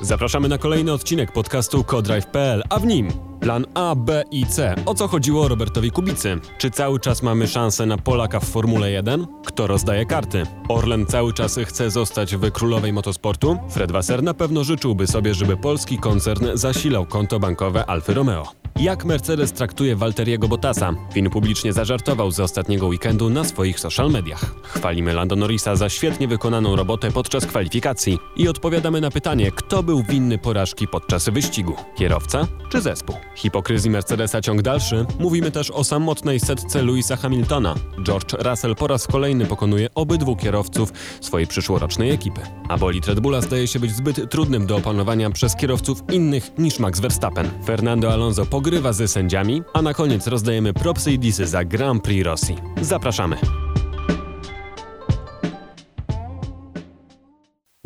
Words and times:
Zapraszamy 0.00 0.48
na 0.48 0.58
kolejny 0.58 0.92
odcinek 0.92 1.32
podcastu 1.32 1.84
Codrive.pl, 1.84 2.62
a 2.68 2.78
w 2.78 2.86
nim 2.86 3.08
plan 3.40 3.66
A, 3.74 3.94
B 3.94 4.24
i 4.30 4.46
C. 4.46 4.74
O 4.86 4.94
co 4.94 5.08
chodziło 5.08 5.48
Robertowi 5.48 5.90
Kubicy? 5.90 6.40
Czy 6.58 6.70
cały 6.70 7.00
czas 7.00 7.22
mamy 7.22 7.48
szansę 7.48 7.86
na 7.86 7.98
Polaka 7.98 8.40
w 8.40 8.44
Formule 8.44 8.90
1? 8.90 9.26
Kto 9.46 9.66
rozdaje 9.66 10.06
karty? 10.06 10.42
Orlen 10.68 11.06
cały 11.06 11.32
czas 11.32 11.58
chce 11.64 11.90
zostać 11.90 12.36
w 12.36 12.50
królowej 12.50 12.92
motosportu? 12.92 13.58
Fred 13.70 13.92
Wasser 13.92 14.22
na 14.22 14.34
pewno 14.34 14.64
życzyłby 14.64 15.06
sobie, 15.06 15.34
żeby 15.34 15.56
polski 15.56 15.98
koncern 15.98 16.46
zasilał 16.54 17.06
konto 17.06 17.40
bankowe 17.40 17.86
Alfy 17.86 18.14
Romeo. 18.14 18.57
Jak 18.78 19.04
Mercedes 19.04 19.52
traktuje 19.52 19.96
Walteriego 19.96 20.48
Bottasa? 20.48 20.94
Finn 21.12 21.30
publicznie 21.30 21.72
zażartował 21.72 22.30
z 22.30 22.40
ostatniego 22.40 22.86
weekendu 22.86 23.30
na 23.30 23.44
swoich 23.44 23.80
social 23.80 24.10
mediach. 24.10 24.54
Chwalimy 24.62 25.12
Lando 25.12 25.36
Norrisa 25.36 25.76
za 25.76 25.88
świetnie 25.88 26.28
wykonaną 26.28 26.76
robotę 26.76 27.10
podczas 27.10 27.46
kwalifikacji 27.46 28.18
i 28.36 28.48
odpowiadamy 28.48 29.00
na 29.00 29.10
pytanie, 29.10 29.50
kto 29.50 29.82
był 29.82 30.02
winny 30.02 30.38
porażki 30.38 30.88
podczas 30.88 31.28
wyścigu? 31.28 31.74
Kierowca 31.96 32.46
czy 32.70 32.80
zespół? 32.80 33.16
Hipokryzji 33.34 33.90
Mercedesa 33.90 34.40
ciąg 34.40 34.62
dalszy. 34.62 35.06
Mówimy 35.18 35.50
też 35.50 35.70
o 35.70 35.84
samotnej 35.84 36.40
setce 36.40 36.82
Louisa 36.82 37.16
Hamiltona. 37.16 37.74
George 38.02 38.32
Russell 38.32 38.74
po 38.74 38.86
raz 38.86 39.06
kolejny 39.06 39.46
pokonuje 39.46 39.88
obydwu 39.94 40.36
kierowców 40.36 40.92
swojej 41.20 41.46
przyszłorocznej 41.46 42.10
ekipy. 42.10 42.40
A 42.68 42.78
bolid 42.78 43.06
Red 43.06 43.20
Bulla 43.20 43.40
zdaje 43.40 43.66
się 43.66 43.78
być 43.78 43.90
zbyt 43.90 44.30
trudnym 44.30 44.66
do 44.66 44.76
opanowania 44.76 45.30
przez 45.30 45.56
kierowców 45.56 46.02
innych 46.12 46.50
niż 46.58 46.78
Max 46.78 47.00
Verstappen. 47.00 47.50
Fernando 47.66 48.12
Alonso 48.12 48.46
pogrywa 48.46 48.67
ze 48.90 49.08
sędziami, 49.08 49.62
a 49.74 49.82
na 49.82 49.94
koniec 49.94 50.26
rozdajemy 50.26 50.72
propsy 50.72 51.12
i 51.12 51.18
disy 51.18 51.46
za 51.46 51.64
Grand 51.64 52.02
Prix 52.02 52.24
Rosji. 52.24 52.56
Zapraszamy! 52.82 53.67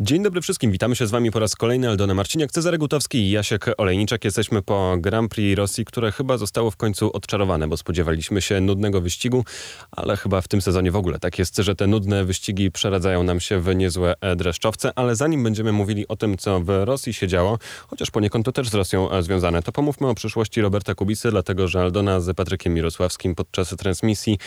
Dzień 0.05 0.23
dobry 0.23 0.41
wszystkim, 0.41 0.71
witamy 0.71 0.97
się 0.97 1.07
z 1.07 1.11
Wami 1.11 1.31
po 1.31 1.39
raz 1.39 1.57
kolejny. 1.57 1.89
Aldona 1.89 2.15
Marciniak, 2.15 2.53
Cezary 2.53 2.79
Gutowski 2.79 3.19
i 3.19 3.31
Jasiek 3.31 3.67
Olejniczak. 3.79 4.25
Jesteśmy 4.25 4.63
po 4.63 4.97
Grand 4.99 5.31
Prix 5.31 5.59
Rosji, 5.59 5.85
które 5.85 6.13
chyba 6.13 6.39
zostało 6.39 6.71
w 6.71 6.77
końcu 6.77 7.13
odczarowane, 7.13 7.69
bo 7.69 7.77
spodziewaliśmy 7.77 8.43
się 8.43 8.61
nudnego 8.61 9.01
wyścigu, 9.01 9.45
ale 9.91 10.17
chyba 10.17 10.41
w 10.41 10.49
tym 10.49 10.63
sezonie 10.63 10.91
w 10.91 10.97
ogóle 10.97 11.19
tak 11.19 11.39
jest, 11.39 11.57
że 11.57 11.75
te 11.75 11.87
nudne 11.87 12.25
wyścigi 12.25 12.71
przeradzają 12.71 13.23
nam 13.23 13.41
się 13.41 13.61
w 13.61 13.75
niezłe 13.75 14.15
e, 14.21 14.37
dreszczowce, 14.37 14.93
ale 14.97 15.17
zanim 15.17 15.45
będziemy 15.45 15.73
mówili 15.73 16.09
o 16.09 16.17
tym, 16.17 16.39
co 16.39 16.61
w 16.61 16.69
Rosji 16.85 17.15
się 17.15 17.29
działo, 17.29 17.59
chociaż 17.89 18.11
poniekąd 18.11 18.47
to 18.47 18.53
też 18.53 18.69
z 18.69 18.75
Rosją 18.75 19.11
e, 19.11 19.23
związane, 19.23 19.63
to 19.63 19.73
pomówmy 19.73 20.09
o 20.09 20.15
przyszłości 20.15 20.61
Roberta 20.61 20.95
Kubicy, 20.95 21.31
dlatego 21.31 21.69
że 21.69 21.81
Aldona 21.81 22.21
z 22.21 22.37
Patrykiem 22.37 22.75
Mirosławskim 22.75 23.35
podczas 23.35 23.69
transmisji 23.69 24.39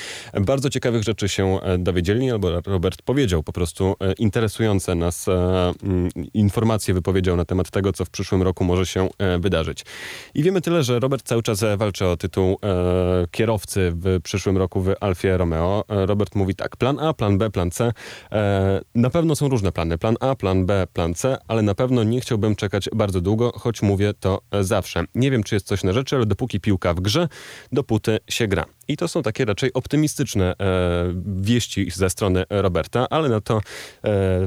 bardzo 0.42 0.70
ciekawych 0.70 1.04
rzeczy 1.04 1.30
się 1.30 1.60
e, 1.62 1.78
dowiedzieli, 1.78 2.32
albo 2.32 2.62
Robert 2.62 3.02
powiedział 3.02 3.44
po 3.44 3.54
prostu 3.54 3.96
interesujące 4.18 4.96
nas 4.96 5.28
informacje 6.34 6.94
wypowiedział 6.94 7.36
na 7.36 7.46
temat 7.46 7.72
tego, 7.72 7.94
co 7.94 8.06
w 8.06 8.10
przyszłym 8.10 8.42
roku 8.42 8.64
może 8.64 8.86
się 8.86 9.10
e, 9.18 9.40
wydarzyć. 9.40 9.86
I 10.34 10.44
wiemy 10.44 10.62
tyle, 10.62 10.84
że 10.84 11.00
Robert 11.00 11.24
cały 11.24 11.44
czas 11.44 11.64
walczy 11.78 12.06
o 12.06 12.18
tytuł 12.18 12.58
e, 12.64 13.28
kierowcy 13.32 13.92
w 13.96 14.22
przyszłym 14.24 14.58
roku 14.58 14.82
w 14.82 14.94
Alfie 15.00 15.38
Romeo. 15.38 15.84
E, 15.90 16.06
Robert 16.06 16.36
mówi 16.36 16.56
tak, 16.56 16.78
plan 16.78 17.00
A, 17.00 17.14
plan 17.14 17.38
B, 17.38 17.50
plan 17.50 17.72
C. 17.72 17.94
Na 18.96 19.10
pewno 19.10 19.36
są 19.36 19.50
różne 19.50 19.72
plany. 19.72 19.98
Plan 19.98 20.16
A, 20.20 20.36
plan 20.36 20.66
B, 20.66 20.88
plan 20.94 21.14
C, 21.14 21.38
ale 21.48 21.62
na 21.62 21.76
pewno 21.76 22.04
nie 22.04 22.22
chciałbym 22.22 22.56
czekać 22.56 22.90
bardzo 22.96 23.22
długo, 23.22 23.52
choć 23.60 23.82
mówię 23.82 24.14
to 24.20 24.42
zawsze. 24.62 25.04
Nie 25.16 25.32
wiem, 25.32 25.44
czy 25.44 25.56
jest 25.56 25.68
coś 25.68 25.84
na 25.84 25.94
rzeczy, 25.94 26.16
ale 26.16 26.26
dopóki 26.26 26.60
piłka 26.60 26.94
w 26.94 27.00
grze, 27.00 27.28
dopóty 27.72 28.20
się 28.30 28.48
gra. 28.48 28.66
I 28.88 28.98
to 28.98 29.08
są 29.08 29.24
takie 29.24 29.46
raczej 29.46 29.74
optymistyczne 29.74 30.46
e, 30.46 30.56
wieści 31.26 31.92
ze 31.92 32.10
strony 32.10 32.46
Roberta, 32.50 33.08
ale 33.10 33.30
na 33.30 33.42
to 33.42 33.62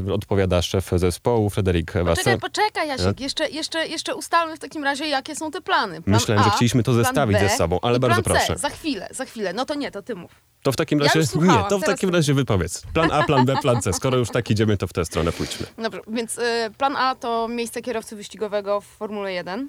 e, 0.09 0.13
odpowiada 0.13 0.63
szef 0.63 0.91
zespołu 0.97 1.51
Frederik 1.51 1.93
Wasser. 1.93 2.07
Poczekaj, 2.07 2.39
poczekaj 2.39 2.89
Jasiek, 2.89 3.21
jeszcze, 3.21 3.49
jeszcze, 3.49 3.87
jeszcze 3.87 4.15
ustalmy 4.15 4.57
w 4.57 4.59
takim 4.59 4.85
razie, 4.85 5.07
jakie 5.07 5.37
są 5.37 5.51
te 5.51 5.61
plany. 5.61 6.03
Plan 6.03 6.15
Myślałem, 6.15 6.45
A, 6.45 6.45
że 6.45 6.51
chcieliśmy 6.51 6.83
to 6.83 6.93
zestawić 6.93 7.39
ze 7.39 7.49
sobą, 7.49 7.79
ale 7.83 7.99
bardzo 7.99 8.23
proszę. 8.23 8.47
C. 8.47 8.59
Za 8.59 8.71
chwilę, 8.71 9.09
za 9.11 9.25
chwilę. 9.25 9.53
No 9.53 9.65
to 9.65 9.75
nie, 9.75 9.91
to 9.91 10.03
ty 10.03 10.15
mów. 10.15 10.31
To 10.63 10.73
w 10.73 10.77
takim 10.77 11.01
razie, 11.03 11.21
ja 11.21 11.41
nie, 11.57 11.69
to 11.69 11.79
w 11.79 11.85
takim 11.85 12.11
razie 12.11 12.35
wypowiedz. 12.35 12.83
Plan 12.95 13.13
A, 13.13 13.23
plan 13.23 13.45
B, 13.47 13.57
plan 13.63 13.83
C. 13.83 13.93
Skoro 13.99 14.19
już 14.19 14.31
tak 14.31 14.51
idziemy, 14.51 14.77
to 14.77 14.87
w 14.87 14.93
tę 14.93 15.05
stronę 15.05 15.33
pójdźmy. 15.33 15.67
Dobrze, 15.79 16.01
więc 16.09 16.39
y, 16.39 16.43
plan 16.79 16.97
A 16.97 17.15
to 17.15 17.49
miejsce 17.49 17.83
kierowcy 17.83 18.17
wyścigowego 18.17 18.81
w 18.81 18.85
Formule 18.85 19.33
1. 19.33 19.69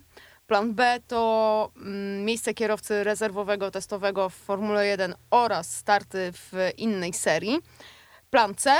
Plan 0.49 0.73
B 0.73 0.99
to 1.07 1.71
mm, 1.77 2.25
miejsce 2.25 2.53
kierowcy 2.53 3.03
rezerwowego, 3.03 3.71
testowego 3.71 4.29
w 4.29 4.33
Formule 4.33 4.87
1 4.87 5.15
oraz 5.31 5.75
starty 5.75 6.31
w 6.31 6.53
innej 6.77 7.13
serii. 7.13 7.59
Plan 8.29 8.55
C 8.55 8.75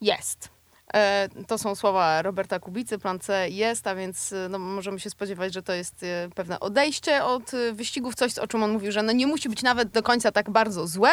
jest. 0.00 0.48
E, 0.94 1.28
to 1.46 1.58
są 1.58 1.74
słowa 1.74 2.22
Roberta 2.22 2.58
Kubicy. 2.58 2.98
Plan 2.98 3.18
C 3.18 3.50
jest, 3.50 3.86
a 3.86 3.94
więc 3.94 4.32
e, 4.32 4.48
no, 4.50 4.58
możemy 4.58 5.00
się 5.00 5.10
spodziewać, 5.10 5.54
że 5.54 5.62
to 5.62 5.72
jest 5.72 6.02
e, 6.02 6.28
pewne 6.34 6.60
odejście 6.60 7.24
od 7.24 7.50
wyścigów. 7.72 8.14
Coś, 8.14 8.38
o 8.38 8.46
czym 8.46 8.62
on 8.62 8.72
mówił, 8.72 8.92
że 8.92 9.02
no, 9.02 9.12
nie 9.12 9.26
musi 9.26 9.48
być 9.48 9.62
nawet 9.62 9.88
do 9.88 10.02
końca 10.02 10.32
tak 10.32 10.50
bardzo 10.50 10.86
złe, 10.86 11.10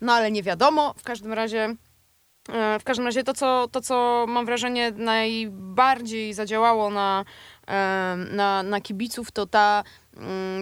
no 0.00 0.12
ale 0.12 0.30
nie 0.30 0.42
wiadomo. 0.42 0.94
W 0.98 1.02
każdym 1.02 1.32
razie 1.32 1.76
w 2.80 2.84
każdym 2.84 3.06
razie 3.06 3.24
to 3.24 3.34
co, 3.34 3.68
to, 3.72 3.80
co 3.80 4.24
mam 4.28 4.46
wrażenie 4.46 4.90
najbardziej 4.90 6.34
zadziałało 6.34 6.90
na, 6.90 7.24
na, 8.32 8.62
na 8.62 8.80
kibiców, 8.80 9.30
to 9.30 9.46
ta 9.46 9.84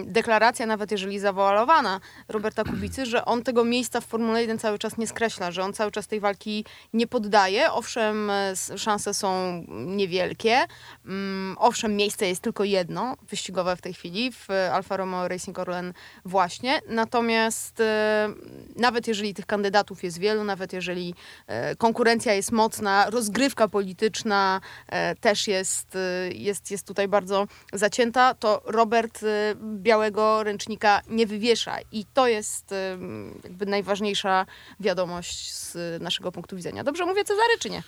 deklaracja, 0.05 0.65
nawet 0.65 0.91
jeżeli 0.91 1.19
zawoalowana, 1.19 1.99
Roberta 2.27 2.63
Kubicy, 2.63 3.05
że 3.05 3.25
on 3.25 3.43
tego 3.43 3.63
miejsca 3.65 4.01
w 4.01 4.05
Formule 4.05 4.41
1 4.41 4.59
cały 4.59 4.79
czas 4.79 4.97
nie 4.97 5.07
skreśla, 5.07 5.51
że 5.51 5.63
on 5.63 5.73
cały 5.73 5.91
czas 5.91 6.07
tej 6.07 6.19
walki 6.19 6.65
nie 6.93 7.07
poddaje. 7.07 7.71
Owszem, 7.71 8.31
szanse 8.77 9.13
są 9.13 9.63
niewielkie. 9.69 10.65
Mm, 11.05 11.55
owszem, 11.59 11.95
miejsce 11.95 12.27
jest 12.27 12.41
tylko 12.41 12.63
jedno, 12.63 13.15
wyścigowe 13.29 13.75
w 13.75 13.81
tej 13.81 13.93
chwili, 13.93 14.31
w 14.31 14.47
Alfa 14.71 14.97
Romeo 14.97 15.27
Racing 15.27 15.59
Orlen 15.59 15.93
właśnie. 16.25 16.81
Natomiast 16.87 17.79
e, 17.79 18.29
nawet 18.75 19.07
jeżeli 19.07 19.33
tych 19.33 19.45
kandydatów 19.45 20.03
jest 20.03 20.17
wielu, 20.17 20.43
nawet 20.43 20.73
jeżeli 20.73 21.15
e, 21.47 21.75
konkurencja 21.75 22.33
jest 22.33 22.51
mocna, 22.51 23.09
rozgrywka 23.09 23.67
polityczna 23.67 24.61
e, 24.87 25.15
też 25.15 25.47
jest, 25.47 25.97
jest, 26.33 26.71
jest 26.71 26.87
tutaj 26.87 27.07
bardzo 27.07 27.47
zacięta, 27.73 28.33
to 28.33 28.61
Robert 28.65 29.23
białego 29.75 30.43
ręcznika 30.43 31.01
nie 31.09 31.27
wywiesza. 31.27 31.77
I 31.91 32.05
to 32.13 32.27
jest 32.27 32.73
jakby 33.43 33.65
najważniejsza 33.65 34.45
wiadomość 34.79 35.53
z 35.53 36.01
naszego 36.01 36.31
punktu 36.31 36.55
widzenia. 36.55 36.83
Dobrze 36.83 37.05
mówię 37.05 37.23
Cezary, 37.23 37.57
czy 37.59 37.69
nie? 37.69 37.83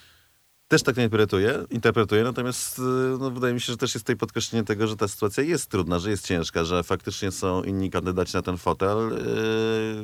Też 0.71 0.83
tak 0.83 0.97
interpretuję, 0.97 1.65
interpretuję 1.69 2.23
natomiast 2.23 2.79
y, 2.79 2.81
no, 3.19 3.31
wydaje 3.31 3.53
mi 3.53 3.61
się, 3.61 3.73
że 3.73 3.77
też 3.77 3.93
jest 3.93 4.05
tutaj 4.05 4.15
podkreślenie 4.15 4.65
tego, 4.65 4.87
że 4.87 4.95
ta 4.95 5.07
sytuacja 5.07 5.43
jest 5.43 5.69
trudna, 5.69 5.99
że 5.99 6.09
jest 6.09 6.27
ciężka, 6.27 6.63
że 6.63 6.83
faktycznie 6.83 7.31
są 7.31 7.63
inni 7.63 7.89
kandydaci 7.89 8.35
na 8.35 8.41
ten 8.41 8.57
fotel 8.57 8.97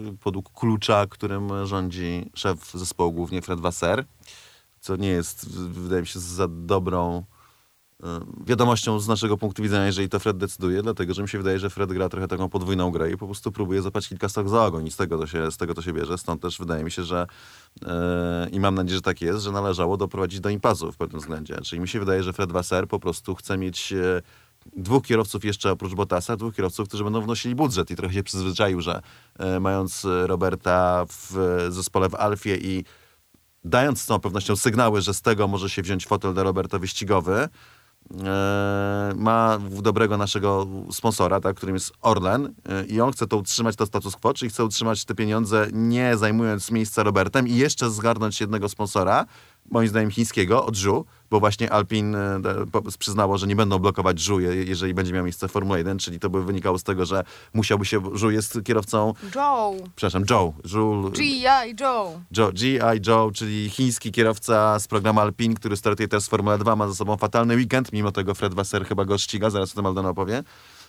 yy, 0.05 0.17
podług 0.17 0.53
klucza, 0.53 1.05
którym 1.09 1.65
rządzi 1.65 2.29
szef 2.35 2.71
zespołu, 2.71 3.11
głównie 3.11 3.41
Fred 3.41 3.59
Wasser, 3.59 4.05
co 4.79 4.95
nie 4.95 5.09
jest, 5.09 5.49
wydaje 5.69 6.01
mi 6.01 6.07
się, 6.07 6.19
za 6.19 6.47
dobrą 6.47 7.23
wiadomością 8.45 8.99
z 8.99 9.07
naszego 9.07 9.37
punktu 9.37 9.63
widzenia, 9.63 9.85
jeżeli 9.85 10.09
to 10.09 10.19
Fred 10.19 10.37
decyduje, 10.37 10.81
dlatego 10.81 11.13
że 11.13 11.21
mi 11.21 11.29
się 11.29 11.37
wydaje, 11.37 11.59
że 11.59 11.69
Fred 11.69 11.93
gra 11.93 12.09
trochę 12.09 12.27
taką 12.27 12.49
podwójną 12.49 12.91
grę 12.91 13.11
i 13.11 13.17
po 13.17 13.25
prostu 13.25 13.51
próbuje 13.51 13.81
zapać 13.81 14.07
kilka 14.07 14.29
stok 14.29 14.49
za 14.49 14.65
ogon 14.65 14.87
i 14.87 14.91
z 14.91 14.95
tego 14.95 15.17
to 15.17 15.27
się, 15.27 15.51
z 15.51 15.57
tego 15.57 15.73
to 15.73 15.81
się 15.81 15.93
bierze. 15.93 16.17
Stąd 16.17 16.41
też 16.41 16.59
wydaje 16.59 16.83
mi 16.83 16.91
się, 16.91 17.03
że 17.03 17.27
yy, 17.81 17.89
i 18.51 18.59
mam 18.59 18.75
nadzieję, 18.75 18.95
że 18.95 19.01
tak 19.01 19.21
jest, 19.21 19.43
że 19.43 19.51
należało 19.51 19.97
doprowadzić 19.97 20.39
do 20.39 20.49
impasu 20.49 20.91
w 20.91 20.97
pewnym 20.97 21.19
względzie. 21.19 21.57
Czyli 21.63 21.79
mi 21.79 21.87
się 21.87 21.99
wydaje, 21.99 22.23
że 22.23 22.33
Fred 22.33 22.51
Wasser 22.51 22.87
po 22.87 22.99
prostu 22.99 23.35
chce 23.35 23.57
mieć 23.57 23.91
yy, 23.91 24.21
dwóch 24.75 25.03
kierowców 25.03 25.45
jeszcze 25.45 25.71
oprócz 25.71 25.93
Bottasa, 25.93 26.37
dwóch 26.37 26.55
kierowców, 26.55 26.87
którzy 26.87 27.03
będą 27.03 27.21
wnosili 27.21 27.55
budżet 27.55 27.91
i 27.91 27.95
trochę 27.95 28.13
się 28.13 28.23
przyzwyczaił, 28.23 28.81
że 28.81 29.01
yy, 29.39 29.59
mając 29.59 30.07
Roberta 30.25 31.05
w 31.05 31.35
zespole 31.69 32.09
w 32.09 32.15
Alfie 32.15 32.55
i 32.55 32.83
dając 33.63 34.01
z 34.01 34.05
całą 34.05 34.19
pewnością 34.19 34.55
sygnały, 34.55 35.01
że 35.01 35.13
z 35.13 35.21
tego 35.21 35.47
może 35.47 35.69
się 35.69 35.81
wziąć 35.81 36.07
fotel 36.07 36.33
do 36.33 36.43
Roberta 36.43 36.79
wyścigowy, 36.79 37.33
E, 37.33 37.49
ma 39.15 39.59
dobrego 39.81 40.17
naszego 40.17 40.67
sponsora, 40.91 41.39
tak, 41.39 41.55
którym 41.55 41.75
jest 41.75 41.93
Orlen 42.01 42.53
e, 42.69 42.85
i 42.85 43.01
on 43.01 43.11
chce 43.11 43.27
to 43.27 43.37
utrzymać, 43.37 43.75
to 43.75 43.85
status 43.85 44.15
quo, 44.15 44.33
czyli 44.33 44.49
chce 44.49 44.65
utrzymać 44.65 45.05
te 45.05 45.15
pieniądze 45.15 45.67
nie 45.73 46.17
zajmując 46.17 46.71
miejsca 46.71 47.03
Robertem 47.03 47.47
i 47.47 47.55
jeszcze 47.55 47.89
zgarnąć 47.89 48.41
jednego 48.41 48.69
sponsora, 48.69 49.25
moim 49.71 49.87
zdaniem 49.87 50.11
chińskiego, 50.11 50.65
od 50.65 50.75
Żu, 50.75 51.05
bo 51.29 51.39
właśnie 51.39 51.71
Alpin 51.71 52.15
e, 52.15 52.39
przyznało, 52.99 53.37
że 53.37 53.47
nie 53.47 53.55
będą 53.55 53.79
blokować 53.79 54.19
Żu, 54.19 54.39
jeżeli 54.39 54.93
będzie 54.93 55.13
miał 55.13 55.23
miejsce 55.23 55.47
Formuła 55.47 55.77
1, 55.77 55.99
czyli 55.99 56.19
to 56.19 56.29
by 56.29 56.43
wynikało 56.43 56.79
z 56.79 56.83
tego, 56.83 57.05
że 57.05 57.23
musiałby 57.53 57.85
się, 57.85 58.01
Żu 58.13 58.31
jest 58.31 58.59
kierowcą... 58.63 59.13
Joe. 59.35 59.75
Przepraszam, 59.95 60.23
Joe. 60.29 60.53
Żu, 60.63 61.11
G.I. 61.11 61.75
Joe. 61.79 62.21
Joe. 62.37 62.51
G.I. 62.51 63.07
Joe, 63.07 63.31
czyli 63.33 63.69
chiński 63.69 64.11
kierowca 64.11 64.79
z 64.79 64.87
programu 64.87 65.19
Alpin, 65.19 65.55
który 65.55 65.77
startuje 65.77 66.07
teraz 66.07 66.23
z 66.23 66.27
Formuła 66.27 66.57
2, 66.57 66.75
ma 66.75 66.87
za 66.87 66.95
sobą 66.95 67.17
fatalny 67.17 67.55
weekend, 67.55 67.93
mimo 67.93 68.11
tego 68.11 68.35
Fred 68.35 68.53
Wasser 68.53 68.85
chyba 68.85 69.05
go 69.05 69.17
ściga, 69.17 69.49
zaraz 69.49 69.71
o 69.71 69.75
tym 69.75 69.85
Aldona 69.85 70.09
opowie. 70.09 70.43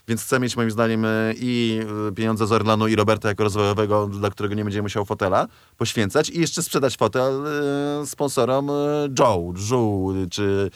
Więc 0.09 0.23
chcę 0.23 0.41
mieć 0.41 0.57
moim 0.57 0.71
zdaniem 0.71 1.05
e, 1.05 1.35
i 1.37 1.81
e, 2.09 2.13
pieniądze 2.13 2.47
z 2.47 2.53
Orlanu 2.53 2.89
i 2.89 2.97
Roberta 2.97 3.29
jako 3.29 3.45
rozwojowego, 3.45 4.07
dla 4.07 4.31
którego 4.31 4.55
nie 4.55 4.65
będzie 4.65 4.83
musiał 4.83 5.05
fotela 5.05 5.47
poświęcać 5.77 6.31
i 6.31 6.41
jeszcze 6.41 6.63
sprzedać 6.63 6.97
fotel 6.97 7.47
e, 7.47 8.07
sponsorom 8.07 8.71
Joe, 9.19 9.53
Joe 9.71 10.15
czy 10.31 10.71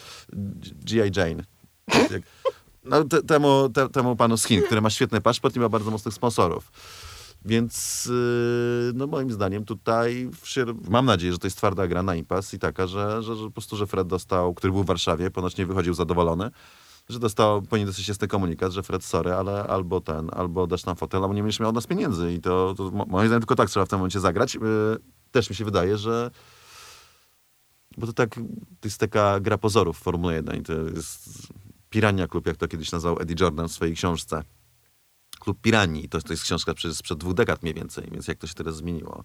G.I. 0.85 1.11
Jane. 1.17 1.43
No, 2.85 3.03
te, 3.03 3.23
temu, 3.23 3.69
te, 3.69 3.89
temu 3.89 4.15
panu 4.15 4.37
z 4.37 4.45
Chin, 4.45 4.61
który 4.61 4.81
ma 4.81 4.89
świetny 4.89 5.21
paszport 5.21 5.55
i 5.55 5.59
ma 5.59 5.69
bardzo 5.69 5.91
mocnych 5.91 6.13
sponsorów. 6.13 6.71
Więc 7.45 8.05
yy, 8.05 8.91
no 8.95 9.07
moim 9.07 9.31
zdaniem 9.31 9.65
tutaj 9.65 10.29
mam 10.89 11.05
nadzieję, 11.05 11.31
że 11.33 11.39
to 11.39 11.47
jest 11.47 11.57
twarda 11.57 11.87
gra 11.87 12.03
na 12.03 12.15
impas 12.15 12.53
i 12.53 12.59
taka, 12.59 12.87
że, 12.87 13.23
że, 13.23 13.35
że 13.35 13.45
po 13.45 13.51
prostu, 13.51 13.77
że 13.77 13.87
Fred 13.87 14.07
dostał, 14.07 14.53
który 14.53 14.73
był 14.73 14.83
w 14.83 14.85
Warszawie, 14.85 15.31
ponoć 15.31 15.57
nie 15.57 15.65
wychodził 15.65 15.93
zadowolony, 15.93 16.51
że 17.09 17.19
dostał, 17.19 17.61
powinien 17.61 17.87
dostać 17.87 18.07
jasny 18.07 18.27
komunikat, 18.27 18.71
że 18.71 18.83
Fred, 18.83 19.03
sorry, 19.03 19.33
ale 19.33 19.63
albo 19.63 20.01
ten, 20.01 20.29
albo 20.33 20.67
dasz 20.67 20.85
nam 20.85 20.95
fotel, 20.95 21.23
albo 21.23 21.33
nie 21.33 21.41
będziesz 21.41 21.59
miał 21.59 21.69
od 21.69 21.75
nas 21.75 21.87
pieniędzy 21.87 22.33
i 22.33 22.39
to, 22.41 22.73
to 22.77 22.91
mo- 22.91 23.05
moim 23.05 23.27
zdaniem 23.27 23.41
tylko 23.41 23.55
tak 23.55 23.69
trzeba 23.69 23.85
w 23.85 23.89
tym 23.89 23.99
momencie 23.99 24.19
zagrać. 24.19 24.55
Yy, 24.55 24.61
też 25.31 25.49
mi 25.49 25.55
się 25.55 25.65
wydaje, 25.65 25.97
że 25.97 26.31
bo 27.97 28.07
to 28.07 28.13
tak, 28.13 28.35
to 28.79 28.87
jest 28.87 28.99
taka 28.99 29.39
gra 29.39 29.57
pozorów 29.57 29.97
w 29.97 30.01
Formule 30.01 30.35
1 30.35 30.59
i 30.59 30.63
to 30.63 30.73
jest 30.73 31.29
Pirania 31.89 32.27
Klub, 32.27 32.47
jak 32.47 32.57
to 32.57 32.67
kiedyś 32.67 32.91
nazwał 32.91 33.17
Eddie 33.19 33.35
Jordan 33.39 33.67
w 33.67 33.71
swojej 33.71 33.95
książce. 33.95 34.43
Klub 35.39 35.61
Piranii, 35.61 36.09
to, 36.09 36.21
to 36.21 36.33
jest 36.33 36.43
książka 36.43 36.73
sprzed 36.93 37.17
dwóch 37.17 37.33
dekad 37.33 37.63
mniej 37.63 37.73
więcej, 37.73 38.07
więc 38.11 38.27
jak 38.27 38.37
to 38.37 38.47
się 38.47 38.53
teraz 38.53 38.75
zmieniło. 38.75 39.23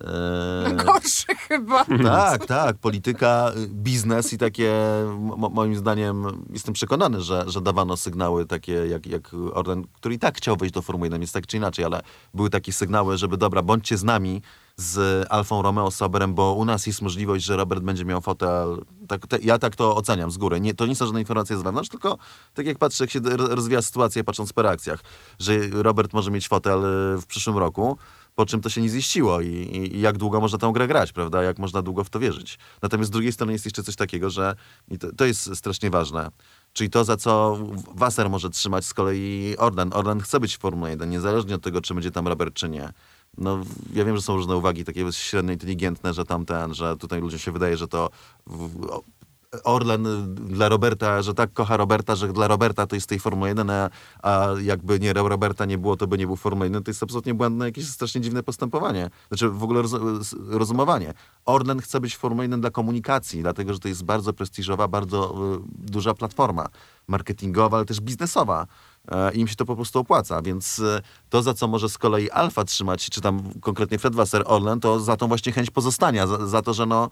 Eee, 0.00 0.76
Gorszy 0.76 1.34
chyba. 1.48 1.84
tak, 2.02 2.46
tak. 2.46 2.76
Polityka, 2.78 3.52
y, 3.56 3.68
biznes 3.68 4.32
i 4.32 4.38
takie, 4.38 4.72
mo- 5.36 5.48
moim 5.50 5.76
zdaniem, 5.76 6.44
jestem 6.52 6.74
przekonany, 6.74 7.20
że, 7.20 7.44
że 7.46 7.60
dawano 7.60 7.96
sygnały 7.96 8.46
takie 8.46 8.72
jak, 8.72 9.06
jak 9.06 9.30
Orlen, 9.52 9.84
który 9.92 10.14
i 10.14 10.18
tak 10.18 10.36
chciał 10.36 10.56
wejść 10.56 10.74
do 10.74 10.82
Formuły 10.82 11.06
1, 11.06 11.20
jest 11.20 11.34
tak 11.34 11.46
czy 11.46 11.56
inaczej, 11.56 11.84
ale 11.84 12.00
były 12.34 12.50
takie 12.50 12.72
sygnały, 12.72 13.18
żeby 13.18 13.36
dobra, 13.36 13.62
bądźcie 13.62 13.96
z 13.96 14.04
nami, 14.04 14.42
z 14.76 15.26
Alfą 15.30 15.62
Romeo 15.62 15.90
Sauberem, 15.90 16.34
bo 16.34 16.52
u 16.54 16.64
nas 16.64 16.86
jest 16.86 17.02
możliwość, 17.02 17.44
że 17.44 17.56
Robert 17.56 17.82
będzie 17.82 18.04
miał 18.04 18.20
fotel. 18.20 18.84
Tak, 19.08 19.26
te, 19.26 19.38
ja 19.38 19.58
tak 19.58 19.76
to 19.76 19.96
oceniam 19.96 20.30
z 20.30 20.36
góry. 20.38 20.60
Nie, 20.60 20.74
to 20.74 20.86
nie 20.86 20.96
są 20.96 21.06
żadne 21.06 21.20
informacje 21.20 21.56
z 21.58 21.62
wewnątrz, 21.62 21.88
tylko 21.88 22.18
tak 22.54 22.66
jak 22.66 22.78
patrzę, 22.78 23.04
jak 23.04 23.10
się 23.10 23.20
ro- 23.20 23.54
rozwija 23.54 23.82
sytuacja, 23.82 24.24
patrząc 24.24 24.52
po 24.52 24.62
reakcjach, 24.62 25.00
że 25.38 25.52
Robert 25.72 26.12
może 26.12 26.30
mieć 26.30 26.48
fotel 26.48 26.80
w 27.20 27.26
przyszłym 27.26 27.58
roku, 27.58 27.98
po 28.34 28.46
czym 28.46 28.60
to 28.60 28.68
się 28.68 28.82
nie 28.82 28.88
ziściło 28.88 29.40
i, 29.40 29.46
i, 29.46 29.96
i 29.96 30.00
jak 30.00 30.18
długo 30.18 30.40
można 30.40 30.58
tę 30.58 30.70
grę 30.74 30.86
grać, 30.86 31.12
prawda? 31.12 31.42
Jak 31.42 31.58
można 31.58 31.82
długo 31.82 32.04
w 32.04 32.10
to 32.10 32.20
wierzyć. 32.20 32.58
Natomiast 32.82 33.08
z 33.08 33.10
drugiej 33.10 33.32
strony 33.32 33.52
jest 33.52 33.64
jeszcze 33.64 33.82
coś 33.82 33.96
takiego, 33.96 34.30
że 34.30 34.54
to, 35.00 35.12
to 35.12 35.24
jest 35.24 35.56
strasznie 35.56 35.90
ważne. 35.90 36.30
Czyli 36.72 36.90
to, 36.90 37.04
za 37.04 37.16
co 37.16 37.58
Wasser 37.94 38.30
może 38.30 38.50
trzymać 38.50 38.84
z 38.84 38.94
kolei 38.94 39.56
Orlen. 39.58 39.90
Orlen 39.92 40.20
chce 40.20 40.40
być 40.40 40.56
w 40.56 40.60
Formule 40.60 40.90
1, 40.90 41.10
niezależnie 41.10 41.54
od 41.54 41.62
tego, 41.62 41.80
czy 41.80 41.94
będzie 41.94 42.10
tam 42.10 42.28
Robert, 42.28 42.54
czy 42.54 42.68
nie. 42.68 42.92
No, 43.38 43.60
ja 43.94 44.04
wiem, 44.04 44.16
że 44.16 44.22
są 44.22 44.36
różne 44.36 44.56
uwagi 44.56 44.84
takie 44.84 45.12
średnio 45.12 45.52
inteligentne, 45.52 46.14
że 46.14 46.24
tamten, 46.24 46.74
że 46.74 46.96
tutaj 46.96 47.20
ludziom 47.20 47.38
się 47.38 47.52
wydaje, 47.52 47.76
że 47.76 47.88
to 47.88 48.10
w, 48.46 48.68
Orlen 49.64 50.06
y, 50.06 50.26
dla 50.34 50.68
Roberta, 50.68 51.22
że 51.22 51.34
tak 51.34 51.52
kocha 51.52 51.76
Roberta, 51.76 52.16
że 52.16 52.32
dla 52.32 52.48
Roberta 52.48 52.86
to 52.86 52.96
jest 52.96 53.08
tej 53.08 53.18
Formuły 53.18 53.48
1, 53.48 53.70
a, 53.70 53.90
a 54.22 54.46
jakby 54.62 55.00
nie 55.00 55.12
Roberta 55.12 55.64
nie 55.64 55.78
było, 55.78 55.96
to 55.96 56.06
by 56.06 56.18
nie 56.18 56.26
był 56.26 56.36
Formuły 56.36 56.66
1. 56.66 56.82
To 56.82 56.90
jest 56.90 57.02
absolutnie 57.02 57.34
błędne, 57.34 57.64
jakieś 57.64 57.88
strasznie 57.88 58.20
dziwne 58.20 58.42
postępowanie. 58.42 59.10
Znaczy 59.28 59.48
w 59.48 59.62
ogóle 59.62 59.82
roz, 59.82 59.94
rozumowanie. 60.48 61.14
Orlen 61.44 61.80
chce 61.80 62.00
być 62.00 62.16
Formuły 62.16 62.44
1 62.44 62.60
dla 62.60 62.70
komunikacji, 62.70 63.42
dlatego, 63.42 63.72
że 63.72 63.78
to 63.78 63.88
jest 63.88 64.04
bardzo 64.04 64.32
prestiżowa, 64.32 64.88
bardzo 64.88 65.34
y, 65.56 65.90
duża 65.90 66.14
platforma 66.14 66.68
marketingowa, 67.10 67.76
ale 67.76 67.86
też 67.86 68.00
biznesowa. 68.00 68.66
E, 69.08 69.32
I 69.34 69.40
im 69.40 69.48
się 69.48 69.56
to 69.56 69.64
po 69.64 69.76
prostu 69.76 69.98
opłaca, 69.98 70.42
więc 70.42 70.78
e, 70.78 71.02
to, 71.30 71.42
za 71.42 71.54
co 71.54 71.68
może 71.68 71.88
z 71.88 71.98
kolei 71.98 72.30
Alfa 72.30 72.64
trzymać, 72.64 73.10
czy 73.10 73.20
tam 73.20 73.42
konkretnie 73.60 73.98
Fred 73.98 74.14
Wasser 74.14 74.42
Orlen, 74.46 74.80
to 74.80 75.00
za 75.00 75.16
tą 75.16 75.28
właśnie 75.28 75.52
chęć 75.52 75.70
pozostania, 75.70 76.26
za, 76.26 76.46
za 76.46 76.62
to, 76.62 76.74
że 76.74 76.86
no 76.86 77.10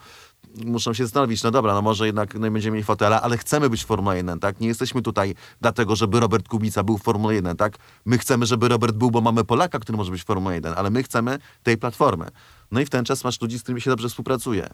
muszą 0.65 0.95
się 0.95 1.05
zastanowić, 1.05 1.43
no 1.43 1.51
dobra, 1.51 1.75
no 1.75 1.83
może 1.83 2.07
jednak 2.07 2.35
no, 2.35 2.51
będziemy 2.51 2.75
mieli 2.75 2.85
fotela, 2.85 3.23
ale 3.23 3.39
chcemy 3.39 3.71
być 3.71 3.85
w 3.85 3.87
Formule 3.87 4.17
1, 4.17 4.41
tak? 4.41 4.61
Nie 4.61 4.69
jesteśmy 4.69 5.03
tutaj 5.03 5.35
dlatego, 5.61 5.97
żeby 5.97 6.21
Robert 6.21 6.49
Kubica 6.49 6.83
był 6.83 6.99
w 6.99 7.03
Formule 7.03 7.35
1, 7.35 7.57
tak? 7.57 7.77
My 8.05 8.19
chcemy, 8.19 8.47
żeby 8.47 8.69
Robert 8.69 8.97
był, 8.97 9.11
bo 9.11 9.21
mamy 9.21 9.45
Polaka, 9.45 9.79
który 9.79 9.99
może 9.99 10.11
być 10.11 10.23
w 10.23 10.27
Formule 10.27 10.55
1, 10.55 10.75
ale 10.77 10.91
my 10.91 11.03
chcemy 11.03 11.39
tej 11.63 11.79
platformy. 11.79 12.29
No 12.71 12.81
i 12.81 12.87
w 12.87 12.91
ten 12.91 13.05
czas 13.05 13.25
masz 13.25 13.41
ludzi, 13.41 13.59
z 13.59 13.63
którymi 13.63 13.81
się 13.81 13.91
dobrze 13.91 14.09
współpracuje. 14.09 14.69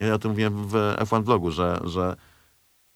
Ja 0.00 0.14
o 0.14 0.18
tym 0.18 0.30
mówiłem 0.30 0.66
w 0.66 0.72
F1 0.98 1.24
vlogu, 1.24 1.50
że, 1.50 1.80
że 1.84 2.16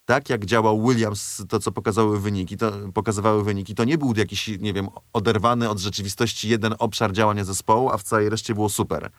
tak 0.04 0.30
jak 0.30 0.44
działał 0.44 0.88
Williams, 0.88 1.42
to 1.48 1.58
co 1.58 1.72
pokazały 1.72 2.20
wyniki, 2.20 2.56
to, 2.56 2.72
pokazywały 2.94 3.44
wyniki, 3.44 3.74
to 3.74 3.84
nie 3.84 3.98
był 3.98 4.14
jakiś, 4.16 4.48
nie 4.48 4.72
wiem, 4.72 4.88
oderwany 5.12 5.70
od 5.70 5.78
rzeczywistości 5.78 6.48
jeden 6.48 6.74
obszar 6.78 7.12
działania 7.12 7.44
zespołu, 7.44 7.90
a 7.90 7.98
w 7.98 8.02
całej 8.02 8.28
reszcie 8.28 8.54
było 8.54 8.68
super. 8.68 9.10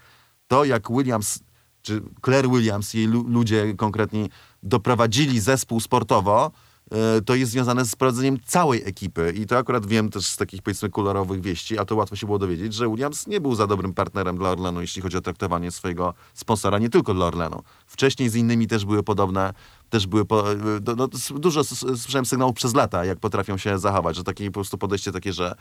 To 0.48 0.66
jak 0.66 0.92
Williams, 0.92 1.40
czy 1.82 2.02
Claire 2.26 2.50
Williams, 2.50 2.94
jej 2.94 3.08
lu- 3.08 3.28
ludzie 3.28 3.74
konkretni 3.78 4.30
doprowadzili 4.64 5.40
zespół 5.40 5.80
sportowo, 5.80 6.52
e, 6.92 7.22
to 7.22 7.36
jest 7.36 7.52
związane 7.52 7.86
z 7.86 7.96
prowadzeniem 7.96 8.38
całej 8.46 8.82
ekipy. 8.86 9.34
I 9.38 9.46
to 9.46 9.58
akurat 9.58 9.86
wiem 9.86 10.10
też 10.10 10.26
z 10.28 10.38
takich, 10.38 10.62
powiedzmy, 10.62 10.90
kolorowych 10.90 11.42
wieści, 11.42 11.80
a 11.80 11.86
to 11.86 11.96
łatwo 11.96 12.16
się 12.16 12.26
było 12.26 12.40
dowiedzieć, 12.40 12.74
że 12.74 12.90
Williams 12.90 13.28
nie 13.28 13.42
był 13.42 13.56
za 13.56 13.68
dobrym 13.68 13.94
partnerem 13.94 14.38
dla 14.38 14.50
Orlenu, 14.50 14.82
jeśli 14.82 15.02
chodzi 15.02 15.18
o 15.18 15.22
traktowanie 15.22 15.72
swojego 15.72 16.14
sponsora, 16.34 16.80
nie 16.80 16.90
tylko 16.90 17.14
dla 17.14 17.26
Orlenu. 17.26 17.64
Wcześniej 17.88 18.30
z 18.30 18.36
innymi 18.36 18.68
też 18.68 18.86
były 18.86 19.04
podobne, 19.04 19.54
też 19.90 20.08
były, 20.08 20.26
po, 20.26 20.52
e, 20.52 20.56
no, 20.98 21.08
dużo 21.36 21.64
słyszałem 21.64 22.26
sygnałów 22.26 22.56
przez 22.56 22.76
lata, 22.76 23.06
jak 23.06 23.20
potrafią 23.20 23.58
się 23.58 23.80
zachować, 23.80 24.16
że 24.16 24.24
takie 24.24 24.46
po 24.46 24.54
prostu 24.54 24.78
podejście 24.78 25.12
takie, 25.12 25.34
że 25.34 25.56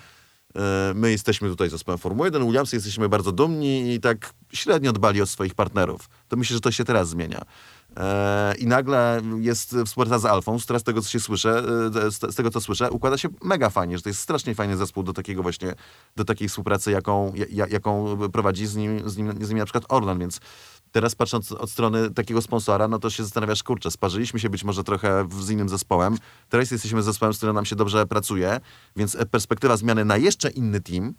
my 0.95 1.11
jesteśmy 1.11 1.49
tutaj 1.49 1.71
zespołem 1.71 1.99
Formuły 1.99 2.27
1, 2.27 2.45
Williams 2.45 2.73
jesteśmy 2.73 3.09
bardzo 3.09 3.33
dumni 3.33 3.95
i 3.95 4.01
tak 4.01 4.35
średnio 4.53 4.93
dbali 4.93 5.23
o 5.23 5.27
swoich 5.27 5.55
partnerów. 5.55 6.09
To 6.29 6.37
myślę, 6.37 6.55
że 6.55 6.61
to 6.61 6.71
się 6.71 6.85
teraz 6.85 7.09
zmienia. 7.09 7.45
E, 7.97 8.55
I 8.59 8.67
nagle 8.67 9.21
jest 9.41 9.77
współpraca 9.87 10.19
z 10.19 10.25
Alfą, 10.25 10.59
z 10.59 10.67
teraz 10.67 10.83
tego, 10.83 11.03
co 11.03 11.11
się 11.11 11.21
słyszę, 11.21 11.63
e, 12.07 12.11
z, 12.11 12.21
z 12.33 12.35
tego, 12.35 12.51
co 12.51 12.61
słyszę, 12.61 12.91
układa 12.91 13.19
się 13.19 13.29
mega 13.43 13.71
fajnie, 13.71 13.97
że 13.97 14.03
to 14.03 14.09
jest 14.09 14.21
strasznie 14.21 14.55
fajny 14.55 14.77
zespół 14.77 15.03
do 15.03 15.13
takiego 15.13 15.43
właśnie, 15.43 15.75
do 16.17 16.25
takiej 16.25 16.49
współpracy, 16.49 16.91
jaką, 16.91 17.33
ja, 17.51 17.67
jaką 17.67 18.19
prowadzi 18.33 18.67
z 18.67 18.77
nim, 18.77 19.11
z, 19.11 19.17
nim, 19.17 19.45
z 19.45 19.49
nim 19.49 19.59
na 19.59 19.65
przykład 19.65 19.85
Orlan, 19.89 20.19
więc 20.19 20.41
teraz 20.93 21.15
patrząc 21.15 21.53
od 21.53 21.71
strony 21.71 22.11
takiego 22.11 22.43
sponsora, 22.43 22.89
no 22.89 22.99
to 22.99 23.11
się 23.11 23.23
zastanawiasz, 23.25 23.63
kurczę, 23.63 23.91
sparzyliśmy 23.91 24.41
się 24.41 24.51
być 24.51 24.65
może 24.65 24.85
trochę 24.85 25.29
z 25.41 25.51
innym 25.51 25.69
zespołem, 25.69 26.19
teraz 26.49 26.71
jesteśmy 26.71 27.03
zespołem, 27.03 27.35
z 27.35 27.37
którym 27.37 27.55
nam 27.55 27.65
się 27.65 27.77
dobrze 27.77 28.07
pracuje, 28.07 28.61
więc 28.97 29.15
e, 29.15 29.27
perspektywa 29.27 29.77
zmiany 29.77 30.05
na 30.05 30.17
jeszcze 30.17 30.51
inny 30.51 30.81
team 30.81 31.15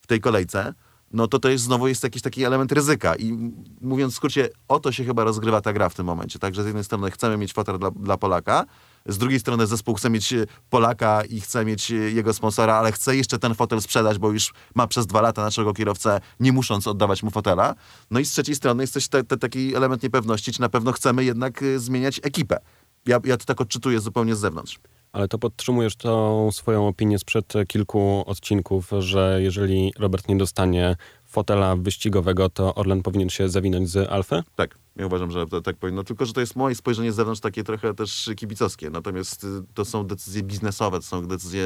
w 0.00 0.06
tej 0.06 0.20
kolejce, 0.20 0.74
no 1.12 1.28
to 1.28 1.38
to 1.38 1.48
jest 1.48 1.64
znowu 1.64 1.88
jest 1.88 2.04
jakiś 2.04 2.22
taki 2.22 2.44
element 2.44 2.72
ryzyka. 2.72 3.16
I 3.16 3.52
mówiąc 3.80 4.12
w 4.12 4.16
skrócie, 4.16 4.48
o 4.68 4.80
to 4.80 4.92
się 4.92 5.04
chyba 5.04 5.24
rozgrywa 5.24 5.60
ta 5.60 5.72
gra 5.72 5.88
w 5.88 5.94
tym 5.94 6.06
momencie. 6.06 6.38
Także 6.38 6.62
z 6.62 6.66
jednej 6.66 6.84
strony 6.84 7.10
chcemy 7.10 7.36
mieć 7.36 7.52
fotel 7.52 7.78
dla, 7.78 7.90
dla 7.90 8.16
Polaka, 8.16 8.64
z 9.06 9.18
drugiej 9.18 9.40
strony 9.40 9.66
zespół 9.66 9.94
chce 9.94 10.10
mieć 10.10 10.32
e, 10.32 10.46
Polaka 10.70 11.24
i 11.24 11.40
chce 11.40 11.64
mieć 11.64 11.90
e, 11.90 11.94
jego 11.94 12.34
sponsora, 12.34 12.74
ale 12.74 12.92
chce 12.92 13.16
jeszcze 13.16 13.38
ten 13.38 13.54
fotel 13.54 13.82
sprzedać, 13.82 14.18
bo 14.18 14.30
już 14.30 14.52
ma 14.74 14.86
przez 14.86 15.06
dwa 15.06 15.20
lata 15.20 15.42
naszego 15.42 15.72
kierowcę, 15.72 16.20
nie 16.40 16.52
musząc 16.52 16.86
oddawać 16.86 17.22
mu 17.22 17.30
fotela. 17.30 17.74
No 18.10 18.20
i 18.20 18.24
z 18.24 18.30
trzeciej 18.30 18.54
strony 18.54 18.82
jest 18.82 18.94
też 18.94 19.08
te, 19.08 19.24
te, 19.24 19.36
taki 19.36 19.76
element 19.76 20.02
niepewności, 20.02 20.52
czy 20.52 20.60
na 20.60 20.68
pewno 20.68 20.92
chcemy 20.92 21.24
jednak 21.24 21.62
e, 21.62 21.78
zmieniać 21.78 22.20
ekipę. 22.22 22.58
Ja, 23.06 23.20
ja 23.24 23.36
to 23.36 23.44
tak 23.44 23.60
odczytuję 23.60 24.00
zupełnie 24.00 24.36
z 24.36 24.38
zewnątrz. 24.38 24.78
Ale 25.12 25.28
to 25.28 25.38
podtrzymujesz 25.38 25.96
tą 25.96 26.48
swoją 26.52 26.88
opinię 26.88 27.18
sprzed 27.18 27.52
kilku 27.68 28.24
odcinków, 28.26 28.90
że 28.98 29.38
jeżeli 29.42 29.92
Robert 29.98 30.28
nie 30.28 30.36
dostanie 30.36 30.96
fotela 31.30 31.76
wyścigowego, 31.76 32.48
to 32.48 32.74
Orlen 32.74 33.02
powinien 33.02 33.28
się 33.28 33.48
zawinąć 33.48 33.90
z 33.90 34.10
Alfy? 34.10 34.42
Tak, 34.56 34.78
ja 34.96 35.06
uważam, 35.06 35.30
że 35.30 35.46
to 35.46 35.62
tak 35.62 35.76
powinno. 35.76 36.04
Tylko, 36.04 36.26
że 36.26 36.32
to 36.32 36.40
jest 36.40 36.56
moje 36.56 36.74
spojrzenie 36.74 37.12
z 37.12 37.14
zewnątrz 37.14 37.40
takie 37.40 37.64
trochę 37.64 37.94
też 37.94 38.30
kibicowskie. 38.36 38.90
Natomiast 38.90 39.44
y, 39.44 39.48
to 39.74 39.84
są 39.84 40.06
decyzje 40.06 40.42
biznesowe, 40.42 40.98
to 40.98 41.06
są 41.06 41.26
decyzje 41.26 41.64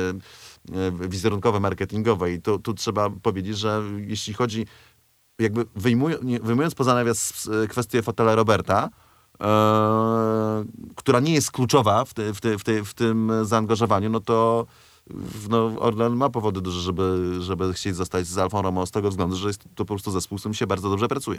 e, 0.73 1.09
wizerunkowe, 1.09 1.61
marketingowe 1.61 2.33
i 2.33 2.42
to, 2.42 2.59
tu 2.59 2.75
trzeba 2.75 3.11
powiedzieć, 3.11 3.59
że 3.59 3.83
jeśli 4.06 4.35
chodzi, 4.35 4.66
jakby 5.38 5.64
wyjmuj, 5.76 6.14
wyjmując 6.42 6.75
poza 6.75 6.94
nawias 6.94 7.49
e, 7.64 7.66
kwestię 7.66 8.02
fotela 8.02 8.35
Roberta, 8.35 8.90
e, 9.40 10.64
która 10.97 11.21
nie 11.21 11.35
jest 11.35 11.50
kluczowa 11.50 12.04
w, 12.04 12.14
te, 12.14 12.35
w, 12.35 12.40
te, 12.40 12.59
w, 12.59 12.64
te, 12.64 12.85
w 12.85 12.94
tym 12.94 13.33
zaangażowaniu, 13.42 14.11
no 14.11 14.21
to 14.21 14.66
no, 15.49 15.73
Orlen 15.78 16.12
ma 16.12 16.30
powody 16.30 16.61
duże, 16.61 16.80
żeby, 16.80 17.37
żeby 17.40 17.73
chcieć 17.73 17.96
zostać 17.96 18.26
z 18.26 18.38
Alfą 18.38 18.62
Romeo 18.62 18.87
z 18.87 18.90
tego 18.90 19.11
względu, 19.11 19.37
że 19.37 19.49
jest 19.49 19.62
to 19.62 19.84
po 19.84 19.84
prostu 19.84 20.11
zespół, 20.11 20.38
z 20.38 20.40
którym 20.40 20.54
się 20.54 20.66
bardzo 20.66 20.90
dobrze 20.90 21.08
pracuje. 21.08 21.38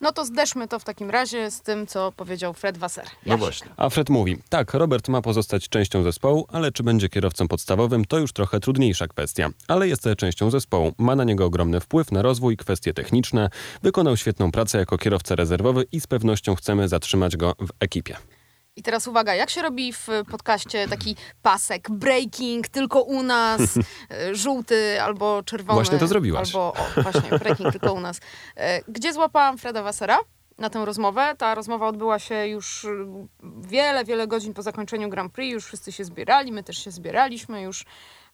No 0.00 0.12
to 0.12 0.24
zderzmy 0.24 0.68
to 0.68 0.78
w 0.78 0.84
takim 0.84 1.10
razie 1.10 1.50
z 1.50 1.60
tym, 1.60 1.86
co 1.86 2.12
powiedział 2.12 2.54
Fred 2.54 2.78
Wasser. 2.78 3.04
No 3.26 3.38
właśnie. 3.38 3.68
A 3.76 3.88
Fred 3.88 4.10
mówi, 4.10 4.38
tak, 4.48 4.74
Robert 4.74 5.08
ma 5.08 5.22
pozostać 5.22 5.68
częścią 5.68 6.02
zespołu, 6.02 6.46
ale 6.48 6.72
czy 6.72 6.82
będzie 6.82 7.08
kierowcą 7.08 7.48
podstawowym, 7.48 8.04
to 8.04 8.18
już 8.18 8.32
trochę 8.32 8.60
trudniejsza 8.60 9.06
kwestia. 9.06 9.50
Ale 9.68 9.88
jest 9.88 10.04
częścią 10.16 10.50
zespołu, 10.50 10.92
ma 10.98 11.16
na 11.16 11.24
niego 11.24 11.44
ogromny 11.44 11.80
wpływ 11.80 12.12
na 12.12 12.22
rozwój, 12.22 12.56
kwestie 12.56 12.94
techniczne, 12.94 13.50
wykonał 13.82 14.16
świetną 14.16 14.52
pracę 14.52 14.78
jako 14.78 14.98
kierowca 14.98 15.34
rezerwowy 15.34 15.86
i 15.92 16.00
z 16.00 16.06
pewnością 16.06 16.54
chcemy 16.54 16.88
zatrzymać 16.88 17.36
go 17.36 17.54
w 17.60 17.68
ekipie. 17.80 18.16
I 18.76 18.82
teraz 18.82 19.06
uwaga, 19.06 19.34
jak 19.34 19.50
się 19.50 19.62
robi 19.62 19.92
w 19.92 20.08
podcaście 20.30 20.88
taki 20.88 21.16
pasek, 21.42 21.90
breaking, 21.90 22.68
tylko 22.68 23.02
u 23.02 23.22
nas, 23.22 23.60
e, 24.10 24.34
żółty 24.34 25.02
albo 25.02 25.42
czerwony. 25.42 25.76
Właśnie 25.76 25.98
to 25.98 26.06
zrobiłaś. 26.06 26.48
Albo, 26.54 26.72
o, 26.72 27.02
właśnie, 27.02 27.38
breaking, 27.38 27.72
tylko 27.72 27.92
u 27.92 28.00
nas. 28.00 28.20
E, 28.56 28.80
Gdzie 28.88 29.12
złapałam 29.12 29.58
Freda 29.58 29.82
Wassera? 29.82 30.18
Na 30.58 30.70
tę 30.70 30.84
rozmowę. 30.84 31.34
Ta 31.38 31.54
rozmowa 31.54 31.86
odbyła 31.86 32.18
się 32.18 32.46
już 32.46 32.84
y, 32.84 33.06
wiele, 33.60 34.04
wiele 34.04 34.26
godzin 34.26 34.54
po 34.54 34.62
zakończeniu 34.62 35.08
Grand 35.08 35.32
Prix. 35.32 35.52
Już 35.52 35.64
wszyscy 35.64 35.92
się 35.92 36.04
zbierali, 36.04 36.52
my 36.52 36.62
też 36.62 36.84
się 36.84 36.90
zbieraliśmy. 36.90 37.62
Już 37.62 37.84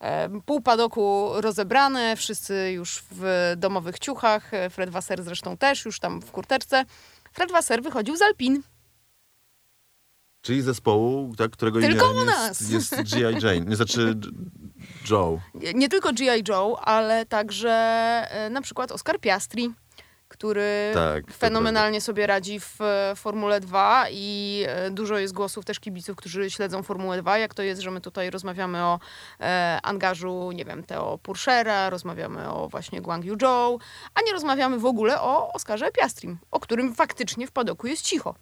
e, 0.00 0.40
pół 0.40 0.60
padoku 0.60 1.30
rozebrane, 1.34 2.16
wszyscy 2.16 2.72
już 2.72 3.04
w 3.10 3.52
domowych 3.56 3.98
ciuchach. 3.98 4.54
E, 4.54 4.70
Fred 4.70 4.90
Wasser 4.90 5.22
zresztą 5.22 5.56
też, 5.56 5.84
już 5.84 6.00
tam 6.00 6.20
w 6.22 6.30
kurteczce. 6.30 6.84
Fred 7.32 7.52
Wasser 7.52 7.82
wychodził 7.82 8.16
z 8.16 8.22
Alpin. 8.22 8.62
Czyli 10.42 10.62
zespołu, 10.62 11.34
tak, 11.38 11.50
którego 11.50 11.80
Tylko 11.80 12.12
imię 12.12 12.22
u 12.22 12.24
nas. 12.24 12.60
jest, 12.60 12.92
jest 12.92 13.14
G.I. 13.14 13.34
Jane, 13.34 13.60
nie 13.70 13.76
znaczy 13.76 14.14
Joe. 15.10 15.40
Nie 15.74 15.88
tylko 15.88 16.12
G.I. 16.12 16.44
Joe, 16.48 16.80
ale 16.80 17.26
także 17.26 17.70
e, 18.30 18.50
na 18.50 18.62
przykład 18.62 18.92
Oscar 18.92 19.20
Piastri, 19.20 19.74
który 20.28 20.90
Tak, 20.94 21.32
fenomenalnie 21.32 22.00
sobie 22.00 22.26
radzi 22.26 22.60
w 22.60 22.80
e, 22.80 23.12
Formule 23.16 23.60
2 23.60 24.04
i 24.10 24.64
e, 24.66 24.90
dużo 24.90 25.18
jest 25.18 25.34
głosów 25.34 25.64
też 25.64 25.80
kibiców, 25.80 26.16
którzy 26.16 26.50
śledzą 26.50 26.82
Formułę 26.82 27.22
2, 27.22 27.38
jak 27.38 27.54
to 27.54 27.62
jest, 27.62 27.80
że 27.80 27.90
my 27.90 28.00
tutaj 28.00 28.30
rozmawiamy 28.30 28.84
o 28.84 29.00
e, 29.40 29.78
angażu, 29.82 30.52
nie 30.52 30.64
wiem, 30.64 30.82
Theo 30.82 31.18
Purszera, 31.18 31.90
rozmawiamy 31.90 32.50
o 32.50 32.68
właśnie 32.68 33.00
Guangyu 33.00 33.36
Zhou, 33.40 33.78
a 34.14 34.22
nie 34.26 34.32
rozmawiamy 34.32 34.78
w 34.78 34.86
ogóle 34.86 35.20
o 35.20 35.52
Oscarze 35.52 35.90
Piastrim, 35.90 36.38
o 36.50 36.60
którym 36.60 36.94
faktycznie 36.94 37.46
w 37.46 37.50
padoku 37.50 37.86
jest 37.86 38.02
cicho. 38.02 38.34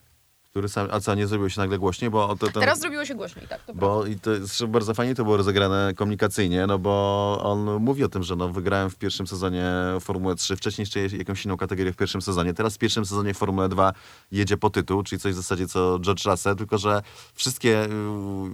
Który 0.50 0.68
sam, 0.68 0.88
a 0.90 1.00
co, 1.00 1.14
nie 1.14 1.26
zrobiło 1.26 1.48
się 1.48 1.60
nagle 1.60 1.78
głośniej? 1.78 2.10
Bo 2.10 2.36
to, 2.36 2.46
ten, 2.46 2.60
Teraz 2.60 2.80
zrobiło 2.80 3.04
się 3.04 3.14
głośniej, 3.14 3.48
tak, 3.48 3.58
to 3.58 3.64
prawda. 3.64 3.80
Bo 3.80 4.06
i 4.06 4.16
to 4.16 4.30
jest 4.30 4.64
bardzo 4.66 4.94
fajnie 4.94 5.14
to 5.14 5.24
było 5.24 5.36
rozegrane 5.36 5.92
komunikacyjnie, 5.96 6.66
no 6.66 6.78
bo 6.78 7.38
on 7.42 7.80
mówi 7.80 8.04
o 8.04 8.08
tym, 8.08 8.22
że 8.22 8.36
no, 8.36 8.48
wygrałem 8.48 8.90
w 8.90 8.96
pierwszym 8.96 9.26
sezonie 9.26 9.64
Formułę 10.00 10.34
3, 10.34 10.56
wcześniej 10.56 10.82
jeszcze 10.82 11.16
jakąś 11.16 11.44
inną 11.44 11.56
kategorię 11.56 11.92
w 11.92 11.96
pierwszym 11.96 12.22
sezonie. 12.22 12.54
Teraz 12.54 12.74
w 12.74 12.78
pierwszym 12.78 13.06
sezonie 13.06 13.34
Formułę 13.34 13.68
2 13.68 13.92
jedzie 14.32 14.56
po 14.56 14.70
tytuł, 14.70 15.02
czyli 15.02 15.20
coś 15.20 15.32
w 15.32 15.36
zasadzie 15.36 15.68
co 15.68 15.98
George 15.98 16.24
Russell, 16.24 16.56
tylko 16.56 16.78
że 16.78 17.02
wszystkie 17.34 17.84
y, 17.84 17.88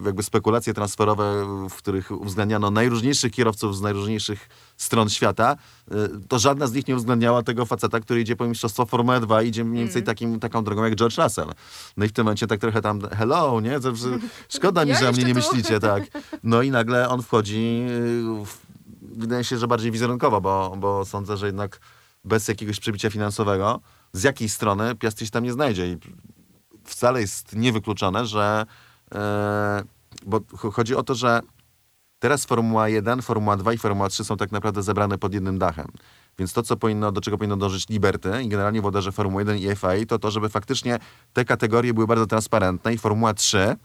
jakby 0.05 0.23
spekulacje 0.23 0.75
transferowe, 0.75 1.47
w 1.71 1.75
których 1.75 2.11
uwzględniano 2.11 2.71
najróżniejszych 2.71 3.33
kierowców 3.33 3.77
z 3.77 3.81
najróżniejszych 3.81 4.49
stron 4.77 5.09
świata, 5.09 5.57
y, 5.93 5.95
to 6.29 6.39
żadna 6.39 6.67
z 6.67 6.73
nich 6.73 6.89
nie 6.89 6.95
uwzględniała 6.95 7.43
tego 7.43 7.67
faceta, 7.67 8.01
który 8.01 8.21
idzie 8.21 8.37
po 8.37 8.47
mistrzostwo 8.49 8.87
Formułę 8.87 9.21
2 9.21 9.43
i 9.43 9.49
idzie 9.49 9.65
mniej 9.65 9.85
więcej 9.85 10.03
takim, 10.03 10.41
taką 10.41 10.65
drogą 10.65 10.85
jak 10.85 10.95
George 10.97 11.19
Russell. 11.19 11.49
No 11.97 12.05
i 12.05 12.09
w 12.09 12.13
tym 12.13 12.25
momencie 12.25 12.47
tak 12.47 12.61
trochę 12.61 12.83
tam 12.83 13.01
hello, 13.01 13.61
nie? 13.61 13.79
Szkoda 14.49 14.85
mi, 14.85 14.91
Ja 14.91 14.99
że 15.01 15.09
o 15.09 15.13
mnie 15.13 15.25
nie 15.25 15.35
tu. 15.35 15.41
myślicie, 15.41 15.81
tak. 15.81 16.03
No 16.43 16.63
i 16.63 16.71
nagle 16.71 17.09
on 17.09 17.23
wchodzi, 17.23 17.87
y, 17.91 19.17
wydaje 19.19 19.45
się, 19.45 19.59
że 19.59 19.69
bardziej 19.69 19.91
wizerunkowo, 19.93 20.41
bo, 20.41 20.75
bo 20.79 21.05
sądzę, 21.05 21.37
że 21.37 21.47
jednak 21.47 21.81
bez 22.25 22.49
jakiegoś 22.49 22.81
przebicia 22.81 23.11
finansowego, 23.11 23.81
z 24.13 24.23
jakiej 24.23 24.49
strony 24.49 24.95
Piastri 24.95 25.27
się 25.27 25.33
tam 25.33 25.45
nie 25.45 25.53
znajdzie. 25.53 25.93
I 25.93 25.97
wcale 26.85 27.21
jest 27.21 27.57
niewykluczone, 27.57 28.27
że 28.27 28.67
e, 29.15 29.83
bo 30.27 30.41
ch- 30.41 30.75
chodzi 30.75 30.95
o 30.95 31.03
to, 31.03 31.15
że 31.15 31.41
teraz 32.19 32.45
Formuła 32.45 32.89
1, 32.89 33.23
Formuła 33.23 33.57
2 33.57 33.73
i 33.73 33.79
Formuła 33.79 34.09
3 34.09 34.25
są 34.25 34.37
tak 34.37 34.53
naprawdę 34.53 34.83
zebrane 34.83 35.19
pod 35.19 35.35
jednym 35.35 35.59
dachem. 35.59 35.87
Więc 36.39 36.53
to, 36.53 36.63
co 36.63 36.77
powinno, 36.77 37.13
do 37.13 37.21
czego 37.21 37.39
powinno 37.39 37.57
dążyć 37.57 37.89
Liberty 37.89 38.43
i 38.43 38.49
generalnie 38.49 38.81
włodarze 38.81 39.13
Formuły 39.13 39.43
1 39.43 39.59
i 39.59 39.77
FIA, 39.77 40.07
to 40.09 40.19
to, 40.19 40.31
żeby 40.31 40.49
faktycznie 40.49 40.99
te 41.33 41.45
kategorie 41.45 41.95
były 41.95 42.07
bardzo 42.07 42.27
transparentne 42.27 42.95
i 42.95 42.99
Formuła 42.99 43.35
3 43.35 43.77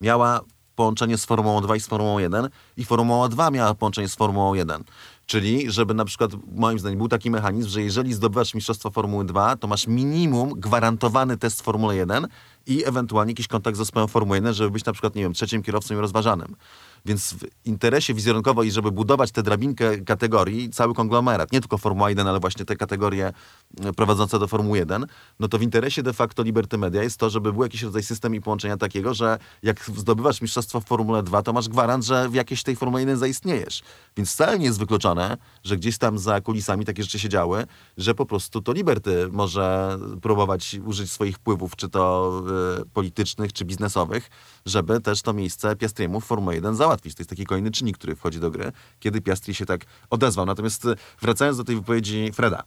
miała 0.00 0.40
połączenie 0.78 1.18
z 1.18 1.24
Formułą 1.24 1.60
2 1.60 1.76
i 1.76 1.80
z 1.80 1.86
Formułą 1.86 2.18
1 2.18 2.48
i 2.76 2.84
Formuła 2.84 3.28
2 3.28 3.50
miała 3.50 3.74
połączenie 3.74 4.08
z 4.08 4.14
Formułą 4.14 4.54
1. 4.54 4.84
Czyli, 5.26 5.70
żeby 5.70 5.94
na 5.94 6.04
przykład, 6.04 6.30
moim 6.56 6.78
zdaniem, 6.78 6.98
był 6.98 7.08
taki 7.08 7.30
mechanizm, 7.30 7.68
że 7.68 7.82
jeżeli 7.82 8.14
zdobywasz 8.14 8.54
mistrzostwo 8.54 8.90
Formuły 8.90 9.24
2, 9.24 9.56
to 9.56 9.66
masz 9.66 9.86
minimum 9.86 10.50
gwarantowany 10.60 11.36
test 11.36 11.60
w 11.60 11.64
Formule 11.64 11.96
1 11.96 12.26
i 12.66 12.84
ewentualnie 12.84 13.30
jakiś 13.30 13.48
kontakt 13.48 13.76
z 13.76 13.78
zespołem 13.78 14.08
Formuły 14.08 14.36
1, 14.36 14.54
żeby 14.54 14.70
być 14.70 14.84
na 14.84 14.92
przykład, 14.92 15.14
nie 15.14 15.22
wiem, 15.22 15.32
trzecim 15.32 15.62
kierowcą 15.62 15.94
i 15.94 15.98
rozważanym. 15.98 16.56
Więc 17.04 17.34
w 17.34 17.46
interesie 17.64 18.14
wizerunkowo 18.14 18.62
i 18.62 18.70
żeby 18.70 18.92
budować 18.92 19.32
tę 19.32 19.42
drabinkę 19.42 19.98
kategorii, 19.98 20.70
cały 20.70 20.94
konglomerat, 20.94 21.52
nie 21.52 21.60
tylko 21.60 21.78
Formuła 21.78 22.08
1, 22.08 22.26
ale 22.26 22.40
właśnie 22.40 22.64
te 22.64 22.76
kategorie 22.76 23.32
e, 23.80 23.92
prowadzące 23.92 24.38
do 24.38 24.48
Formuły 24.48 24.78
1, 24.78 25.06
no 25.40 25.48
to 25.48 25.58
w 25.58 25.62
interesie 25.62 26.02
de 26.02 26.12
facto 26.12 26.42
Liberty 26.42 26.78
Media 26.78 27.02
jest 27.02 27.16
to, 27.16 27.30
żeby 27.30 27.52
był 27.52 27.62
jakiś 27.62 27.82
rodzaj 27.82 28.02
system 28.02 28.34
i 28.34 28.40
połączenia 28.40 28.76
takiego, 28.76 29.14
że 29.14 29.38
jak 29.62 29.84
zdobywasz 29.96 30.42
mistrzostwo 30.42 30.80
w 30.80 30.84
Formule 30.84 31.22
2, 31.22 31.42
to 31.42 31.52
masz 31.52 31.68
gwarant, 31.68 32.04
że 32.04 32.28
w 32.28 32.34
jakiejś 32.34 32.62
tej 32.62 32.76
Formule 32.76 33.00
1 33.00 33.16
zaistniejesz. 33.16 33.82
Więc 34.16 34.32
wcale 34.32 34.58
nie 34.58 34.64
jest 34.64 34.78
wykluczone, 34.78 35.36
że 35.64 35.76
gdzieś 35.76 35.98
tam 35.98 36.18
za 36.18 36.40
kulisami 36.40 36.84
takie 36.84 37.02
rzeczy 37.02 37.18
się 37.18 37.28
działy, 37.28 37.66
że 37.96 38.14
po 38.14 38.26
prostu 38.26 38.62
to 38.62 38.72
Liberty 38.72 39.28
może 39.32 39.98
próbować 40.22 40.76
użyć 40.84 41.12
swoich 41.12 41.36
wpływów, 41.36 41.76
czy 41.76 41.88
to 41.88 42.32
e, 42.80 42.84
politycznych, 42.84 43.52
czy 43.52 43.64
biznesowych, 43.64 44.30
żeby 44.68 45.00
też 45.00 45.22
to 45.22 45.32
miejsce 45.32 45.76
Piastriemu 45.76 46.20
w 46.20 46.24
Formule 46.24 46.54
1 46.54 46.76
załatwić. 46.76 47.14
To 47.14 47.20
jest 47.20 47.30
taki 47.30 47.46
kolejny 47.46 47.70
czynnik, 47.70 47.98
który 47.98 48.16
wchodzi 48.16 48.40
do 48.40 48.50
gry, 48.50 48.72
kiedy 49.00 49.20
Piastri 49.20 49.54
się 49.54 49.66
tak 49.66 49.80
odezwał. 50.10 50.46
Natomiast 50.46 50.84
e, 50.84 50.94
wracając 51.20 51.58
do 51.58 51.64
tej 51.64 51.76
wypowiedzi 51.76 52.30
Freda. 52.32 52.64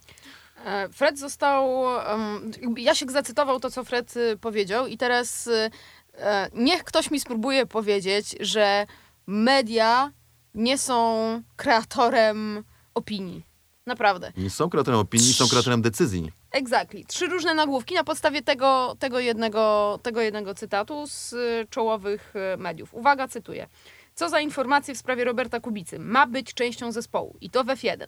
E, 0.64 0.88
Fred 0.88 1.18
został. 1.18 1.80
Um, 1.80 2.52
Jasiek 2.76 3.12
zacytował 3.12 3.60
to, 3.60 3.70
co 3.70 3.84
Fred 3.84 4.16
y, 4.16 4.36
powiedział, 4.36 4.86
i 4.86 4.96
teraz 4.96 5.46
y, 5.46 5.70
e, 6.14 6.50
niech 6.54 6.84
ktoś 6.84 7.10
mi 7.10 7.20
spróbuje 7.20 7.66
powiedzieć, 7.66 8.36
że 8.40 8.86
media 9.26 10.12
nie 10.54 10.78
są 10.78 11.42
kreatorem 11.56 12.64
opinii. 12.94 13.46
Naprawdę. 13.86 14.32
Nie 14.36 14.50
są 14.50 14.70
kreatorem 14.70 15.00
opinii, 15.00 15.32
są 15.32 15.48
kreatorem 15.48 15.82
decyzji. 15.82 16.32
Exactly. 16.52 17.04
Trzy 17.06 17.26
różne 17.26 17.54
nagłówki 17.54 17.94
na 17.94 18.04
podstawie 18.04 18.42
tego, 18.42 18.96
tego, 18.98 19.20
jednego, 19.20 19.98
tego 20.02 20.20
jednego 20.20 20.54
cytatu 20.54 21.06
z 21.06 21.32
y, 21.32 21.66
czołowych 21.70 22.34
y, 22.54 22.56
mediów. 22.56 22.94
Uwaga, 22.94 23.28
cytuję. 23.28 23.68
Co 24.14 24.28
za 24.28 24.40
informacje 24.40 24.94
w 24.94 24.98
sprawie 24.98 25.24
Roberta 25.24 25.60
Kubicy? 25.60 25.98
Ma 25.98 26.26
być 26.26 26.54
częścią 26.54 26.92
zespołu 26.92 27.36
i 27.40 27.50
to 27.50 27.64
w 27.64 27.66
F1. 27.66 28.06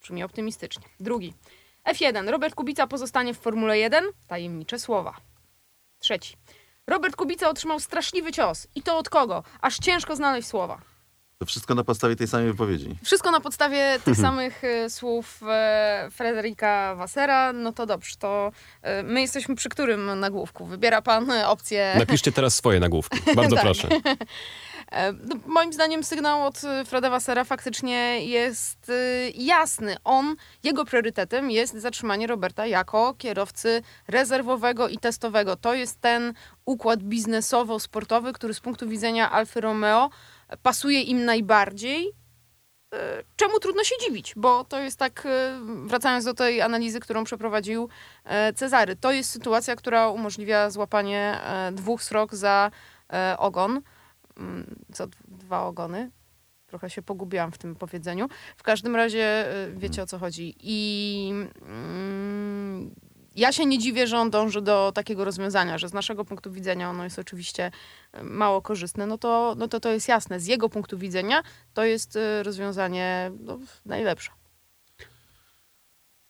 Brzmi 0.00 0.22
optymistycznie. 0.24 0.84
Drugi. 1.00 1.34
F1. 1.88 2.28
Robert 2.28 2.54
Kubica 2.54 2.86
pozostanie 2.86 3.34
w 3.34 3.38
Formule 3.38 3.78
1? 3.78 4.04
Tajemnicze 4.28 4.78
słowa. 4.78 5.16
Trzeci. 5.98 6.36
Robert 6.86 7.16
Kubica 7.16 7.48
otrzymał 7.48 7.80
straszliwy 7.80 8.32
cios. 8.32 8.66
I 8.74 8.82
to 8.82 8.98
od 8.98 9.08
kogo? 9.08 9.42
Aż 9.60 9.76
ciężko 9.78 10.16
znaleźć 10.16 10.48
słowa. 10.48 10.80
To 11.44 11.48
wszystko 11.48 11.74
na 11.74 11.84
podstawie 11.84 12.16
tej 12.16 12.28
samej 12.28 12.46
wypowiedzi. 12.46 12.96
Wszystko 13.02 13.30
na 13.30 13.40
podstawie 13.40 13.96
tych 14.04 14.16
samych 14.16 14.64
e, 14.64 14.90
słów 14.90 15.40
e, 15.48 16.08
Frederika 16.10 16.94
Wassera. 16.94 17.52
No 17.52 17.72
to 17.72 17.86
dobrze, 17.86 18.16
to 18.16 18.52
e, 18.82 19.02
my 19.02 19.20
jesteśmy 19.20 19.54
przy 19.54 19.68
którym 19.68 20.20
nagłówku? 20.20 20.66
Wybiera 20.66 21.02
pan 21.02 21.30
opcję... 21.30 21.94
Napiszcie 21.98 22.32
teraz 22.32 22.54
swoje 22.54 22.80
nagłówki. 22.80 23.18
Bardzo 23.34 23.56
Tak. 23.64 23.64
proszę. 23.64 23.88
No, 25.24 25.36
moim 25.46 25.72
zdaniem 25.72 26.04
sygnał 26.04 26.46
od 26.46 26.60
Freda 26.84 27.10
Wassera 27.10 27.44
faktycznie 27.44 28.26
jest 28.26 28.92
jasny. 29.34 29.96
On, 30.04 30.36
jego 30.62 30.84
priorytetem 30.84 31.50
jest 31.50 31.74
zatrzymanie 31.74 32.26
Roberta 32.26 32.66
jako 32.66 33.14
kierowcy 33.18 33.82
rezerwowego 34.08 34.88
i 34.88 34.98
testowego. 34.98 35.56
To 35.56 35.74
jest 35.74 36.00
ten 36.00 36.34
układ 36.64 37.00
biznesowo-sportowy, 37.00 38.32
który 38.32 38.54
z 38.54 38.60
punktu 38.60 38.88
widzenia 38.88 39.30
Alfy 39.30 39.60
Romeo 39.60 40.10
pasuje 40.62 41.02
im 41.02 41.24
najbardziej. 41.24 42.12
E, 42.94 43.22
Czemu 43.36 43.60
trudno 43.60 43.84
się 43.84 43.94
dziwić, 44.06 44.32
bo 44.36 44.64
to 44.64 44.80
jest 44.80 44.98
tak, 44.98 45.26
e, 45.26 45.60
wracając 45.86 46.24
do 46.24 46.34
tej 46.34 46.62
analizy, 46.62 47.00
którą 47.00 47.24
przeprowadził 47.24 47.88
e, 48.24 48.52
Cezary, 48.52 48.96
to 48.96 49.12
jest 49.12 49.30
sytuacja, 49.30 49.76
która 49.76 50.08
umożliwia 50.08 50.70
złapanie 50.70 51.40
dwóch 51.72 52.02
srok 52.02 52.34
za 52.34 52.70
ogon 53.38 53.80
mm, 54.36 54.84
d- 54.98 55.06
dwa 55.28 55.62
ogony. 55.66 56.10
Trochę 56.66 56.90
się 56.90 57.02
pogubiłam 57.02 57.52
w 57.52 57.58
tym 57.58 57.76
powiedzeniu. 57.76 58.28
W 58.56 58.62
każdym 58.62 58.96
razie 58.96 59.46
wiecie 59.76 60.02
o 60.02 60.06
co 60.06 60.18
chodzi. 60.18 60.54
I 60.60 61.30
mm, 61.62 62.94
ja 63.34 63.52
się 63.52 63.66
nie 63.66 63.78
dziwię, 63.78 64.06
że 64.06 64.18
on 64.18 64.30
dąży 64.30 64.62
do 64.62 64.92
takiego 64.94 65.24
rozwiązania, 65.24 65.78
że 65.78 65.88
z 65.88 65.92
naszego 65.92 66.24
punktu 66.24 66.50
widzenia 66.52 66.90
ono 66.90 67.04
jest 67.04 67.18
oczywiście 67.18 67.70
y, 68.18 68.22
mało 68.24 68.62
korzystne. 68.62 69.06
No 69.06 69.18
to, 69.18 69.54
no 69.58 69.68
to 69.68 69.80
to 69.80 69.88
jest 69.88 70.08
jasne. 70.08 70.40
Z 70.40 70.46
jego 70.46 70.68
punktu 70.68 70.98
widzenia 70.98 71.42
to 71.74 71.84
jest 71.84 72.16
y, 72.16 72.42
rozwiązanie 72.42 73.30
no, 73.40 73.58
najlepsze. 73.86 74.30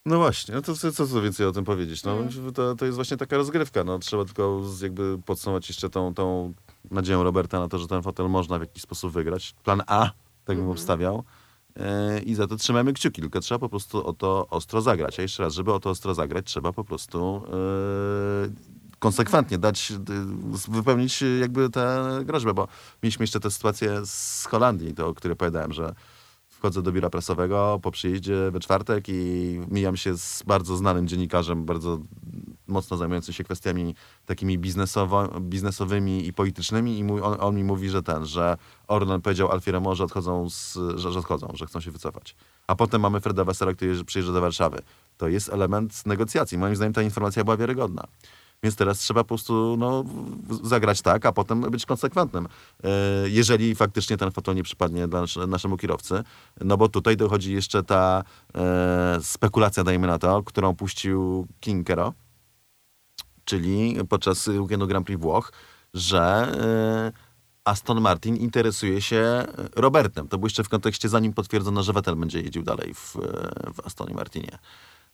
No 0.06 0.18
właśnie, 0.18 0.54
no 0.54 0.62
to 0.62 0.75
co, 0.92 1.20
więcej 1.20 1.46
o 1.46 1.52
tym 1.52 1.64
powiedzieć? 1.64 2.04
No, 2.04 2.12
Mm. 2.18 2.52
to, 2.54 2.75
to 2.75 2.84
jest 2.84 2.96
właśnie 2.96 3.16
taka 3.16 3.37
rozgrywka. 3.37 3.84
No, 3.84 3.99
trzeba 3.99 4.25
tylko 4.25 4.62
jakby 4.82 5.18
podsumować 5.26 5.68
jeszcze 5.68 5.90
tą, 5.90 6.14
tą 6.14 6.52
nadzieją 6.90 7.23
Roberta 7.23 7.61
na 7.61 7.68
to, 7.68 7.78
że 7.78 7.87
ten 7.88 8.02
fotel 8.02 8.28
można 8.30 8.58
w 8.58 8.61
jakiś 8.61 8.82
sposób 8.82 9.12
wygrać. 9.12 9.54
Plan 9.64 9.82
A, 9.87 10.04
tak 10.44 10.56
bym 10.56 10.58
Mhm. 10.58 10.70
obstawiał. 10.70 11.25
E, 11.81 12.21
I 12.21 12.35
za 12.35 12.47
to 12.47 12.57
trzymamy 12.57 12.93
kciuki, 12.93 13.21
tylko 13.21 13.40
trzeba 13.40 13.59
po 13.59 13.69
prostu 13.69 14.07
o 14.07 14.12
to 14.12 14.47
ostro 14.50 14.83
zagrać. 14.83 15.19
A 15.19 15.23
jeszcze 15.23 15.43
raz, 15.43 15.54
żeby 15.54 15.73
o 15.73 15.81
to 15.81 15.90
ostro 15.90 16.14
zagrać, 16.14 16.47
trzeba 16.47 16.73
po 16.73 16.85
prostu 16.85 17.43
e, 17.52 18.85
konsekwentnie 18.99 19.59
dać, 19.59 19.90
y, 20.69 20.73
wypełnić 20.73 21.25
jakby 21.40 21.71
tę 21.71 22.04
groźbę, 22.25 22.54
bo 22.54 22.69
mieliśmy 23.02 23.23
jeszcze 23.23 23.40
tę 23.40 23.50
sytuację 23.50 24.00
z 24.07 24.45
Holandii, 24.45 24.95
to, 24.95 25.07
o 25.07 25.14
której 25.14 25.37
powiedziałem, 25.37 25.73
że 25.73 25.95
wchodzę 26.49 26.83
do 26.83 26.93
biura 26.93 27.11
prasowego 27.11 27.81
po 27.83 27.90
przyjeździe 27.90 28.50
we 28.50 28.61
czwartek 28.61 29.04
i 29.09 29.61
mijam 29.71 29.97
się 29.97 30.19
z 30.19 30.43
bardzo 30.43 30.76
znanym 30.76 31.09
dziennikarzem, 31.09 31.64
bardzo 31.64 31.99
mocno 32.75 32.97
zajmującym 32.97 33.35
się 33.35 33.45
kwestiami 33.45 33.95
takimi 34.26 34.59
biznesowo, 34.59 35.40
biznesowymi 35.40 36.26
i 36.26 36.33
politycznymi 36.33 36.99
i 36.99 37.04
mój, 37.04 37.21
on, 37.21 37.37
on, 37.40 37.57
mi 37.57 37.64
mówi, 37.64 37.88
że 37.88 38.02
ten, 38.02 38.26
że 38.26 38.57
Orlen 38.88 39.21
powiedział 39.21 39.52
Alfie 39.52 39.73
że 39.93 40.04
odchodzą, 40.04 40.50
z, 40.50 40.78
że, 40.97 41.12
że 41.12 41.19
odchodzą, 41.19 41.52
że 41.54 41.66
chcą 41.66 41.81
się 41.81 41.90
wycofać. 41.90 42.37
A 42.66 42.76
potem 42.76 43.00
mamy 43.00 43.21
Freda 43.21 43.45
Wessera, 43.45 43.73
który 43.73 44.04
przyjeżdża 44.04 44.33
do 44.33 44.40
Warszawy. 44.40 44.83
To 45.19 45.28
jest 45.28 45.49
element 45.49 46.07
negocjacji. 46.07 46.59
Moim 46.59 46.76
zdaniem 46.76 46.93
ta 46.93 47.02
informacja 47.02 47.45
była 47.45 47.57
wiarygodna. 47.57 48.07
Więc 48.64 48.76
teraz 48.76 48.99
trzeba 48.99 49.25
po 49.25 49.28
prostu 49.28 49.76
no, 49.78 50.04
zagrać 50.62 51.02
tak, 51.02 51.26
a 51.26 51.33
potem 51.33 51.61
być 51.61 51.87
konsekwentnym. 51.87 52.49
E, 52.85 52.88
jeżeli 53.28 53.75
faktycznie 53.75 54.16
ten 54.16 54.31
fotel 54.31 54.54
nie 54.54 54.62
przypadnie 54.62 55.09
dla 55.09 55.25
naszemu 55.49 55.76
kierowcy, 55.76 56.25
no 56.61 56.76
bo 56.76 56.88
tutaj 56.88 57.16
dochodzi 57.16 57.52
jeszcze 57.52 57.83
ta 57.83 58.23
e, 58.54 59.19
spekulacja, 59.23 59.85
dajmy 59.85 60.07
na 60.07 60.19
to, 60.19 60.43
którą 60.43 60.75
puścił 60.76 61.47
Kinkero, 61.61 62.12
czyli 63.45 63.97
podczas 64.09 64.49
weekendu 64.49 64.87
Grand 64.87 65.07
Prix 65.07 65.23
Włoch, 65.23 65.53
że 65.95 66.23
e, 67.13 67.35
Aston 67.65 68.01
Martin 68.01 68.37
interesuje 68.37 69.01
się 69.01 69.45
Robertem. 69.77 70.29
To 70.29 70.39
było 70.39 70.47
jeszcze 70.47 70.65
w 70.65 70.69
kontekście, 70.69 71.09
zanim 71.09 71.33
potwierdzono, 71.33 71.83
że 71.83 71.93
Vettel 71.93 72.17
będzie 72.17 72.41
jeździł 72.41 72.63
dalej 72.63 72.95
w, 72.95 73.17
w 73.75 73.87
Astonie 73.87 74.15
Martinie. 74.15 74.59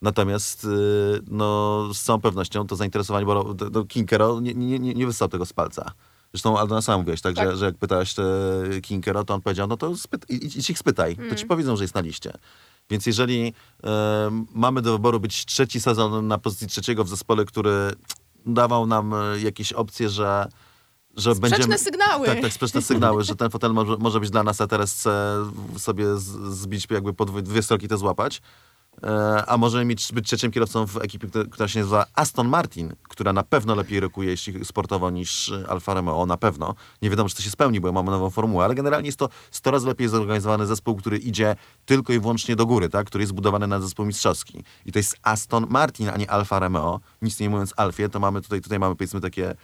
Natomiast 0.02 0.64
y, 0.64 0.68
no, 1.30 1.88
z 1.94 2.02
całą 2.02 2.20
pewnością 2.20 2.66
to 2.66 2.76
zainteresowanie, 2.76 3.26
bo 3.26 3.54
do 3.54 3.84
Kinkero 3.84 4.40
nie, 4.40 4.54
nie, 4.54 4.78
nie, 4.78 5.06
wystał 5.06 5.28
tego 5.28 5.46
z 5.46 5.52
palca. 5.52 5.92
Zresztą 6.32 6.58
Aldona 6.58 6.82
sam 6.82 7.00
mówiłeś, 7.00 7.20
tak, 7.20 7.34
tak. 7.34 7.50
Że, 7.50 7.56
że 7.56 7.64
jak 7.64 7.76
pytałeś 7.76 8.14
Kinkero, 8.82 9.24
to 9.24 9.34
on 9.34 9.40
powiedział, 9.40 9.68
no 9.68 9.76
to 9.76 9.96
spyt, 9.96 10.30
idź 10.30 10.70
ich 10.70 10.78
spytaj, 10.78 11.12
mm. 11.12 11.30
to 11.30 11.34
ci 11.34 11.42
mm. 11.42 11.48
powiedzą, 11.48 11.76
że 11.76 11.84
jest 11.84 11.94
na 11.94 12.00
liście. 12.00 12.32
Więc 12.90 13.06
jeżeli 13.06 13.54
e, 13.84 14.44
mamy 14.54 14.82
do 14.82 14.92
wyboru 14.92 15.20
być 15.20 15.44
trzeci 15.44 15.80
sezon 15.80 16.26
na 16.26 16.38
pozycji 16.38 16.66
trzeciego 16.66 17.04
w 17.04 17.08
zespole, 17.08 17.44
który 17.44 17.90
dawał 18.46 18.86
nam 18.86 19.14
e, 19.14 19.40
jakieś 19.40 19.72
opcje, 19.72 20.08
że 20.08 20.48
że 21.16 21.34
sprzeczne 21.34 21.58
będziemy... 21.58 21.78
sygnały. 21.78 22.26
Tak, 22.26 22.40
tak, 22.40 22.52
sprzeczne 22.52 22.82
sygnały, 22.82 23.24
że 23.24 23.36
ten 23.36 23.50
fotel 23.50 23.72
może, 23.72 23.96
może 23.96 24.20
być 24.20 24.30
dla 24.30 24.42
nas, 24.42 24.60
a 24.60 24.66
teraz 24.66 24.92
chcę 24.92 25.44
sobie 25.78 26.16
zbić, 26.50 26.86
jakby 26.90 27.14
po 27.14 27.24
dwie 27.24 27.62
stroki 27.62 27.88
to 27.88 27.98
złapać, 27.98 28.36
E, 28.38 28.42
a 29.46 29.56
może 29.56 29.84
mieć, 29.84 30.12
być 30.12 30.26
trzecim 30.26 30.50
kierowcą 30.50 30.86
w 30.86 30.96
ekipie, 30.96 31.28
która 31.50 31.68
się 31.68 31.78
nazywa 31.78 32.06
Aston 32.14 32.48
Martin, 32.48 32.92
która 33.08 33.32
na 33.32 33.42
pewno 33.42 33.74
lepiej 33.74 34.00
rokuje 34.00 34.30
jeśli 34.30 34.64
sportowo 34.64 35.10
niż 35.10 35.52
Alfa 35.68 35.94
Romeo, 35.94 36.26
na 36.26 36.36
pewno. 36.36 36.74
Nie 37.02 37.10
wiadomo, 37.10 37.28
czy 37.28 37.36
to 37.36 37.42
się 37.42 37.50
spełni, 37.50 37.80
bo 37.80 37.92
mamy 37.92 38.10
nową 38.10 38.30
formułę, 38.30 38.64
ale 38.64 38.74
generalnie 38.74 39.08
jest 39.08 39.18
to 39.18 39.28
100 39.50 39.70
razy 39.70 39.86
lepiej 39.86 40.08
zorganizowany 40.08 40.66
zespół, 40.66 40.96
który 40.96 41.18
idzie 41.18 41.56
tylko 41.86 42.12
i 42.12 42.20
wyłącznie 42.20 42.56
do 42.56 42.66
góry, 42.66 42.88
tak? 42.88 43.06
który 43.06 43.22
jest 43.22 43.30
zbudowany 43.30 43.66
na 43.66 43.80
zespół 43.80 44.06
mistrzowski. 44.06 44.64
I 44.86 44.92
to 44.92 44.98
jest 44.98 45.16
Aston 45.22 45.66
Martin, 45.68 46.08
a 46.08 46.16
nie 46.16 46.30
Alfa 46.30 46.58
Romeo. 46.58 47.00
Nic 47.22 47.40
nie 47.40 47.50
mówiąc 47.50 47.74
Alfie, 47.76 48.08
to 48.08 48.20
mamy 48.20 48.42
tutaj, 48.42 48.60
tutaj 48.60 48.78
mamy 48.78 48.96
powiedzmy 48.96 49.20
takie 49.20 49.54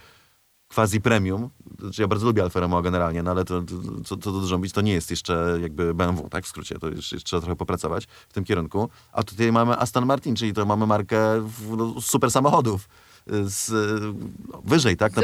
quasi 0.75 1.01
premium. 1.01 1.49
Znaczy 1.79 2.01
ja 2.01 2.07
bardzo 2.07 2.25
lubię 2.25 2.43
Alfa 2.43 2.59
Romeo 2.59 2.81
generalnie, 2.81 3.23
no 3.23 3.31
ale 3.31 3.45
to, 3.45 3.63
co 4.05 4.17
to, 4.17 4.31
to 4.31 4.31
dużo 4.31 4.57
mówić, 4.57 4.73
to 4.73 4.81
nie 4.81 4.93
jest 4.93 5.09
jeszcze 5.09 5.57
jakby 5.61 5.93
BMW, 5.93 6.29
tak 6.29 6.45
w 6.45 6.47
skrócie, 6.47 6.79
to 6.79 6.89
jeszcze, 6.89 7.15
jeszcze 7.15 7.27
trzeba 7.27 7.41
trochę 7.41 7.55
popracować 7.55 8.07
w 8.29 8.33
tym 8.33 8.43
kierunku. 8.43 8.89
A 9.11 9.23
tutaj 9.23 9.51
mamy 9.51 9.77
Aston 9.77 10.05
Martin, 10.05 10.35
czyli 10.35 10.53
to 10.53 10.65
mamy 10.65 10.87
markę 10.87 11.47
no, 11.77 12.01
super 12.01 12.31
samochodów. 12.31 12.89
Z, 13.45 13.71
no, 14.53 14.61
wyżej, 14.65 14.97
tak? 14.97 15.15
No, 15.15 15.21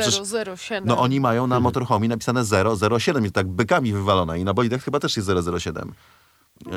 007. 0.56 0.84
No 0.88 1.00
oni 1.00 1.20
mają 1.20 1.48
na 1.48 1.60
motorhomie 1.60 2.10
napisane 2.10 2.44
007, 3.00 3.24
jest 3.24 3.36
tak 3.36 3.48
bykami 3.48 3.94
wywalone 3.94 4.40
i 4.40 4.44
na 4.44 4.54
bolidach 4.54 4.84
chyba 4.84 5.00
też 5.00 5.18
jest 5.18 5.30
007. 5.60 5.94
Eee... 6.66 6.74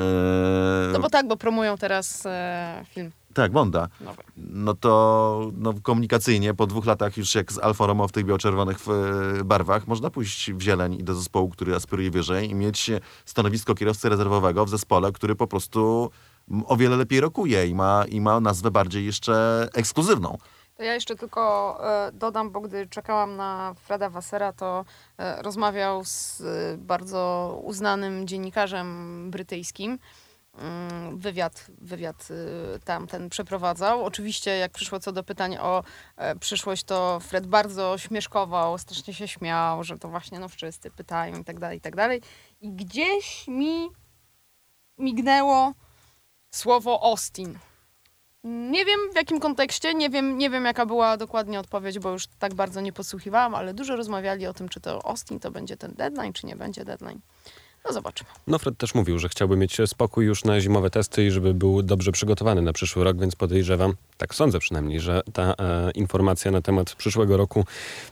No 0.93 0.99
bo 0.99 1.09
tak, 1.09 1.27
bo 1.27 1.37
promują 1.37 1.77
teraz 1.77 2.25
e, 2.25 2.85
film. 2.93 3.11
Tak, 3.37 3.51
Bonda. 3.51 3.87
Nowe. 4.01 4.23
No 4.37 4.73
to 4.73 5.51
no, 5.57 5.73
komunikacyjnie 5.83 6.53
po 6.53 6.67
dwóch 6.67 6.85
latach 6.85 7.17
już 7.17 7.35
jak 7.35 7.51
z 7.51 7.59
Alfa 7.59 7.85
Romeo 7.85 8.07
w 8.07 8.11
tych 8.11 8.25
biało-czerwonych 8.25 8.77
e, 9.39 9.43
barwach 9.43 9.87
można 9.87 10.09
pójść 10.09 10.51
w 10.51 10.61
zieleń 10.61 10.93
i 10.93 11.03
do 11.03 11.15
zespołu, 11.15 11.49
który 11.49 11.75
aspiruje 11.75 12.11
wyżej 12.11 12.49
i 12.49 12.55
mieć 12.55 12.91
stanowisko 13.25 13.75
kierowcy 13.75 14.09
rezerwowego 14.09 14.65
w 14.65 14.69
zespole, 14.69 15.11
który 15.11 15.35
po 15.35 15.47
prostu 15.47 16.11
o 16.65 16.77
wiele 16.77 16.97
lepiej 16.97 17.21
rokuje 17.21 17.67
i 17.67 17.75
ma, 17.75 18.05
i 18.09 18.21
ma 18.21 18.39
nazwę 18.39 18.71
bardziej 18.71 19.05
jeszcze 19.05 19.67
ekskluzywną. 19.73 20.37
To 20.77 20.83
ja 20.83 20.93
jeszcze 20.93 21.15
tylko 21.15 21.77
e, 22.07 22.11
dodam, 22.11 22.51
bo 22.51 22.61
gdy 22.61 22.87
czekałam 22.87 23.35
na 23.35 23.75
Freda 23.79 24.09
Wassera, 24.09 24.53
to 24.53 24.85
e, 25.17 25.41
rozmawiał 25.41 26.01
z 26.05 26.43
bardzo 26.77 27.61
uznanym 27.63 28.27
dziennikarzem 28.27 29.31
brytyjskim. 29.31 29.99
Mm, 30.57 31.17
wywiad, 31.17 31.67
wywiad 31.77 32.27
y, 32.31 32.79
tam 32.85 33.07
ten 33.07 33.29
przeprowadzał. 33.29 34.05
Oczywiście 34.05 34.57
jak 34.57 34.71
przyszło 34.71 34.99
co 34.99 35.11
do 35.11 35.23
pytań 35.23 35.57
o 35.57 35.83
e, 36.15 36.35
przyszłość, 36.35 36.83
to 36.83 37.19
Fred 37.19 37.47
bardzo 37.47 37.97
śmieszkował, 37.97 38.77
strasznie 38.77 39.13
się 39.13 39.27
śmiał, 39.27 39.83
że 39.83 39.97
to 39.97 40.09
właśnie 40.09 40.39
no 40.39 40.49
wszyscy 40.49 40.91
pytają 40.91 41.39
i 41.39 41.43
tak 41.43 41.59
dalej, 41.59 41.77
i 41.77 41.81
tak 41.81 41.95
dalej. 41.95 42.21
I 42.61 42.71
gdzieś 42.71 43.47
mi 43.47 43.89
mignęło 44.97 45.73
słowo 46.51 47.03
Austin. 47.03 47.59
Nie 48.43 48.85
wiem 48.85 48.99
w 49.13 49.15
jakim 49.15 49.39
kontekście, 49.39 49.93
nie 49.93 50.09
wiem, 50.09 50.37
nie 50.37 50.49
wiem 50.49 50.65
jaka 50.65 50.85
była 50.85 51.17
dokładnie 51.17 51.59
odpowiedź, 51.59 51.99
bo 51.99 52.11
już 52.11 52.27
tak 52.39 52.53
bardzo 52.53 52.81
nie 52.81 52.93
podsłuchiwałam, 52.93 53.55
ale 53.55 53.73
dużo 53.73 53.95
rozmawiali 53.95 54.47
o 54.47 54.53
tym, 54.53 54.69
czy 54.69 54.79
to 54.79 55.05
Austin 55.05 55.39
to 55.39 55.51
będzie 55.51 55.77
ten 55.77 55.93
deadline, 55.93 56.33
czy 56.33 56.45
nie 56.45 56.55
będzie 56.55 56.85
deadline. 56.85 57.19
No 57.87 57.93
zobaczymy. 57.93 58.29
No 58.47 58.59
Fred 58.59 58.77
też 58.77 58.95
mówił, 58.95 59.19
że 59.19 59.29
chciałby 59.29 59.57
mieć 59.57 59.77
spokój 59.85 60.25
już 60.25 60.43
na 60.43 60.61
zimowe 60.61 60.89
testy 60.89 61.25
i 61.25 61.31
żeby 61.31 61.53
był 61.53 61.83
dobrze 61.83 62.11
przygotowany 62.11 62.61
na 62.61 62.73
przyszły 62.73 63.03
rok, 63.03 63.19
więc 63.19 63.35
podejrzewam, 63.35 63.93
tak 64.17 64.35
sądzę 64.35 64.59
przynajmniej, 64.59 64.99
że 64.99 65.21
ta 65.33 65.53
e, 65.59 65.91
informacja 65.91 66.51
na 66.51 66.61
temat 66.61 66.95
przyszłego 66.95 67.37
roku 67.37 67.65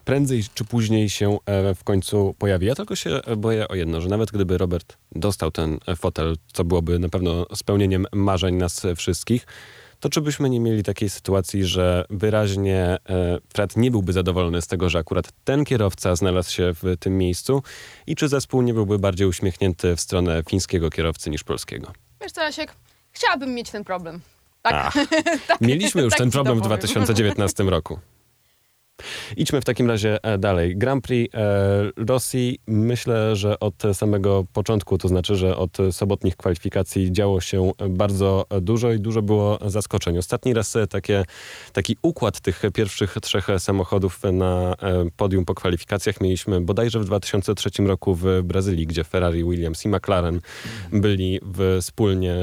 prędzej 0.05 0.43
czy 0.53 0.65
później 0.65 1.09
się 1.09 1.37
e, 1.45 1.75
w 1.75 1.83
końcu 1.83 2.35
pojawi. 2.39 2.67
Ja 2.67 2.75
tylko 2.75 2.95
się 2.95 3.21
boję 3.37 3.67
o 3.67 3.75
jedno, 3.75 4.01
że 4.01 4.09
nawet 4.09 4.31
gdyby 4.31 4.57
Robert 4.57 4.97
dostał 5.11 5.51
ten 5.51 5.79
fotel, 5.95 6.35
co 6.53 6.63
byłoby 6.63 6.99
na 6.99 7.09
pewno 7.09 7.45
spełnieniem 7.55 8.07
marzeń 8.13 8.55
nas 8.55 8.81
wszystkich, 8.95 9.47
to 9.99 10.09
czy 10.09 10.21
byśmy 10.21 10.49
nie 10.49 10.59
mieli 10.59 10.83
takiej 10.83 11.09
sytuacji, 11.09 11.65
że 11.65 12.05
wyraźnie 12.09 12.97
e, 13.09 13.37
Fred 13.53 13.77
nie 13.77 13.91
byłby 13.91 14.13
zadowolony 14.13 14.61
z 14.61 14.67
tego, 14.67 14.89
że 14.89 14.99
akurat 14.99 15.31
ten 15.43 15.65
kierowca 15.65 16.15
znalazł 16.15 16.51
się 16.51 16.73
w 16.73 16.97
tym 16.99 17.17
miejscu 17.17 17.63
i 18.07 18.15
czy 18.15 18.27
zespół 18.27 18.61
nie 18.61 18.73
byłby 18.73 18.99
bardziej 18.99 19.27
uśmiechnięty 19.27 19.95
w 19.95 20.01
stronę 20.01 20.43
fińskiego 20.49 20.89
kierowcy 20.89 21.29
niż 21.29 21.43
polskiego? 21.43 21.91
Wiesz 22.21 22.31
co, 22.31 22.41
Jasiek, 22.41 22.73
chciałabym 23.11 23.53
mieć 23.53 23.69
ten 23.71 23.83
problem. 23.83 24.21
Tak. 24.61 24.93
tak 25.47 25.61
Mieliśmy 25.61 26.01
już 26.01 26.11
tak 26.11 26.19
ten 26.19 26.31
problem 26.31 26.57
w 26.57 26.61
2019 26.61 27.63
roku. 27.63 27.99
Idźmy 29.37 29.61
w 29.61 29.65
takim 29.65 29.87
razie 29.87 30.23
e, 30.23 30.37
dalej. 30.37 30.77
Grand 30.77 31.03
Prix 31.03 31.35
e, 31.35 31.39
Rosji 31.97 32.59
myślę, 32.67 33.35
że 33.35 33.59
od 33.59 33.83
samego 33.93 34.45
początku, 34.53 34.97
to 34.97 35.07
znaczy, 35.07 35.35
że 35.35 35.57
od 35.57 35.77
sobotnich 35.91 36.37
kwalifikacji 36.37 37.11
działo 37.11 37.41
się 37.41 37.71
bardzo 37.89 38.45
dużo 38.61 38.91
i 38.91 38.99
dużo 38.99 39.21
było 39.21 39.59
zaskoczeń. 39.65 40.17
Ostatni 40.17 40.53
raz 40.53 40.77
takie, 40.89 41.23
taki 41.73 41.97
układ 42.01 42.39
tych 42.39 42.61
pierwszych 42.73 43.17
trzech 43.21 43.47
samochodów 43.57 44.19
na 44.33 44.75
e, 44.81 45.05
podium 45.17 45.45
po 45.45 45.55
kwalifikacjach 45.55 46.21
mieliśmy 46.21 46.61
bodajże 46.61 46.99
w 46.99 47.05
2003 47.05 47.69
roku 47.79 48.15
w 48.15 48.25
Brazylii, 48.43 48.87
gdzie 48.87 49.03
Ferrari, 49.03 49.43
Williams 49.43 49.85
i 49.85 49.89
McLaren 49.89 50.39
byli 50.91 51.39
wspólnie 51.81 52.35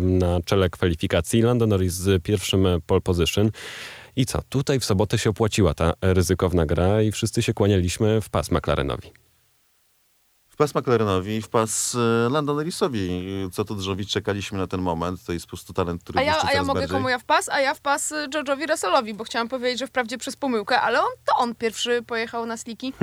na 0.00 0.40
czele 0.44 0.70
kwalifikacji. 0.70 1.42
Lando 1.42 1.66
Norris 1.66 1.92
z 1.92 2.22
pierwszym 2.22 2.66
pole 2.86 3.00
position. 3.00 3.50
I 4.16 4.26
co? 4.26 4.42
Tutaj 4.48 4.80
w 4.80 4.84
sobotę 4.84 5.18
się 5.18 5.30
opłaciła 5.30 5.74
ta 5.74 5.92
ryzykowna 6.02 6.66
gra 6.66 7.02
i 7.02 7.12
wszyscy 7.12 7.42
się 7.42 7.54
kłanialiśmy 7.54 8.20
w 8.20 8.28
pas 8.28 8.50
McLarenowi. 8.50 9.12
W 10.48 10.56
pas 10.56 10.74
McLarenowi, 10.74 11.42
w 11.42 11.48
pas 11.48 11.94
e, 11.94 12.28
Lando 12.30 12.54
Norrisowi. 12.54 13.22
Co 13.52 13.64
tu 13.64 13.74
drzowić, 13.74 14.10
czekaliśmy 14.10 14.58
na 14.58 14.66
ten 14.66 14.80
moment. 14.82 15.24
To 15.24 15.32
jest 15.32 15.46
po 15.46 15.50
prostu 15.50 15.72
talent, 15.72 16.02
który 16.02 16.18
A 16.18 16.22
ja, 16.22 16.42
a 16.42 16.52
ja 16.52 16.62
mogę 16.64 16.80
bardziej. 16.80 16.96
komu 16.96 17.08
ja 17.08 17.18
w 17.18 17.24
pas, 17.24 17.48
a 17.48 17.60
ja 17.60 17.74
w 17.74 17.80
pas 17.80 18.12
e, 18.12 18.28
George'owi 18.28 18.70
Russellowi, 18.70 19.14
bo 19.14 19.24
chciałam 19.24 19.48
powiedzieć, 19.48 19.78
że 19.78 19.86
wprawdzie 19.86 20.18
przez 20.18 20.36
pomyłkę, 20.36 20.80
ale 20.80 21.00
on, 21.00 21.08
to 21.24 21.36
on 21.36 21.54
pierwszy 21.54 22.02
pojechał 22.02 22.46
na 22.46 22.56
sliki. 22.56 22.92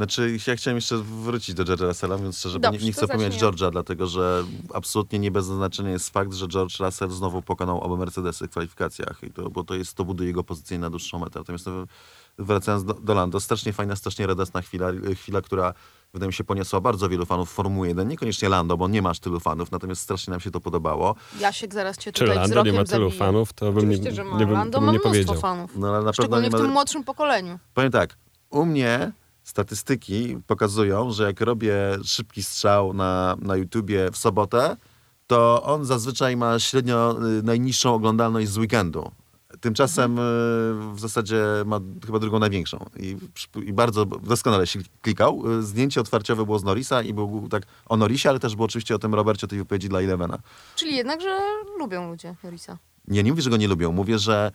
Znaczy, 0.00 0.36
ja 0.46 0.56
chciałem 0.56 0.76
jeszcze 0.76 0.96
wrócić 0.98 1.54
do 1.54 1.64
George'a 1.64 1.86
Russella, 1.88 2.18
więc 2.18 2.38
szczerze, 2.38 2.60
Dobrze, 2.60 2.80
nie, 2.80 2.86
nie 2.86 2.92
chcę 2.92 3.08
pomijać 3.08 3.38
George'a, 3.42 3.70
dlatego 3.70 4.06
że 4.06 4.44
absolutnie 4.74 5.18
nie 5.18 5.30
bez 5.30 5.44
znaczenia 5.46 5.90
jest 5.90 6.10
fakt, 6.10 6.32
że 6.34 6.48
George 6.48 6.80
Russell 6.80 7.10
znowu 7.10 7.42
pokonał 7.42 7.80
oba 7.80 7.96
Mercedesy 7.96 8.46
w 8.46 8.50
kwalifikacjach, 8.50 9.18
i 9.22 9.30
to, 9.30 9.50
bo 9.50 9.64
to, 9.64 9.74
jest, 9.74 9.94
to 9.94 10.04
buduje 10.04 10.28
jego 10.28 10.44
pozycję 10.44 10.78
na 10.78 10.90
dłuższą 10.90 11.18
metę. 11.18 11.38
Natomiast 11.38 11.66
no, 11.66 11.72
wracając 12.38 12.84
do, 12.84 12.94
do 12.94 13.14
Lando, 13.14 13.40
strasznie 13.40 13.72
fajna, 13.72 13.96
strasznie 13.96 14.26
radosna 14.26 14.62
chwila, 14.62 14.86
chwila, 15.14 15.40
która 15.42 15.74
wydaje 16.12 16.26
mi 16.26 16.32
się, 16.32 16.44
poniosła 16.44 16.80
bardzo 16.80 17.08
wielu 17.08 17.26
fanów 17.26 17.50
Formuły 17.52 17.88
1. 17.88 18.08
Niekoniecznie 18.08 18.48
Lando, 18.48 18.76
bo 18.76 18.88
nie 18.88 19.02
masz 19.02 19.20
tylu 19.20 19.40
fanów, 19.40 19.70
natomiast 19.70 20.02
strasznie 20.02 20.30
nam 20.30 20.40
się 20.40 20.50
to 20.50 20.60
podobało. 20.60 21.14
Jasiek 21.40 21.74
zaraz 21.74 21.96
cię 21.98 22.12
Czy 22.12 22.20
tutaj 22.20 22.36
Lando 22.36 22.50
wzrokiem 22.50 22.72
nie 22.72 22.78
ma 22.80 22.84
tylu 22.84 23.10
zabije. 23.10 23.18
fanów, 23.18 23.52
to 23.52 23.72
bym 23.72 23.74
nie, 23.74 23.96
Oczywiście, 23.96 24.12
że 24.14 24.24
ma. 24.24 24.38
nie, 24.38 24.46
bym, 24.46 24.54
Lando 24.54 24.78
bym 24.78 24.86
ma 24.86 24.92
nie 24.92 24.98
mnóstwo 24.98 25.08
powiedział. 25.10 25.36
fanów. 25.40 25.70
No 25.76 25.88
ale 25.88 25.96
na 25.96 26.00
pewno 26.00 26.12
Szczególnie 26.12 26.42
nie 26.44 26.50
w 26.50 26.52
ma... 26.52 26.58
tym 26.58 26.70
młodszym 26.70 27.04
pokoleniu. 27.04 27.58
Powiem 27.74 27.90
tak, 27.92 28.16
u 28.50 28.66
mnie 28.66 29.12
statystyki 29.50 30.38
pokazują, 30.46 31.10
że 31.12 31.24
jak 31.24 31.40
robię 31.40 31.74
szybki 32.04 32.42
strzał 32.42 32.94
na, 32.94 33.36
na 33.42 33.56
YouTubie 33.56 34.10
w 34.12 34.16
sobotę, 34.16 34.76
to 35.26 35.62
on 35.62 35.84
zazwyczaj 35.84 36.36
ma 36.36 36.58
średnio 36.58 37.16
y, 37.38 37.42
najniższą 37.42 37.94
oglądalność 37.94 38.48
z 38.48 38.58
weekendu. 38.58 39.10
Tymczasem 39.60 40.18
y, 40.18 40.22
w 40.94 41.00
zasadzie 41.00 41.44
ma 41.66 41.80
chyba 42.06 42.18
drugą 42.18 42.38
największą. 42.38 42.86
I, 42.96 43.16
I 43.64 43.72
bardzo 43.72 44.06
doskonale 44.06 44.66
się 44.66 44.78
klikał. 45.02 45.58
Y, 45.58 45.62
Zdjęcie 45.62 46.00
otwarciowe 46.00 46.44
było 46.44 46.58
z 46.58 46.64
Norrisa 46.64 47.02
i 47.02 47.14
był 47.14 47.48
tak 47.48 47.62
o 47.86 47.96
Norrisie, 47.96 48.28
ale 48.28 48.38
też 48.38 48.56
było 48.56 48.64
oczywiście 48.64 48.94
o 48.94 48.98
tym 48.98 49.14
Robercie, 49.14 49.46
tej 49.46 49.58
wypowiedzi 49.58 49.88
dla 49.88 50.00
Elevena. 50.00 50.38
Czyli 50.76 50.96
jednak, 50.96 51.20
że 51.20 51.40
lubią 51.78 52.10
ludzie 52.10 52.34
Norisa. 52.44 52.78
Nie, 53.08 53.22
nie 53.22 53.30
mówię, 53.30 53.42
że 53.42 53.50
go 53.50 53.56
nie 53.56 53.68
lubią. 53.68 53.92
Mówię, 53.92 54.18
że 54.18 54.52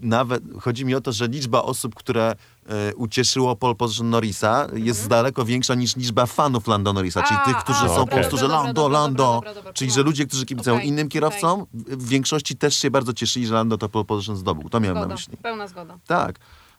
nawet 0.00 0.42
chodzi 0.60 0.84
mi 0.84 0.94
o 0.94 1.00
to, 1.00 1.12
że 1.12 1.26
liczba 1.28 1.62
osób, 1.62 1.94
które 1.94 2.34
e, 2.66 2.94
ucieszyło 2.94 3.56
pole 3.56 3.74
position 3.74 4.10
Norrisa 4.10 4.66
jest 4.74 5.08
daleko 5.08 5.44
większa 5.44 5.74
niż 5.74 5.96
liczba 5.96 6.26
fanów 6.26 6.66
Lando 6.66 6.92
Norrisa, 6.92 7.22
czyli 7.22 7.36
Mhm. 7.38 7.50
A, 7.50 7.54
tych, 7.54 7.64
którzy 7.64 7.78
a, 7.84 7.88
są 7.88 7.94
dobra, 7.94 8.04
po 8.06 8.14
prostu, 8.16 8.36
że 8.36 8.48
Lando, 8.48 8.72
dobra, 8.72 8.98
Lando. 8.98 9.24
dobra, 9.34 9.54
dobra, 9.54 9.72
czyli, 9.72 9.90
że 9.90 10.02
ludzie, 10.02 10.26
którzy 10.26 10.46
kibicują 10.46 10.76
Okej, 10.76 10.88
innym 10.88 11.08
kierowcom, 11.08 11.66
w 11.74 12.08
większości 12.08 12.56
też 12.56 12.76
się 12.78 12.90
bardzo 12.90 13.12
cieszyli, 13.12 13.46
że 13.46 13.54
Lando 13.54 13.78
to 13.78 13.88
pole 13.88 14.04
position 14.04 14.36
zdobył. 14.36 14.68
To 14.68 14.80
miałem 14.80 14.94
na 14.94 15.00
Zgoda, 15.02 15.14
myśli. 15.14 15.36
pełna 15.36 15.68
zgoda. 15.68 15.98
Tak. 16.06 16.38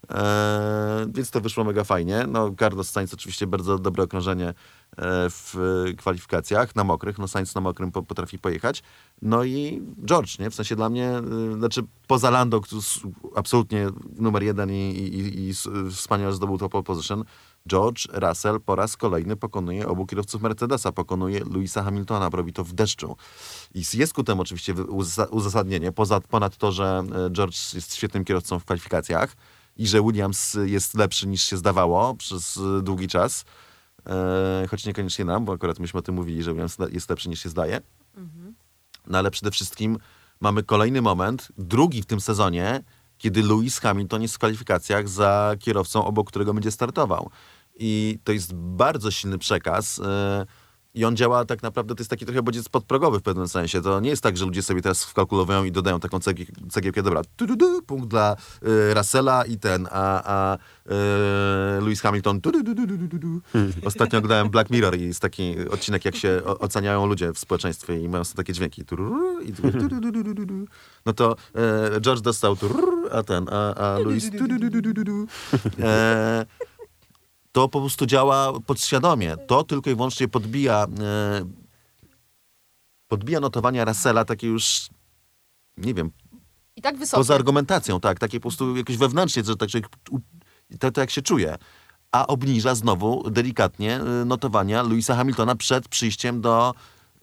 Eee, 0.10 1.12
więc 1.14 1.32
to 1.32 1.42
wyszło 1.42 1.64
mega 1.64 1.84
fajnie. 1.84 2.26
No, 2.28 2.52
Carlos 2.60 2.90
Sainz 2.90 3.14
oczywiście 3.14 3.48
bardzo 3.48 3.80
dobre 3.80 4.04
okrążenie 4.04 4.48
e, 4.48 4.54
w 5.30 5.56
kwalifikacjach 5.98 6.76
na 6.76 6.84
mokrych. 6.84 7.18
No, 7.18 7.28
Sainz 7.28 7.56
na 7.56 7.62
mokrym 7.62 7.92
po, 7.92 8.04
potrafi 8.04 8.40
pojechać. 8.40 8.84
No 9.22 9.44
i 9.44 9.82
George, 10.06 10.40
nie? 10.40 10.50
W 10.50 10.56
sensie 10.56 10.76
dla 10.76 10.90
mnie, 10.90 11.08
e, 11.08 11.22
znaczy 11.58 11.82
poza 12.08 12.30
Lando, 12.30 12.62
który 12.62 12.82
absolutnie 13.36 13.88
numer 14.16 14.44
jeden 14.44 14.72
i, 14.72 14.90
i, 14.90 15.50
i, 15.50 15.54
wspaniale 15.92 16.34
zdobył 16.34 16.58
to 16.58 16.70
pole 16.70 16.84
position, 16.84 17.24
George 17.70 18.08
Russell 18.14 18.60
po 18.62 18.76
raz 18.76 18.98
kolejny 18.98 19.36
pokonuje 19.36 19.88
obu 19.88 20.06
kierowców 20.06 20.42
Mercedesa, 20.42 20.92
pokonuje 20.92 21.44
Louisa 21.46 21.84
Hamiltona, 21.84 22.30
robi 22.30 22.54
to 22.54 22.64
w 22.64 22.74
deszczu. 22.74 23.16
I 23.74 23.84
jest 23.94 24.14
ku 24.14 24.24
temu 24.24 24.42
oczywiście 24.42 24.74
uzasadnienie, 25.30 25.92
poza, 25.92 26.22
ponad 26.22 26.58
to, 26.58 26.72
że 26.72 27.04
e, 27.28 27.30
George 27.30 27.74
jest 27.74 27.96
świetnym 27.96 28.26
kierowcą 28.26 28.60
w 28.60 28.66
kwalifikacjach 28.66 29.36
i 29.80 29.88
że 29.88 30.02
Williams 30.02 30.58
jest 30.66 30.94
lepszy 30.94 31.28
niż 31.28 31.44
się 31.44 31.58
zdawało 31.58 32.16
przez 32.16 32.58
e, 32.58 32.82
długi 32.82 33.08
czas, 33.08 33.46
e, 34.08 34.68
choć 34.70 34.86
niekoniecznie 34.86 35.26
nam, 35.26 35.46
bo 35.46 35.54
akurat 35.54 35.80
myśmy 35.80 36.00
o 36.00 36.02
tym 36.02 36.16
mówili, 36.16 36.44
że 36.44 36.52
Williams 36.52 36.78
jest 36.92 37.10
lepszy 37.10 37.30
niż 37.30 37.44
się 37.44 37.50
zdaje. 37.50 37.82
No 39.08 39.18
ale 39.18 39.32
przede 39.32 39.52
wszystkim 39.52 39.98
mamy 40.40 40.64
kolejny 40.64 41.02
moment, 41.02 41.48
drugi 41.58 42.02
w 42.02 42.06
tym 42.06 42.22
sezonie, 42.22 42.84
kiedy 43.18 43.44
Lewis 43.44 43.80
Hamilton 43.80 44.22
jest 44.22 44.36
w 44.36 44.38
kwalifikacjach 44.38 45.10
za 45.10 45.56
kierowcą, 45.60 46.06
obok 46.06 46.28
którego 46.28 46.54
będzie 46.54 46.72
startował. 46.72 47.30
I 47.76 48.20
to 48.24 48.32
jest 48.32 48.54
bardzo 48.54 49.12
silny 49.12 49.38
przekaz. 49.38 50.00
e, 50.00 50.46
I 50.94 51.06
on 51.06 51.16
działa 51.16 51.46
tak 51.46 51.64
naprawdę, 51.64 51.96
to 51.96 52.02
jest 52.02 52.10
taki 52.10 52.26
trochę 52.26 52.42
bodziec 52.42 52.70
podprogowy 52.70 53.20
w 53.20 53.22
pewnym 53.22 53.48
sensie. 53.48 53.82
To 53.82 54.00
nie 54.00 54.10
jest 54.10 54.24
tak, 54.24 54.38
że 54.38 54.46
ludzie 54.46 54.64
sobie 54.64 54.82
teraz 54.82 55.04
wkalkulowują 55.04 55.64
i 55.64 55.72
dodają 55.72 56.00
taką 56.00 56.20
cegiełkę, 56.70 57.04
dobra, 57.04 57.22
tu, 57.36 57.48
tu, 57.48 57.58
tu, 57.58 57.82
punkt 57.82 58.08
dla 58.08 58.36
y, 58.64 58.94
Russella 58.94 59.46
i 59.46 59.58
ten, 59.58 59.88
a, 59.92 60.22
a 60.26 60.58
y, 60.58 61.82
Lewis 61.82 62.02
Hamilton. 62.02 62.42
Tu, 62.42 62.52
tu, 62.52 62.64
tu, 62.64 62.76
tu, 62.76 62.88
tu, 62.88 63.08
tu, 63.08 63.20
tu. 63.20 63.42
Ostatnio 63.86 64.20
oglądałem 64.20 64.50
Black 64.50 64.70
Mirror 64.70 64.98
i 64.98 65.02
jest 65.02 65.20
taki 65.22 65.56
odcinek, 65.72 66.06
jak 66.06 66.16
się 66.16 66.42
o, 66.46 66.60
oceniają 66.60 67.06
ludzie 67.06 67.34
w 67.34 67.40
społeczeństwie 67.40 68.00
i 68.00 68.10
mają 68.10 68.24
takie 68.36 68.54
dźwięki. 68.54 68.86
Turururu 68.86 69.42
I 69.42 69.54
tu, 69.54 69.62
tu, 69.62 69.72
tu, 69.72 69.90
tu, 69.90 70.12
tu, 70.12 70.36
tu, 70.36 70.46
tu. 70.46 70.66
No 71.06 71.14
to 71.14 71.36
e, 71.96 72.02
George 72.02 72.22
dostał, 72.22 72.56
turururu, 72.56 73.10
a 73.12 73.24
ten, 73.24 73.46
a, 73.52 73.76
a 73.76 74.00
Lewis. 74.00 74.32
tu, 74.32 74.38
tu, 74.38 74.48
tu, 74.48 74.70
tu, 74.70 74.82
tu, 74.82 74.94
tu, 74.94 75.04
tu. 75.04 75.28
E, 75.84 76.46
to 77.52 77.70
po 77.70 77.80
prostu 77.80 78.06
działa 78.06 78.60
podświadomie. 78.60 79.38
To 79.38 79.64
tylko 79.64 79.90
i 79.90 79.96
wyłącznie 79.96 80.28
podbija, 80.28 80.88
e, 81.00 81.46
podbija 83.08 83.40
notowania 83.40 83.86
Russella 83.86 84.26
takie 84.26 84.48
już, 84.48 84.90
nie 85.78 85.94
wiem, 85.94 86.12
I 86.76 86.82
tak 86.82 86.98
wysoko. 86.98 87.20
poza 87.20 87.36
argumentacją, 87.36 88.00
tak, 88.00 88.20
takie 88.20 88.40
po 88.40 88.42
prostu 88.42 88.76
jakoś 88.76 88.98
wewnętrznie, 88.98 89.44
że 89.44 89.56
tak, 89.56 89.70
że 89.70 89.80
to 90.92 91.02
jak 91.02 91.12
się 91.12 91.22
czuje. 91.22 91.58
A 92.12 92.28
obniża 92.28 92.76
znowu 92.76 93.30
delikatnie 93.30 94.02
y, 94.22 94.26
notowania 94.26 94.84
Louisa 94.84 95.16
Hamiltona 95.16 95.56
przed 95.56 95.88
przyjściem 95.88 96.42
do 96.42 96.74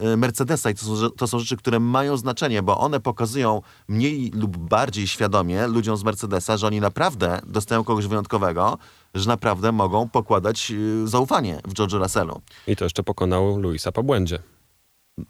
y, 0.03 0.17
Mercedesa. 0.17 0.71
I 0.71 0.75
to 0.75 0.85
są, 0.85 1.11
to 1.11 1.27
są 1.27 1.39
rzeczy, 1.39 1.57
które 1.57 1.81
mają 1.81 2.17
znaczenie, 2.17 2.63
bo 2.63 2.79
one 2.79 3.01
pokazują 3.01 3.63
mniej 3.89 4.31
lub 4.31 4.57
bardziej 4.57 5.07
świadomie 5.07 5.67
ludziom 5.67 5.97
z 5.97 6.05
Mercedesa, 6.05 6.57
że 6.57 6.67
oni 6.67 6.81
naprawdę 6.81 7.41
dostają 7.47 7.85
kogoś 7.85 8.07
wyjątkowego, 8.07 8.79
że 9.21 9.29
naprawdę 9.29 9.73
mogą 9.73 10.09
pokładać 10.09 10.71
y, 10.71 11.09
zaufanie 11.09 11.61
w 11.69 11.75
George 11.75 11.93
Russellu. 11.93 12.41
I 12.67 12.77
to 12.77 12.85
jeszcze 12.85 13.03
pokonał 13.03 13.61
Luisa 13.61 13.93
po 13.93 14.03
błędzie. 14.03 14.39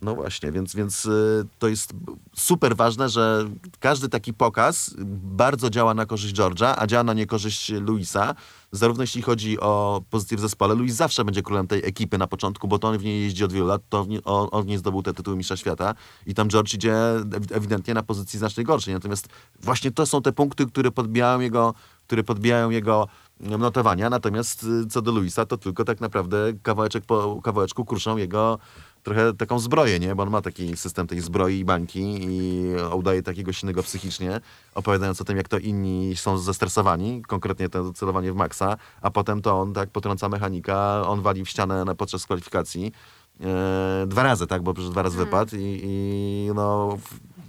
No 0.02 0.14
właśnie, 0.14 0.52
więc, 0.52 0.74
więc 0.74 1.06
y, 1.06 1.44
to 1.58 1.68
jest 1.68 1.92
super 2.36 2.76
ważne, 2.76 3.08
że 3.08 3.48
każdy 3.80 4.08
taki 4.08 4.34
pokaz 4.34 4.94
bardzo 5.22 5.70
działa 5.70 5.94
na 5.94 6.06
korzyść 6.06 6.34
George'a, 6.34 6.74
a 6.78 6.86
działa 6.86 7.04
na 7.04 7.12
niekorzyść 7.12 7.70
Luisa. 7.70 8.34
Zarówno 8.72 9.02
jeśli 9.02 9.22
chodzi 9.22 9.60
o 9.60 10.02
pozycję 10.10 10.36
w 10.36 10.40
zespole, 10.40 10.74
Luis 10.74 10.94
zawsze 10.94 11.24
będzie 11.24 11.42
królem 11.42 11.66
tej 11.66 11.84
ekipy 11.84 12.18
na 12.18 12.26
początku, 12.26 12.68
bo 12.68 12.78
to 12.78 12.88
on 12.88 12.98
w 12.98 13.04
niej 13.04 13.22
jeździ 13.22 13.44
od 13.44 13.52
wielu 13.52 13.66
lat, 13.66 13.82
to 13.88 14.06
on, 14.24 14.48
on 14.50 14.62
w 14.62 14.66
niej 14.66 14.78
zdobył 14.78 15.02
te 15.02 15.14
tytuły 15.14 15.36
mistrza 15.36 15.56
świata 15.56 15.94
i 16.26 16.34
tam 16.34 16.48
George 16.48 16.74
idzie 16.74 16.92
ew- 16.92 17.56
ewidentnie 17.56 17.94
na 17.94 18.02
pozycji 18.02 18.38
znacznie 18.38 18.64
gorszej. 18.64 18.94
Natomiast 18.94 19.28
właśnie 19.60 19.90
to 19.90 20.06
są 20.06 20.22
te 20.22 20.32
punkty, 20.32 20.66
które 20.66 20.90
podbijają 20.90 21.40
jego, 21.40 21.74
które 22.06 22.24
podbijają 22.24 22.70
jego 22.70 23.08
notowania. 23.40 24.10
Natomiast 24.10 24.62
y, 24.64 24.86
co 24.86 25.02
do 25.02 25.12
Luisa, 25.12 25.46
to 25.46 25.56
tylko 25.56 25.84
tak 25.84 26.00
naprawdę 26.00 26.52
kawałeczek 26.62 27.04
po 27.04 27.40
kawałeczku 27.42 27.84
kruszą 27.84 28.16
jego 28.16 28.58
trochę 29.02 29.34
taką 29.34 29.58
zbroję, 29.58 29.98
nie? 29.98 30.14
Bo 30.14 30.22
on 30.22 30.30
ma 30.30 30.42
taki 30.42 30.76
system 30.76 31.06
tej 31.06 31.20
zbroi 31.20 31.58
i 31.58 31.64
bańki 31.64 32.18
i 32.20 32.64
udaje 32.94 33.22
takiego 33.22 33.52
silnego 33.52 33.82
psychicznie, 33.82 34.40
opowiadając 34.74 35.20
o 35.20 35.24
tym, 35.24 35.36
jak 35.36 35.48
to 35.48 35.58
inni 35.58 36.16
są 36.16 36.38
zestresowani, 36.38 37.22
konkretnie 37.22 37.68
to 37.68 37.92
celowanie 37.92 38.32
w 38.32 38.36
maksa, 38.36 38.76
a 39.00 39.10
potem 39.10 39.42
to 39.42 39.60
on 39.60 39.72
tak 39.72 39.90
potrąca 39.90 40.28
mechanika, 40.28 41.02
on 41.06 41.22
wali 41.22 41.44
w 41.44 41.48
ścianę 41.48 41.84
na, 41.84 41.94
podczas 41.94 42.24
kwalifikacji. 42.24 42.92
E, 43.40 44.04
dwa 44.06 44.22
razy, 44.22 44.46
tak? 44.46 44.62
Bo 44.62 44.74
przecież 44.74 44.90
dwa 44.90 45.02
razy 45.02 45.16
wypadł 45.18 45.56
i, 45.56 45.80
i 45.84 46.50
no, 46.54 46.98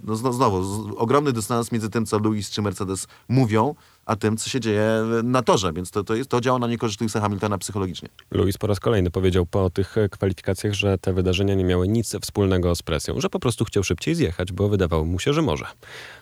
no 0.03 0.15
zno- 0.15 0.33
znowu 0.33 0.63
z, 0.63 0.93
ogromny 0.97 1.33
dystans 1.33 1.71
między 1.71 1.89
tym, 1.89 2.05
co 2.05 2.19
Lewis 2.19 2.49
czy 2.49 2.61
Mercedes 2.61 3.07
mówią, 3.29 3.75
a 4.07 4.15
tym, 4.15 4.37
co 4.37 4.49
się 4.49 4.59
dzieje 4.59 5.03
na 5.23 5.41
torze, 5.41 5.73
więc 5.73 5.91
to, 5.91 6.03
to, 6.03 6.15
jest, 6.15 6.29
to 6.29 6.41
działa 6.41 6.59
na 6.59 6.67
niekorzyść 6.67 6.99
Lewisa 6.99 7.21
Hamiltona 7.21 7.57
psychologicznie. 7.57 8.09
Luis 8.31 8.57
po 8.57 8.67
raz 8.67 8.79
kolejny 8.79 9.11
powiedział 9.11 9.45
po 9.45 9.69
tych 9.69 9.97
e, 9.97 10.09
kwalifikacjach, 10.09 10.73
że 10.73 10.97
te 10.97 11.13
wydarzenia 11.13 11.55
nie 11.55 11.65
miały 11.65 11.87
nic 11.87 12.15
wspólnego 12.21 12.75
z 12.75 12.81
presją, 12.81 13.21
że 13.21 13.29
po 13.29 13.39
prostu 13.39 13.65
chciał 13.65 13.83
szybciej 13.83 14.15
zjechać, 14.15 14.51
bo 14.51 14.69
wydawało 14.69 15.05
mu 15.05 15.19
się, 15.19 15.33
że 15.33 15.41
może. 15.41 15.65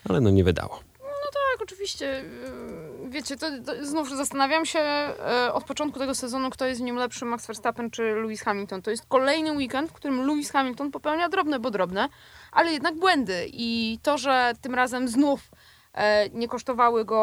Ale 0.10 0.22
no 0.22 0.30
nie 0.30 0.44
wydało. 0.44 0.80
Tak, 1.34 1.62
oczywiście. 1.64 2.06
Yy, 2.06 2.96
Wiecie, 3.16 3.38
to, 3.38 3.48
to 3.66 3.86
znów 3.86 4.10
zastanawiam 4.10 4.66
się 4.66 4.80
e, 4.80 5.54
od 5.54 5.64
początku 5.64 6.00
tego 6.00 6.16
sezonu, 6.16 6.50
kto 6.50 6.66
jest 6.66 6.82
w 6.82 6.84
nim 6.84 6.96
lepszy, 6.96 7.26
Max 7.26 7.48
Verstappen 7.48 7.92
czy 7.92 8.04
Lewis 8.04 8.42
Hamilton. 8.42 8.82
To 8.82 8.92
jest 8.92 9.06
kolejny 9.08 9.52
weekend, 9.52 9.90
w 9.90 9.94
którym 9.94 10.28
Lewis 10.28 10.52
Hamilton 10.52 10.92
popełnia 10.92 11.30
drobne, 11.30 11.60
bo 11.60 11.72
drobne, 11.72 12.10
ale 12.52 12.72
jednak 12.72 12.96
błędy. 12.96 13.48
I 13.54 14.00
to, 14.04 14.18
że 14.18 14.54
tym 14.62 14.76
razem 14.76 15.08
znów 15.08 15.40
e, 15.52 15.55
nie 16.34 16.48
kosztowały 16.48 17.06
go 17.06 17.22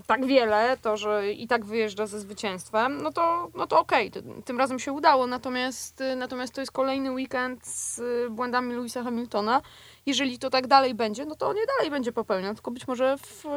e, 0.00 0.02
tak 0.06 0.26
wiele, 0.26 0.76
to, 0.82 0.96
że 0.96 1.32
i 1.32 1.46
tak 1.46 1.64
wyjeżdża 1.64 2.06
ze 2.06 2.20
zwycięstwem, 2.20 3.02
no 3.02 3.12
to, 3.12 3.50
no 3.54 3.66
to 3.66 3.80
okej, 3.80 4.10
to- 4.10 4.20
tym 4.44 4.58
razem 4.58 4.78
się 4.78 4.92
udało. 4.92 5.26
Natomiast, 5.26 6.00
e, 6.00 6.16
natomiast 6.16 6.54
to 6.54 6.60
jest 6.60 6.72
kolejny 6.72 7.12
weekend 7.12 7.66
z 7.66 7.98
e, 7.98 8.30
błędami 8.30 8.74
Lewisa 8.74 9.02
Hamiltona 9.02 9.62
jeżeli 10.06 10.38
to 10.38 10.50
tak 10.50 10.66
dalej 10.66 10.94
będzie, 10.94 11.26
no 11.26 11.34
to 11.36 11.48
on 11.48 11.56
je 11.56 11.62
dalej 11.76 11.90
będzie 11.90 12.12
popełniał, 12.12 12.54
tylko 12.54 12.70
być 12.70 12.88
może 12.88 13.18
w, 13.18 13.46
e, 13.46 13.48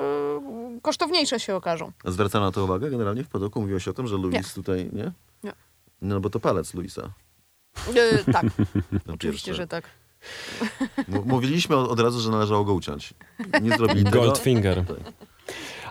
kosztowniejsze 0.82 1.40
się 1.40 1.56
okażą. 1.56 1.92
Zwracano 2.06 2.46
na 2.46 2.52
to 2.52 2.64
uwagę? 2.64 2.90
Generalnie 2.90 3.24
w 3.24 3.30
podoku 3.30 3.62
mówiło 3.62 3.80
się 3.80 3.92
o 3.92 3.94
tym, 3.94 4.08
że 4.08 4.18
Luis 4.18 4.34
Nie. 4.34 4.44
tutaj, 4.44 4.90
nie? 4.94 5.12
Nie. 5.44 5.54
No 6.02 6.20
bo 6.20 6.30
to 6.30 6.40
palec 6.40 6.74
Luisa. 6.74 7.10
E, 7.96 8.32
tak, 8.34 8.46
No, 9.08 9.14
oczywiście, 9.14 9.54
że 9.54 9.68
tak. 9.68 9.84
Mówiliśmy 11.26 11.76
od 11.76 11.92
od 11.92 12.00
razu, 12.00 12.20
że 12.20 12.30
należało 12.30 12.64
go 12.64 12.74
uciąć. 12.74 13.14
Nie 13.62 13.78
zrobili 13.78 14.04
tego. 14.04 14.22
Goldfinger. 14.22 14.86
Tak. 14.86 14.98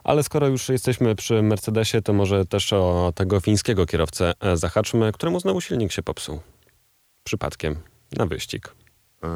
Ale 0.04 0.22
skoro 0.22 0.48
już 0.48 0.68
jesteśmy 0.68 1.14
przy 1.14 1.42
Mercedesie, 1.42 2.02
to 2.02 2.12
może 2.12 2.46
też 2.46 2.72
o 2.72 3.12
tego 3.14 3.40
fińskiego 3.40 3.86
kierowcę 3.86 4.32
e, 4.40 4.56
zahaczmy, 4.56 5.12
któremu 5.12 5.40
znowu 5.40 5.60
silnik 5.60 5.92
się 5.92 6.02
popsuł. 6.02 6.40
Przypadkiem. 7.24 7.76
Na 8.16 8.26
wyścig. 8.26 8.74
Eee, 9.22 9.30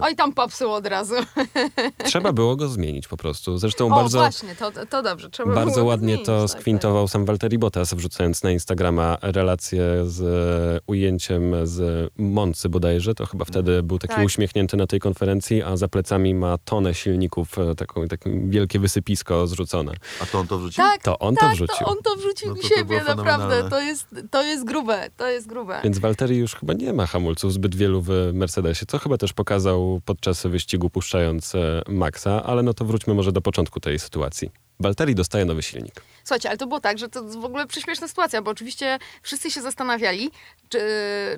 Oj, 0.00 0.16
tam 0.16 0.32
popsuł 0.32 0.72
od 0.72 0.86
razu. 0.86 1.14
Trzeba 2.04 2.32
było 2.32 2.56
go 2.56 2.68
zmienić 2.68 3.08
po 3.08 3.16
prostu. 3.16 3.58
Zresztą 3.58 3.86
O, 3.86 3.90
bardzo... 3.90 4.18
właśnie, 4.18 4.54
to, 4.54 4.70
to 4.90 5.02
dobrze. 5.02 5.30
Trzeba 5.30 5.54
Bardzo 5.54 5.74
było 5.74 5.86
ładnie 5.86 6.08
zmienić, 6.08 6.26
to 6.26 6.48
tak, 6.48 6.60
skwintował 6.60 7.08
sam 7.08 7.24
Walteri 7.24 7.58
Bottas, 7.58 7.94
wrzucając 7.94 8.42
na 8.42 8.50
Instagrama 8.50 9.16
relację 9.22 9.82
z 10.06 10.20
e, 10.22 10.80
ujęciem 10.86 11.52
z 11.62 12.10
Moncy 12.18 12.68
bodajże. 12.68 13.14
To 13.14 13.26
chyba 13.26 13.44
wtedy 13.44 13.82
był 13.82 13.98
taki 13.98 14.14
Tak. 14.14 14.24
uśmiechnięty 14.26 14.76
na 14.76 14.86
tej 14.86 15.00
konferencji, 15.00 15.62
a 15.62 15.76
za 15.76 15.88
plecami 15.88 16.34
ma 16.34 16.58
tonę 16.58 16.94
silników, 16.94 17.58
e, 17.58 17.74
taką, 17.74 18.08
takie 18.08 18.30
wielkie 18.44 18.78
wysypisko 18.78 19.46
zrzucone. 19.46 19.92
A 20.22 20.26
to 20.26 20.38
on 20.38 20.46
to 20.46 20.58
wrzucił? 20.58 20.84
Tak, 20.84 21.02
To 21.02 21.18
on 21.18 21.34
to 21.34 21.40
tak, 21.40 21.54
wrzucił. 21.54 21.76
To 21.78 21.86
on 21.86 21.96
to 22.04 22.16
wrzucił 22.16 22.48
No 22.48 22.54
u 22.54 22.56
to 22.56 22.62
to 22.62 22.68
siebie, 22.68 23.00
było 23.00 23.14
naprawdę. 23.16 23.70
To 23.70 23.80
jest, 23.80 24.06
to 24.30 24.42
jest 24.42 24.64
grube, 24.64 25.10
to 25.16 25.28
jest 25.28 25.46
grube. 25.46 25.80
Więc 25.84 25.98
Walteri 25.98 26.36
już 26.36 26.54
chyba 26.54 26.74
nie 26.74 26.92
ma 26.92 27.06
hamulców 27.06 27.52
zbyt 27.52 27.74
wielu 27.74 28.02
w 28.02 28.10
Mercedesie, 28.32 28.86
co 28.86 28.98
chyba 28.98 29.18
też 29.18 29.32
pokazał 29.32 29.89
podczas 30.04 30.46
wyścigu 30.46 30.90
puszczając 30.90 31.54
e, 31.54 31.82
Maxa, 31.88 32.42
ale 32.44 32.62
no 32.62 32.74
to 32.74 32.84
wróćmy 32.84 33.14
może 33.14 33.32
do 33.32 33.40
początku 33.40 33.80
tej 33.80 33.98
sytuacji. 33.98 34.50
Walteri 34.80 35.14
dostaje 35.14 35.44
nowy 35.44 35.62
silnik. 35.62 36.02
Słuchajcie, 36.24 36.48
ale 36.48 36.58
to 36.58 36.66
było 36.66 36.80
tak, 36.80 36.98
że 36.98 37.08
to 37.08 37.24
w 37.24 37.44
ogóle 37.44 37.66
prześmieszna 37.66 38.08
sytuacja, 38.08 38.42
bo 38.42 38.50
oczywiście 38.50 38.98
wszyscy 39.22 39.50
się 39.50 39.62
zastanawiali, 39.62 40.30
czy, 40.68 40.80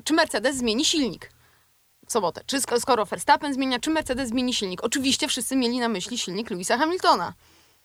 czy 0.04 0.14
Mercedes 0.14 0.56
zmieni 0.56 0.84
silnik 0.84 1.30
w 2.06 2.12
sobotę. 2.12 2.40
Czy 2.46 2.58
sk- 2.58 2.80
skoro 2.80 3.04
Verstappen 3.06 3.54
zmienia, 3.54 3.78
czy 3.78 3.90
Mercedes 3.90 4.28
zmieni 4.28 4.54
silnik? 4.54 4.84
Oczywiście 4.84 5.28
wszyscy 5.28 5.56
mieli 5.56 5.78
na 5.78 5.88
myśli 5.88 6.18
silnik 6.18 6.50
Louisa 6.50 6.78
Hamiltona. 6.78 7.32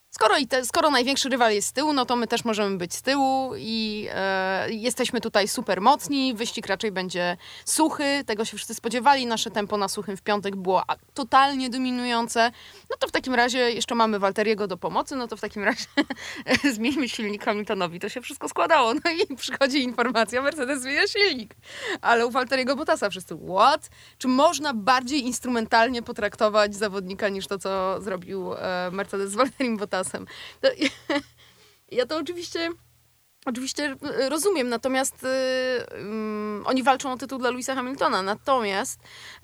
Skoro, 0.09 0.37
i 0.37 0.47
te, 0.47 0.65
skoro 0.65 0.89
największy 0.89 1.29
rywal 1.29 1.53
jest 1.53 1.67
z 1.67 1.73
tyłu, 1.73 1.93
no 1.93 2.05
to 2.05 2.15
my 2.15 2.27
też 2.27 2.45
możemy 2.45 2.77
być 2.77 2.93
z 2.93 3.01
tyłu 3.01 3.51
i 3.57 4.07
e, 4.11 4.71
jesteśmy 4.71 5.21
tutaj 5.21 5.47
super 5.47 5.81
mocni. 5.81 6.33
Wyścig 6.33 6.67
raczej 6.67 6.91
będzie 6.91 7.37
suchy, 7.65 8.23
tego 8.25 8.45
się 8.45 8.57
wszyscy 8.57 8.75
spodziewali. 8.75 9.25
Nasze 9.25 9.51
tempo 9.51 9.77
na 9.77 9.87
suchym 9.87 10.17
w 10.17 10.21
piątek 10.21 10.55
było 10.55 10.83
totalnie 11.13 11.69
dominujące. 11.69 12.51
No 12.89 12.97
to 12.99 13.07
w 13.07 13.11
takim 13.11 13.33
razie 13.33 13.59
jeszcze 13.59 13.95
mamy 13.95 14.19
Walteriego 14.19 14.67
do 14.67 14.77
pomocy, 14.77 15.15
no 15.15 15.27
to 15.27 15.37
w 15.37 15.41
takim 15.41 15.63
razie 15.63 15.85
zmieńmy 16.75 17.09
silnik 17.09 17.45
Hamiltonowi. 17.45 17.99
To 17.99 18.09
się 18.09 18.21
wszystko 18.21 18.49
składało. 18.49 18.93
No 18.93 19.11
i 19.11 19.35
przychodzi 19.35 19.83
informacja, 19.83 20.41
Mercedes 20.41 20.81
zmienia 20.81 21.07
silnik. 21.07 21.55
Ale 22.01 22.27
u 22.27 22.31
Walteriego 22.31 22.75
Bottasa 22.75 23.09
wszyscy, 23.09 23.37
what? 23.55 23.89
Czy 24.17 24.27
można 24.27 24.73
bardziej 24.73 25.25
instrumentalnie 25.25 26.01
potraktować 26.01 26.75
zawodnika 26.75 27.29
niż 27.29 27.47
to, 27.47 27.57
co 27.59 28.01
zrobił 28.01 28.53
e, 28.53 28.89
Mercedes 28.91 29.31
z 29.31 29.35
Walterim 29.35 29.77
Bottasem? 29.77 29.96
To, 30.61 30.67
ja 31.91 32.05
to 32.05 32.17
oczywiście... 32.17 32.69
Oczywiście 33.45 33.95
e, 34.19 34.29
rozumiem, 34.29 34.69
natomiast 34.69 35.23
y, 35.23 35.27
ym, 35.97 36.63
oni 36.65 36.83
walczą 36.83 37.11
o 37.11 37.17
tytuł 37.17 37.39
dla 37.39 37.49
Louisa 37.49 37.75
Hamiltona. 37.75 38.21
Natomiast 38.21 38.99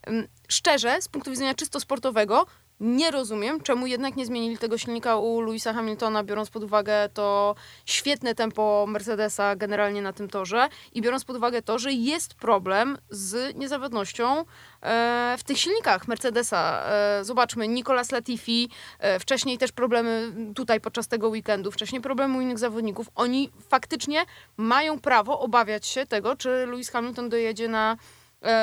ym, 0.07 0.27
szczerze, 0.47 1.01
z 1.01 1.07
punktu 1.07 1.31
widzenia 1.31 1.53
czysto 1.53 1.79
sportowego, 1.79 2.45
nie 2.79 3.11
rozumiem, 3.11 3.61
czemu 3.61 3.87
jednak 3.87 4.15
nie 4.15 4.25
zmienili 4.25 4.57
tego 4.57 4.77
silnika 4.77 5.17
u 5.17 5.41
Louisa 5.41 5.73
Hamiltona, 5.73 6.23
biorąc 6.23 6.49
pod 6.49 6.63
uwagę 6.63 7.09
to 7.13 7.55
świetne 7.85 8.35
tempo 8.35 8.85
Mercedesa 8.87 9.55
generalnie 9.55 10.01
na 10.01 10.13
tym 10.13 10.29
torze 10.29 10.69
i 10.93 11.01
biorąc 11.01 11.25
pod 11.25 11.35
uwagę 11.35 11.61
to, 11.61 11.79
że 11.79 11.93
jest 11.93 12.33
problem 12.33 12.97
z 13.09 13.55
niezawodnością 13.55 14.45
e, 14.81 15.35
w 15.37 15.43
tych 15.43 15.59
silnikach 15.59 16.07
Mercedesa. 16.07 16.83
E, 16.85 17.23
zobaczmy, 17.23 17.67
Nicolas 17.67 18.11
Latifi, 18.11 18.69
e, 18.99 19.19
wcześniej 19.19 19.57
też 19.57 19.71
problemy 19.71 20.33
tutaj 20.55 20.81
podczas 20.81 21.07
tego 21.07 21.29
weekendu, 21.29 21.71
wcześniej 21.71 22.01
problemy 22.01 22.37
u 22.37 22.41
innych 22.41 22.59
zawodników. 22.59 23.07
Oni 23.15 23.49
faktycznie 23.69 24.25
mają 24.57 24.99
prawo 24.99 25.39
obawiać 25.39 25.87
się 25.87 26.05
tego, 26.05 26.35
czy 26.35 26.49
Lewis 26.49 26.89
Hamilton 26.89 27.29
dojedzie 27.29 27.67
na 27.67 27.97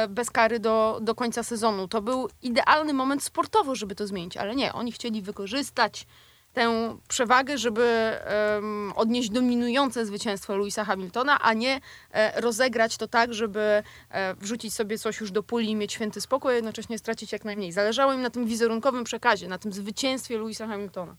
bez 0.08 0.30
kary 0.30 0.60
do, 0.60 0.98
do 1.02 1.14
końca 1.14 1.42
sezonu. 1.42 1.88
To 1.88 2.02
był 2.02 2.28
idealny 2.42 2.92
moment 2.92 3.22
sportowo, 3.22 3.74
żeby 3.74 3.94
to 3.94 4.06
zmienić, 4.06 4.36
ale 4.36 4.56
nie, 4.56 4.72
oni 4.72 4.92
chcieli 4.92 5.22
wykorzystać 5.22 6.06
tę 6.52 6.96
przewagę, 7.08 7.58
żeby 7.58 7.82
em, 7.84 8.92
odnieść 8.96 9.30
dominujące 9.30 10.06
zwycięstwo 10.06 10.56
Louisa 10.56 10.84
Hamiltona, 10.84 11.40
a 11.40 11.52
nie 11.52 11.80
e, 12.10 12.40
rozegrać 12.40 12.96
to 12.96 13.08
tak, 13.08 13.34
żeby 13.34 13.82
e, 14.10 14.34
wrzucić 14.34 14.74
sobie 14.74 14.98
coś 14.98 15.20
już 15.20 15.30
do 15.30 15.42
puli 15.42 15.70
i 15.70 15.76
mieć 15.76 15.92
święty 15.92 16.20
spokój, 16.20 16.52
a 16.52 16.54
jednocześnie 16.54 16.98
stracić 16.98 17.32
jak 17.32 17.44
najmniej. 17.44 17.72
Zależało 17.72 18.12
im 18.12 18.22
na 18.22 18.30
tym 18.30 18.46
wizerunkowym 18.46 19.04
przekazie, 19.04 19.48
na 19.48 19.58
tym 19.58 19.72
zwycięstwie 19.72 20.38
Louisa 20.38 20.66
Hamiltona. 20.66 21.16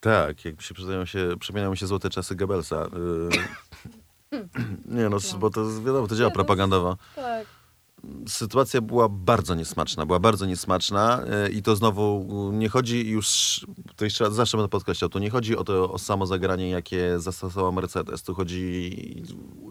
Tak, 0.00 0.44
jak 0.44 0.62
się 0.62 0.74
się, 1.06 1.36
przypominają 1.40 1.74
się 1.74 1.86
złote 1.86 2.10
czasy 2.10 2.34
Goebbelsa. 2.34 2.76
Yy, 2.76 3.30
nie 4.96 5.08
no, 5.08 5.18
bo 5.38 5.50
to 5.50 5.64
jest, 5.64 5.82
wiadomo, 5.82 6.08
to 6.08 6.16
działa 6.16 6.30
propagandowo. 6.30 6.96
Tak. 7.16 7.46
Sytuacja 8.28 8.80
była 8.80 9.08
bardzo 9.08 9.54
niesmaczna, 9.54 10.06
była 10.06 10.18
bardzo 10.20 10.46
niesmaczna 10.46 11.22
yy, 11.44 11.50
i 11.50 11.62
to 11.62 11.76
znowu 11.76 12.26
nie 12.52 12.68
chodzi 12.68 13.10
już, 13.10 13.60
to 13.96 14.04
jeszcze 14.04 14.30
zawsze 14.30 14.56
będę 14.56 14.68
podkreślał, 14.68 15.08
to 15.10 15.18
nie 15.18 15.30
chodzi 15.30 15.56
o 15.56 15.64
to 15.64 15.92
o 15.92 15.98
samo 15.98 16.26
zagranie, 16.26 16.70
jakie 16.70 17.18
zastosował 17.18 17.72
Mercedes, 17.72 18.22
tu 18.22 18.34
chodzi, 18.34 18.90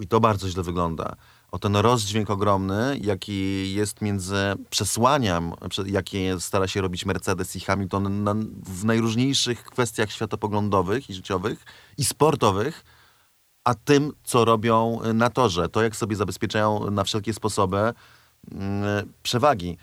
i 0.01 0.07
to 0.07 0.19
bardzo 0.19 0.49
źle 0.49 0.63
wygląda, 0.63 1.15
o 1.51 1.59
ten 1.59 1.75
rozdźwięk 1.75 2.29
ogromny, 2.29 2.99
jaki 3.01 3.73
jest 3.73 4.01
między 4.01 4.35
przesłaniem, 4.69 5.51
prze- 5.69 5.89
jakie 5.89 6.39
stara 6.39 6.67
się 6.67 6.81
robić 6.81 7.05
Mercedes 7.05 7.55
i 7.55 7.59
Hamilton 7.59 8.23
na, 8.23 8.35
w 8.65 8.85
najróżniejszych 8.85 9.63
kwestiach 9.63 10.11
światopoglądowych 10.11 11.09
i 11.09 11.13
życiowych 11.13 11.65
i 11.97 12.05
sportowych, 12.05 12.83
a 13.63 13.73
tym, 13.75 14.11
co 14.23 14.45
robią 14.45 14.99
na 15.13 15.29
torze. 15.29 15.69
To, 15.69 15.83
jak 15.83 15.95
sobie 15.95 16.15
zabezpieczają 16.15 16.91
na 16.91 17.03
wszelkie 17.03 17.33
sposoby 17.33 17.77
mm, 17.77 17.93
przewagi. 19.23 19.77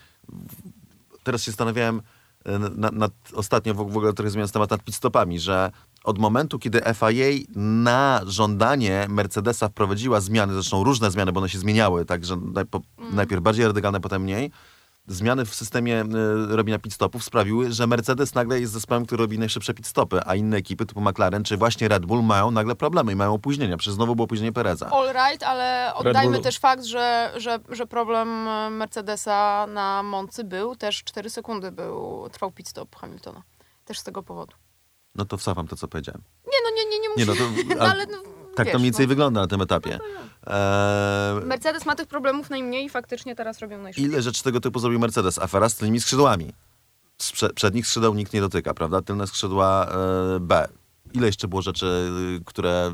Teraz 1.22 1.42
się 1.42 1.50
zastanawiałem 1.50 2.02
e, 2.44 2.58
nad, 2.58 2.92
nad, 2.92 3.12
ostatnio 3.34 3.74
w, 3.74 3.76
w 3.76 3.96
ogóle 3.96 4.12
trochę 4.12 4.30
zmieniając 4.30 4.52
temat 4.52 4.70
nad 4.70 4.82
pitstopami, 4.82 5.40
że 5.40 5.70
od 6.04 6.18
momentu, 6.18 6.58
kiedy 6.58 6.80
FIA 6.80 7.52
na 7.56 8.20
żądanie 8.26 9.06
Mercedesa 9.08 9.68
wprowadziła 9.68 10.20
zmiany, 10.20 10.54
zresztą 10.54 10.84
różne 10.84 11.10
zmiany, 11.10 11.32
bo 11.32 11.40
one 11.40 11.48
się 11.48 11.58
zmieniały, 11.58 12.04
także 12.04 12.36
po, 12.70 12.80
najpierw 13.12 13.42
bardziej 13.42 13.66
radykalne, 13.66 14.00
potem 14.00 14.22
mniej, 14.22 14.50
zmiany 15.06 15.44
w 15.44 15.54
systemie 15.54 16.02
y, 16.02 16.56
robienia 16.56 16.78
pitstopów 16.78 17.24
sprawiły, 17.24 17.72
że 17.72 17.86
Mercedes 17.86 18.34
nagle 18.34 18.60
jest 18.60 18.72
zespołem, 18.72 19.06
który 19.06 19.22
robi 19.22 19.38
najszybsze 19.38 19.74
pitstopy, 19.74 20.20
a 20.26 20.34
inne 20.34 20.56
ekipy 20.56 20.86
typu 20.86 21.00
McLaren 21.00 21.44
czy 21.44 21.56
właśnie 21.56 21.88
Red 21.88 22.06
Bull 22.06 22.22
mają 22.22 22.50
nagle 22.50 22.74
problemy 22.74 23.12
i 23.12 23.16
mają 23.16 23.34
opóźnienia. 23.34 23.76
Przecież 23.76 23.94
znowu 23.94 24.16
było 24.16 24.24
opóźnienie 24.24 24.52
Pereza. 24.52 24.90
All 24.90 25.08
right, 25.12 25.42
ale 25.42 25.92
oddajmy 25.94 26.40
też 26.40 26.58
fakt, 26.58 26.84
że, 26.84 27.32
że, 27.36 27.58
że 27.68 27.86
problem 27.86 28.48
e, 28.48 28.70
Mercedesa 28.70 29.66
na 29.66 30.02
Moncy 30.02 30.44
był, 30.44 30.76
też 30.76 31.04
4 31.04 31.30
sekundy 31.30 31.72
był, 31.72 32.28
trwał 32.32 32.50
pit 32.52 32.68
stop 32.68 32.96
Hamiltona. 32.96 33.42
Też 33.84 33.98
z 33.98 34.02
tego 34.02 34.22
powodu. 34.22 34.54
No 35.14 35.24
to 35.24 35.36
wsawam 35.36 35.68
to, 35.68 35.76
co 35.76 35.88
powiedziałem. 35.88 36.22
Nie, 36.44 36.58
no 36.64 36.76
nie, 36.76 36.84
nie, 36.90 36.98
nie 36.98 37.08
Nie, 37.16 37.26
musi. 37.26 37.40
no 37.40 37.46
to, 37.46 37.74
no, 37.76 37.84
a, 37.84 37.90
ale 37.90 38.06
no, 38.06 38.18
tak 38.56 38.66
wiesz, 38.66 38.72
to 38.72 38.78
mniej 38.78 38.86
więcej 38.86 39.06
no. 39.06 39.08
wygląda 39.08 39.40
na 39.40 39.46
tym 39.46 39.60
etapie. 39.60 39.98
Eee, 40.46 41.44
Mercedes 41.44 41.86
ma 41.86 41.94
tych 41.94 42.08
problemów 42.08 42.50
najmniej 42.50 42.84
i 42.84 42.88
faktycznie 42.88 43.34
teraz 43.34 43.58
robią 43.58 43.82
najszybciej. 43.82 44.10
ile 44.12 44.22
rzeczy 44.22 44.42
tego 44.42 44.60
typu 44.60 44.78
zrobił 44.78 44.98
Mercedes? 44.98 45.38
Afera 45.38 45.68
z 45.68 45.76
tylnymi 45.76 46.00
skrzydłami. 46.00 46.52
Z 47.18 47.32
prze, 47.32 47.50
przednich 47.50 47.86
skrzydeł 47.86 48.14
nikt 48.14 48.32
nie 48.32 48.40
dotyka, 48.40 48.74
prawda? 48.74 49.02
Tylne 49.02 49.26
skrzydła 49.26 49.86
e, 49.86 50.40
B. 50.40 50.68
Ile 51.12 51.26
jeszcze 51.26 51.48
było 51.48 51.62
rzeczy, 51.62 51.86
y, 52.40 52.44
które, 52.44 52.92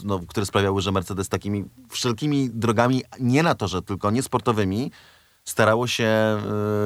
y, 0.00 0.04
no, 0.04 0.20
które 0.28 0.46
sprawiały, 0.46 0.82
że 0.82 0.92
Mercedes 0.92 1.28
takimi 1.28 1.64
wszelkimi 1.90 2.50
drogami, 2.50 3.02
nie 3.20 3.42
na 3.42 3.54
torze, 3.54 3.82
tylko 3.82 4.10
nie 4.10 4.22
sportowymi, 4.22 4.90
starało 5.44 5.86
się 5.86 6.38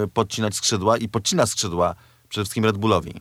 y, 0.04 0.08
podcinać 0.08 0.54
skrzydła 0.54 0.96
i 0.96 1.08
podcina 1.08 1.46
skrzydła 1.46 1.94
przede 2.28 2.44
wszystkim 2.44 2.64
Red 2.64 2.76
Bullowi. 2.76 3.20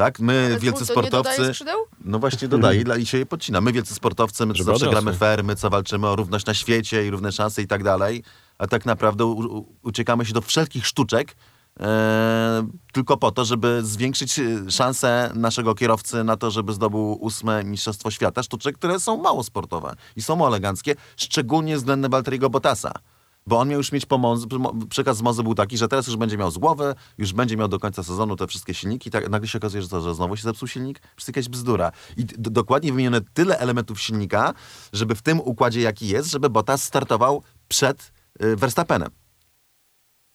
Tak? 0.00 0.20
My, 0.20 0.48
Red 0.48 0.60
wielcy 0.60 0.86
to 0.86 0.94
nie 0.94 1.00
sportowcy. 1.00 1.44
skrzydeł? 1.44 1.78
No 2.04 2.18
właśnie 2.18 2.48
dodaje 2.48 2.84
dla 2.84 2.96
i 2.96 3.06
się 3.06 3.18
je 3.18 3.26
podcina. 3.26 3.60
My 3.60 3.72
wielcy 3.72 3.94
sportowcy, 3.94 4.46
my 4.46 4.54
zawsze 4.54 4.62
odrosły. 4.62 4.88
gramy 4.88 5.12
fair, 5.12 5.44
my 5.44 5.56
co 5.56 5.70
walczymy 5.70 6.08
o 6.08 6.16
równość 6.16 6.46
na 6.46 6.54
świecie 6.54 7.06
i 7.06 7.10
równe 7.10 7.32
szanse 7.32 7.62
i 7.62 7.66
tak 7.66 7.84
dalej, 7.84 8.22
a 8.58 8.66
tak 8.66 8.86
naprawdę 8.86 9.24
u, 9.24 9.58
u, 9.58 9.76
uciekamy 9.82 10.26
się 10.26 10.32
do 10.32 10.40
wszelkich 10.40 10.86
sztuczek 10.86 11.36
e, 11.80 12.68
tylko 12.92 13.16
po 13.16 13.30
to, 13.30 13.44
żeby 13.44 13.80
zwiększyć 13.82 14.38
e, 14.38 14.70
szanse 14.70 15.32
naszego 15.34 15.74
kierowcy 15.74 16.24
na 16.24 16.36
to, 16.36 16.50
żeby 16.50 16.72
zdobył 16.72 17.18
ósme 17.20 17.64
Mistrzostwo 17.64 18.10
Świata. 18.10 18.42
Sztuczek, 18.42 18.78
które 18.78 19.00
są 19.00 19.16
mało 19.16 19.42
sportowe 19.42 19.94
i 20.16 20.22
są 20.22 20.36
mało 20.36 20.48
eleganckie, 20.48 20.94
szczególnie 21.16 21.76
względem 21.76 22.10
Valtteriego 22.10 22.50
Bottasa. 22.50 22.92
Bo 23.46 23.58
on 23.58 23.68
miał 23.68 23.78
już 23.78 23.92
mieć 23.92 24.06
pomoc, 24.06 24.46
przekaz 24.88 25.16
z 25.16 25.22
Mozy 25.22 25.42
był 25.42 25.54
taki, 25.54 25.78
że 25.78 25.88
teraz 25.88 26.06
już 26.06 26.16
będzie 26.16 26.38
miał 26.38 26.50
z 26.50 26.58
głowy, 26.58 26.94
już 27.18 27.32
będzie 27.32 27.56
miał 27.56 27.68
do 27.68 27.78
końca 27.78 28.02
sezonu 28.02 28.36
te 28.36 28.46
wszystkie 28.46 28.74
silniki. 28.74 29.10
Tak, 29.10 29.30
nagle 29.30 29.48
się 29.48 29.58
okazuje, 29.58 29.82
że, 29.82 29.88
to, 29.88 30.00
że 30.00 30.14
znowu 30.14 30.36
się 30.36 30.42
zepsuł 30.42 30.68
silnik. 30.68 31.00
Wszystko 31.16 31.30
jakaś 31.30 31.48
bzdura. 31.48 31.92
I 32.16 32.24
dokładnie 32.38 32.92
wymienione 32.92 33.20
tyle 33.34 33.58
elementów 33.58 34.00
silnika, 34.00 34.54
żeby 34.92 35.14
w 35.14 35.22
tym 35.22 35.40
układzie 35.40 35.80
jaki 35.80 36.08
jest, 36.08 36.30
żeby 36.30 36.50
Bottas 36.50 36.82
startował 36.82 37.42
przed 37.68 38.12
y, 38.42 38.56
Verstappenem. 38.56 39.19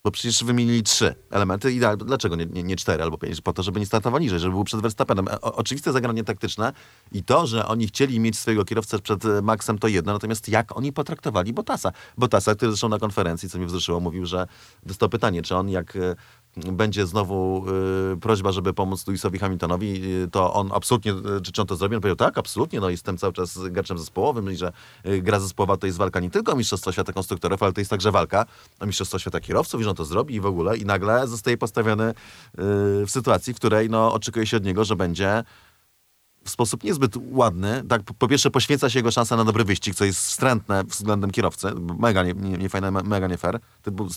Bo 0.05 0.11
przecież 0.11 0.43
wymienili 0.43 0.83
trzy 0.83 1.15
elementy 1.31 1.71
i 1.71 1.79
dlaczego 1.97 2.35
nie, 2.35 2.45
nie, 2.45 2.63
nie 2.63 2.75
cztery 2.75 3.03
albo 3.03 3.17
pięć? 3.17 3.41
Po 3.41 3.53
to, 3.53 3.63
żeby 3.63 3.79
nie 3.79 3.85
startował 3.85 4.19
niżej, 4.19 4.39
żeby 4.39 4.53
był 4.53 4.63
przed 4.63 4.81
Verstappenem. 4.81 5.27
E, 5.27 5.41
O, 5.41 5.55
oczywiste 5.55 5.91
zagranie 5.91 6.23
taktyczne 6.23 6.73
i 7.11 7.23
to, 7.23 7.47
że 7.47 7.65
oni 7.67 7.87
chcieli 7.87 8.19
mieć 8.19 8.39
swojego 8.39 8.65
kierowcę 8.65 8.99
przed 8.99 9.25
e, 9.25 9.41
Maxem 9.41 9.77
to 9.77 9.87
jedno, 9.87 10.13
natomiast 10.13 10.49
jak 10.49 10.77
oni 10.77 10.93
potraktowali 10.93 11.53
Bottasa? 11.53 11.91
Bottasa, 12.17 12.55
który 12.55 12.71
zresztą 12.71 12.89
na 12.89 12.99
konferencji, 12.99 13.49
co 13.49 13.57
mnie 13.57 13.67
wzruszyło, 13.67 13.99
mówił, 13.99 14.25
że 14.25 14.47
dostał 14.83 15.09
pytanie, 15.09 15.41
czy 15.41 15.55
on 15.55 15.69
jak 15.69 15.95
e, 15.95 16.15
będzie 16.55 17.07
znowu 17.07 17.65
y, 18.13 18.17
prośba, 18.17 18.51
żeby 18.51 18.73
pomóc 18.73 19.07
Lewisowi 19.07 19.39
Hamiltonowi, 19.39 20.05
y, 20.23 20.27
to 20.31 20.53
on 20.53 20.69
absolutnie, 20.73 21.11
y, 21.11 21.51
czy, 21.53 21.61
on 21.61 21.67
to 21.67 21.75
zrobi? 21.75 21.95
On 21.95 22.01
powiedział, 22.01 22.27
tak, 22.27 22.37
absolutnie, 22.37 22.79
no 22.79 22.89
jestem 22.89 23.17
cały 23.17 23.33
czas 23.33 23.59
graczem 23.69 23.97
zespołowym 23.97 24.51
i 24.51 24.55
że 24.55 24.71
y, 25.05 25.21
gra 25.21 25.39
zespołowa 25.39 25.77
to 25.77 25.85
jest 25.85 25.97
walka 25.97 26.19
nie 26.19 26.29
tylko 26.29 26.51
o 26.51 26.55
Mistrzostwo 26.55 26.91
Świata 26.91 27.13
Konstruktorów, 27.13 27.63
ale 27.63 27.73
to 27.73 27.81
jest 27.81 27.91
także 27.91 28.11
walka 28.11 28.45
o 28.79 28.85
Mistrzostwo 28.85 29.19
Świata 29.19 29.39
Kierowców 29.39 29.81
i 29.81 29.83
że 29.83 29.89
on 29.89 29.95
to 29.95 30.05
zrobi 30.05 30.35
i 30.35 30.39
w 30.39 30.45
ogóle 30.45 30.77
i 30.77 30.85
nagle 30.85 31.27
zostaje 31.27 31.57
postawiony 31.57 32.09
y, 32.09 32.13
w 33.05 33.07
sytuacji, 33.07 33.53
w 33.53 33.55
której 33.57 33.89
no, 33.89 34.13
oczekuje 34.13 34.47
się 34.47 34.57
od 34.57 34.63
niego, 34.63 34.85
że 34.85 34.95
będzie 34.95 35.43
w 36.45 36.49
sposób 36.49 36.83
niezbyt 36.83 37.13
ładny. 37.31 37.83
Tak, 37.89 38.01
po- 38.03 38.27
pierwsze 38.27 38.51
poświęca 38.51 38.89
się 38.89 38.99
jego 38.99 39.11
szansa 39.11 39.35
na 39.37 39.43
dobry 39.45 39.63
wyścig, 39.63 39.95
co 39.95 40.05
jest 40.05 40.19
wstrętne 40.19 40.83
względem 40.83 41.31
kierowcy. 41.31 41.67
Mega 41.99 42.23
nie, 42.23 42.33
nie, 42.33 42.57
nie 42.57 42.69
fajne, 42.69 42.91
me- 42.91 43.03
mega 43.03 43.27
nie 43.27 43.37
fair. 43.37 43.59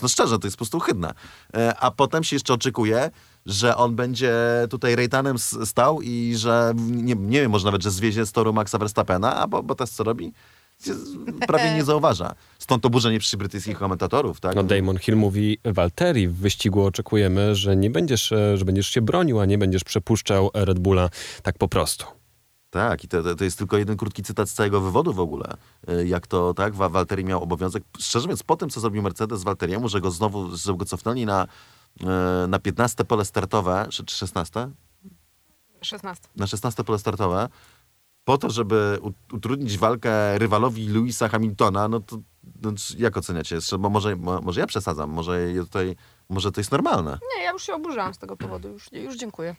No 0.01 0.07
szczerze, 0.07 0.39
to 0.39 0.47
jest 0.47 0.57
po 0.57 0.59
prostu 0.65 0.77
ohydne. 0.77 1.13
E, 1.53 1.75
A 1.79 1.91
potem 1.91 2.23
się 2.23 2.35
jeszcze 2.35 2.53
oczekuje, 2.53 3.09
że 3.45 3.77
on 3.77 3.95
będzie 3.95 4.33
tutaj 4.69 4.95
rejtanem 4.95 5.39
stał 5.39 6.01
i 6.01 6.33
że 6.37 6.73
nie, 6.77 7.15
nie 7.15 7.41
wiem, 7.41 7.51
może 7.51 7.65
nawet, 7.65 7.83
że 7.83 7.91
zwiezie 7.91 8.25
z 8.25 8.31
toru 8.31 8.53
Maxa 8.53 8.77
Verstappena, 8.77 9.35
a 9.35 9.47
bo, 9.47 9.63
bo 9.63 9.75
teraz 9.75 9.91
co 9.91 10.03
robi? 10.03 10.33
Prawie 11.47 11.73
nie 11.73 11.83
zauważa. 11.83 12.35
Stąd 12.59 12.83
to 12.83 12.89
burzenie 12.89 13.19
przy 13.19 13.37
brytyjskich 13.37 13.77
komentatorów, 13.79 14.39
tak? 14.39 14.55
No 14.55 14.63
Damon 14.63 14.97
Hill 14.97 15.15
mówi, 15.15 15.57
Walteri, 15.65 16.27
w 16.27 16.35
wyścigu 16.35 16.83
oczekujemy, 16.85 17.55
że 17.55 17.75
nie 17.75 17.89
będziesz, 17.89 18.31
e, 18.31 18.57
że 18.57 18.65
będziesz 18.65 18.87
się 18.87 19.01
bronił, 19.01 19.39
a 19.39 19.45
nie 19.45 19.57
będziesz 19.57 19.83
przepuszczał 19.83 20.49
Red 20.53 20.79
Bulla 20.79 21.09
tak 21.43 21.57
po 21.57 21.67
prostu. 21.67 22.05
Tak, 22.69 23.03
i 23.03 23.07
to, 23.07 23.35
to, 23.35 23.43
jest 23.43 23.57
tylko 23.57 23.77
jeden 23.77 23.97
krótki 23.97 24.23
cytat 24.23 24.49
z 24.49 24.53
całego 24.53 24.81
wywodu 24.81 25.13
w 25.13 25.19
ogóle. 25.19 25.57
Y, 25.89 26.07
Jak 26.07 26.27
to, 26.27 26.53
tak, 26.53 26.75
Wa- 26.75 26.89
Walteri 26.89 27.23
miał 27.25 27.43
obowiązek, 27.43 27.83
szczerze 27.99 28.25
mówiąc, 28.27 28.43
po 28.43 28.55
tym, 28.57 28.69
co 28.69 28.79
zrobił 28.79 29.01
Mercedes 29.01 29.39
z 29.39 29.43
Walteriemu, 29.43 29.89
że 29.89 30.01
go 30.01 30.11
znowu, 30.11 30.57
że 30.57 30.73
go 30.73 30.85
cofnęli 30.85 31.25
na, 31.25 31.47
y, 32.45 32.47
na 32.47 32.59
15 32.59 33.05
pole 33.05 33.25
startowe, 33.25 33.87
czy 33.91 34.05
czy 34.05 34.15
16? 34.15 34.69
16. 35.81 36.27
Na 36.35 36.47
16 36.47 36.83
pole 36.83 36.99
startowe, 36.99 37.49
po 38.23 38.37
to, 38.37 38.49
żeby 38.49 38.99
utrudnić 39.33 39.77
walkę 39.77 40.37
rywalowi 40.39 40.87
Louisa 40.87 41.27
Hamiltona, 41.29 41.87
no 41.87 41.99
to 41.99 42.17
no, 42.61 42.71
jak 42.97 43.17
oceniacie? 43.17 43.57
Bo 43.79 43.89
może, 43.89 44.15
mo- 44.15 44.41
może 44.41 44.59
ja 44.61 44.67
przesadzam, 44.67 45.09
może 45.09 45.39
tutaj, 45.59 45.95
może 46.29 46.51
to 46.51 46.59
jest 46.61 46.71
normalne. 46.71 47.19
Nie, 47.37 47.43
ja 47.43 47.51
już 47.51 47.63
się 47.63 47.73
oburzałam 47.73 48.13
z 48.13 48.17
tego 48.17 48.37
powodu. 48.37 48.67
Już, 48.67 48.91
już 48.91 49.15
dziękuję. 49.17 49.55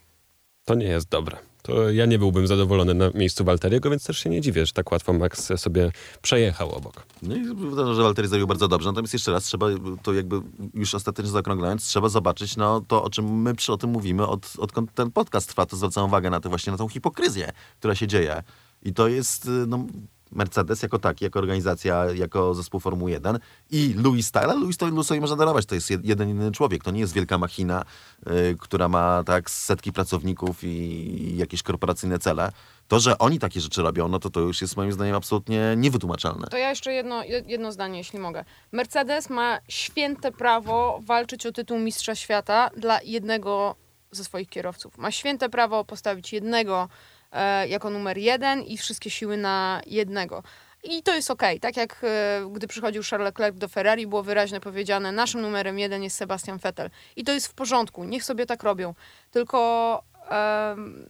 To 0.64 0.74
nie 0.74 0.86
jest 0.86 1.08
dobre. 1.08 1.36
To 1.62 1.90
ja 1.90 2.06
nie 2.06 2.18
byłbym 2.18 2.46
zadowolony 2.46 2.94
na 2.94 3.10
miejscu 3.14 3.44
Walteriego, 3.44 3.90
więc 3.90 4.04
też 4.04 4.18
się 4.18 4.30
nie 4.30 4.40
dziwię, 4.40 4.66
że 4.66 4.72
tak 4.72 4.92
łatwo 4.92 5.12
Max 5.12 5.52
sobie 5.56 5.92
przejechał 6.22 6.70
obok. 6.74 7.06
No 7.22 7.36
i 7.36 7.48
uważam, 7.48 7.94
że 7.94 8.02
Walteri 8.02 8.28
zrobił 8.28 8.46
bardzo 8.46 8.68
dobrze. 8.68 8.88
Natomiast 8.88 9.12
jeszcze 9.12 9.32
raz 9.32 9.44
trzeba, 9.44 9.66
to 10.02 10.14
jakby 10.14 10.36
już 10.74 10.94
ostatecznie 10.94 11.30
zaokrąglając, 11.30 11.84
trzeba 11.84 12.08
zobaczyć 12.08 12.56
no, 12.56 12.80
to, 12.80 13.04
o 13.04 13.10
czym 13.10 13.42
my 13.42 13.54
przy 13.54 13.72
o 13.72 13.76
tym 13.76 13.90
mówimy, 13.90 14.26
od, 14.26 14.52
odkąd 14.58 14.94
ten 14.94 15.10
podcast 15.10 15.48
trwa, 15.48 15.66
to 15.66 15.76
zwracam 15.76 16.04
uwagę 16.04 16.30
na 16.30 16.40
to 16.40 16.48
właśnie 16.48 16.70
na 16.70 16.78
tą 16.78 16.88
hipokryzję, 16.88 17.52
która 17.78 17.94
się 17.94 18.06
dzieje. 18.06 18.42
I 18.82 18.94
to 18.94 19.08
jest 19.08 19.46
y, 19.46 19.50
no, 19.66 19.86
Mercedes 20.32 20.82
jako 20.82 20.98
taki, 20.98 21.24
jako 21.24 21.38
organizacja, 21.38 22.04
jako 22.14 22.54
zespół 22.54 22.80
Formuły 22.80 23.10
1 23.10 23.38
i 23.70 23.94
Louis 23.98 24.26
Style. 24.26 24.46
Louis 24.54 24.80
Louisowi 24.80 25.20
można 25.20 25.36
darować, 25.36 25.66
to 25.66 25.74
jest 25.74 25.90
jed- 25.90 26.00
jeden 26.04 26.28
inny 26.30 26.52
człowiek, 26.52 26.84
to 26.84 26.90
nie 26.90 27.00
jest 27.00 27.12
wielka 27.12 27.38
machina, 27.38 27.84
y, 28.26 28.56
która 28.60 28.88
ma 28.88 29.24
tak 29.26 29.50
setki 29.50 29.92
pracowników 29.92 30.64
i, 30.64 30.66
i 30.66 31.36
jakieś 31.36 31.62
korporacyjne 31.62 32.18
cele. 32.18 32.52
To, 32.88 33.00
że 33.00 33.18
oni 33.18 33.38
takie 33.38 33.60
rzeczy 33.60 33.82
robią, 33.82 34.08
no 34.08 34.18
to 34.18 34.30
to 34.30 34.40
już 34.40 34.60
jest 34.62 34.76
moim 34.76 34.92
zdaniem 34.92 35.16
absolutnie 35.16 35.74
niewytłumaczalne. 35.76 36.46
To 36.46 36.56
ja 36.56 36.68
jeszcze 36.70 36.92
jedno, 36.92 37.20
jed- 37.22 37.48
jedno 37.48 37.72
zdanie, 37.72 37.98
jeśli 37.98 38.18
mogę. 38.18 38.44
Mercedes 38.72 39.30
ma 39.30 39.58
święte 39.68 40.32
prawo 40.32 41.00
walczyć 41.04 41.46
o 41.46 41.52
tytuł 41.52 41.78
mistrza 41.78 42.14
świata 42.14 42.70
dla 42.76 43.00
jednego 43.02 43.74
ze 44.12 44.24
swoich 44.24 44.48
kierowców. 44.48 44.98
Ma 44.98 45.10
święte 45.10 45.48
prawo 45.48 45.84
postawić 45.84 46.32
jednego 46.32 46.88
e, 47.32 47.68
jako 47.68 47.90
numer 47.90 48.18
jeden 48.18 48.62
i 48.62 48.76
wszystkie 48.76 49.10
siły 49.10 49.36
na 49.36 49.80
jednego. 49.86 50.42
I 50.84 51.02
to 51.02 51.14
jest 51.14 51.30
okej. 51.30 51.60
Tak 51.60 51.76
jak 51.76 52.04
e, 52.04 52.50
gdy 52.52 52.66
przychodził 52.66 53.02
Charles 53.10 53.24
Leclerc 53.24 53.58
do 53.58 53.68
Ferrari, 53.68 54.06
było 54.06 54.22
wyraźnie 54.22 54.60
powiedziane, 54.60 55.12
naszym 55.12 55.40
numerem 55.40 55.78
jeden 55.78 56.02
jest 56.02 56.16
Sebastian 56.16 56.58
Vettel. 56.58 56.90
I 57.16 57.24
to 57.24 57.32
jest 57.32 57.46
w 57.46 57.54
porządku, 57.54 58.04
niech 58.04 58.24
sobie 58.24 58.46
tak 58.46 58.62
robią. 58.62 58.94
Tylko 59.30 60.02
em, 60.28 61.08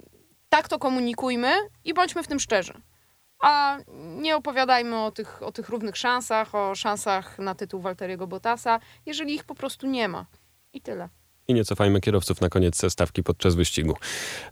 tak 0.49 0.69
to 0.69 0.79
komunikujmy 0.79 1.53
i 1.85 1.95
bądźmy 1.95 2.23
w 2.23 2.29
tym 2.29 2.41
szczerzy. 2.41 2.73
A 3.41 3.79
nie 3.95 4.37
opowiadajmy 4.37 4.99
o 5.05 5.11
tych, 5.11 5.43
o 5.43 5.53
tych 5.53 5.69
równych 5.69 5.97
szansach, 5.97 6.55
o 6.55 6.75
szansach 6.75 7.39
na 7.39 7.55
tytuł 7.55 7.81
Walteriego 7.81 8.27
Bottasa, 8.27 8.81
jeżeli 9.07 9.35
ich 9.35 9.45
po 9.45 9.55
prostu 9.55 9.87
nie 9.87 10.09
ma. 10.09 10.27
I 10.73 10.81
tyle. 10.81 11.09
I 11.51 11.55
nie 11.55 11.65
cofajmy 11.65 12.01
kierowców 12.01 12.41
na 12.41 12.49
koniec 12.49 12.93
stawki 12.93 13.23
podczas 13.23 13.55
wyścigu. 13.55 13.95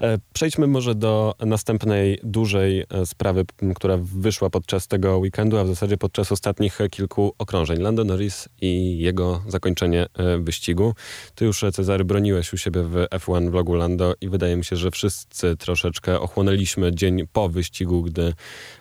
E, 0.00 0.18
Przejdźmy 0.32 0.66
może 0.66 0.94
do 0.94 1.34
następnej 1.40 2.18
dużej 2.22 2.84
e, 2.90 3.06
sprawy, 3.06 3.44
która 3.74 3.98
wyszła 4.02 4.50
podczas 4.50 4.88
tego 4.88 5.18
weekendu, 5.18 5.58
a 5.58 5.64
w 5.64 5.68
zasadzie 5.68 5.96
podczas 5.96 6.32
ostatnich 6.32 6.78
kilku 6.90 7.34
okrążeń. 7.38 7.80
Lando 7.80 8.04
Norris 8.04 8.48
i 8.60 8.98
jego 8.98 9.42
zakończenie 9.48 10.06
e, 10.14 10.38
wyścigu. 10.38 10.94
Ty 11.34 11.44
już, 11.44 11.64
Cezary, 11.72 12.04
broniłeś 12.04 12.52
u 12.52 12.56
siebie 12.56 12.82
w 12.82 12.94
F1 12.94 13.50
vlogu 13.50 13.74
Lando 13.74 14.14
i 14.20 14.28
wydaje 14.28 14.56
mi 14.56 14.64
się, 14.64 14.76
że 14.76 14.90
wszyscy 14.90 15.56
troszeczkę 15.56 16.20
ochłonęliśmy 16.20 16.94
dzień 16.94 17.26
po 17.32 17.48
wyścigu, 17.48 18.02
gdy, 18.02 18.34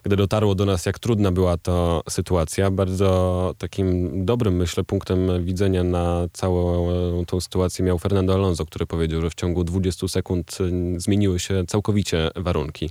gdy 0.04 0.16
dotarło 0.16 0.56
do 0.56 0.66
nas, 0.66 0.86
jak 0.86 1.00
trudna 1.00 1.32
była 1.32 1.58
to 1.58 2.04
sytuacja. 2.10 2.72
Bardzo 2.72 3.54
takim 3.58 4.26
dobrym, 4.26 4.56
myślę, 4.56 4.84
punktem 4.84 5.46
widzenia 5.46 5.84
na 5.84 6.28
całą 6.34 6.88
tą 7.26 7.42
sytuację 7.42 7.86
miał 7.86 7.98
Fernando 8.08 8.34
Alonso, 8.34 8.66
który 8.66 8.86
powiedział, 8.86 9.22
że 9.22 9.30
w 9.30 9.36
ciągu 9.36 9.64
20 9.64 10.08
sekund 10.08 10.58
e, 10.62 11.00
zmieniły 11.00 11.40
się 11.40 11.66
całkowicie 11.68 12.30
warunki. 12.36 12.90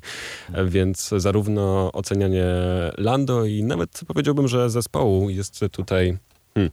E, 0.53 0.65
Więc 0.65 1.11
zarówno 1.17 1.93
ocenianie 1.93 2.45
Lando 2.99 3.45
i 3.45 3.65
nawet 3.65 4.01
powiedziałbym, 4.07 4.49
że 4.49 4.71
zespołu 4.71 5.31
jest 5.31 5.61
tutaj 5.71 6.19
hmm, 6.55 6.73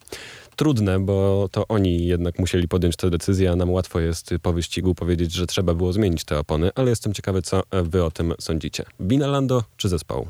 trudne, 0.55 0.99
bo 0.99 1.49
to 1.51 1.67
oni 1.67 2.05
jednak 2.05 2.39
musieli 2.39 2.67
podjąć 2.67 2.95
tę 2.95 3.09
decyzję, 3.09 3.51
a 3.51 3.55
nam 3.55 3.71
łatwo 3.71 3.99
jest 3.99 4.29
po 4.41 4.53
wyścigu 4.53 4.95
powiedzieć, 4.95 5.31
że 5.31 5.47
trzeba 5.47 5.73
było 5.73 5.93
zmienić 5.93 6.23
te 6.23 6.39
opony, 6.39 6.71
ale 6.75 6.89
jestem 6.89 7.13
ciekawy, 7.13 7.41
co 7.41 7.63
wy 7.71 8.03
o 8.03 8.11
tym 8.11 8.33
sądzicie. 8.39 8.83
Wina 8.99 9.27
Lando 9.27 9.63
czy 9.77 9.89
zespołu? 9.89 10.27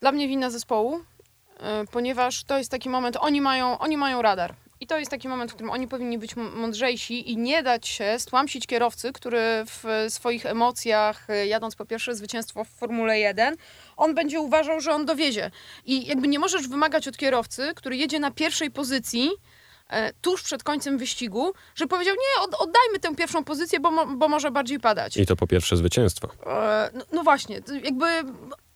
Dla 0.00 0.12
mnie 0.12 0.28
wina 0.28 0.50
zespołu, 0.50 1.00
e, 1.60 1.84
ponieważ 1.92 2.44
to 2.44 2.58
jest 2.58 2.70
taki 2.70 2.88
moment, 2.88 3.16
oni 3.20 3.40
mają, 3.40 3.78
oni 3.78 3.96
mają 3.96 4.22
radar. 4.22 4.54
I 4.80 4.86
to 4.86 4.98
jest 4.98 5.10
taki 5.10 5.28
moment, 5.28 5.50
w 5.50 5.54
którym 5.54 5.70
oni 5.70 5.88
powinni 5.88 6.18
być 6.18 6.36
mądrzejsi 6.36 7.30
i 7.32 7.36
nie 7.36 7.62
dać 7.62 7.88
się 7.88 8.18
stłamsić 8.18 8.66
kierowcy, 8.66 9.12
który 9.12 9.40
w 9.66 10.06
swoich 10.08 10.46
emocjach, 10.46 11.30
e, 11.30 11.46
jadąc 11.46 11.76
po 11.76 11.84
pierwsze 11.86 12.14
zwycięstwo 12.14 12.64
w 12.64 12.68
Formule 12.68 13.18
1, 13.18 13.56
on 13.96 14.14
będzie 14.14 14.40
uważał, 14.40 14.80
że 14.80 14.92
on 14.92 15.06
dowiezie. 15.06 15.50
I 15.84 16.06
jakby 16.06 16.28
nie 16.28 16.38
możesz 16.38 16.68
wymagać 16.68 17.08
od 17.08 17.16
kierowcy, 17.16 17.72
który 17.74 17.96
jedzie 17.96 18.18
na 18.20 18.30
pierwszej 18.30 18.70
pozycji, 18.70 19.30
e, 19.90 20.12
tuż 20.12 20.42
przed 20.42 20.62
końcem 20.62 20.98
wyścigu, 20.98 21.52
że 21.74 21.86
powiedział, 21.86 22.14
nie, 22.14 22.42
od, 22.44 22.54
oddajmy 22.54 22.98
tę 23.00 23.14
pierwszą 23.16 23.44
pozycję, 23.44 23.80
bo, 23.80 23.90
mo, 23.90 24.06
bo 24.06 24.28
może 24.28 24.50
bardziej 24.50 24.80
padać. 24.80 25.16
I 25.16 25.26
to 25.26 25.36
po 25.36 25.46
pierwsze 25.46 25.76
zwycięstwo. 25.76 26.28
E, 26.46 26.90
No, 26.94 27.04
no 27.12 27.22
właśnie, 27.22 27.60
jakby 27.84 28.06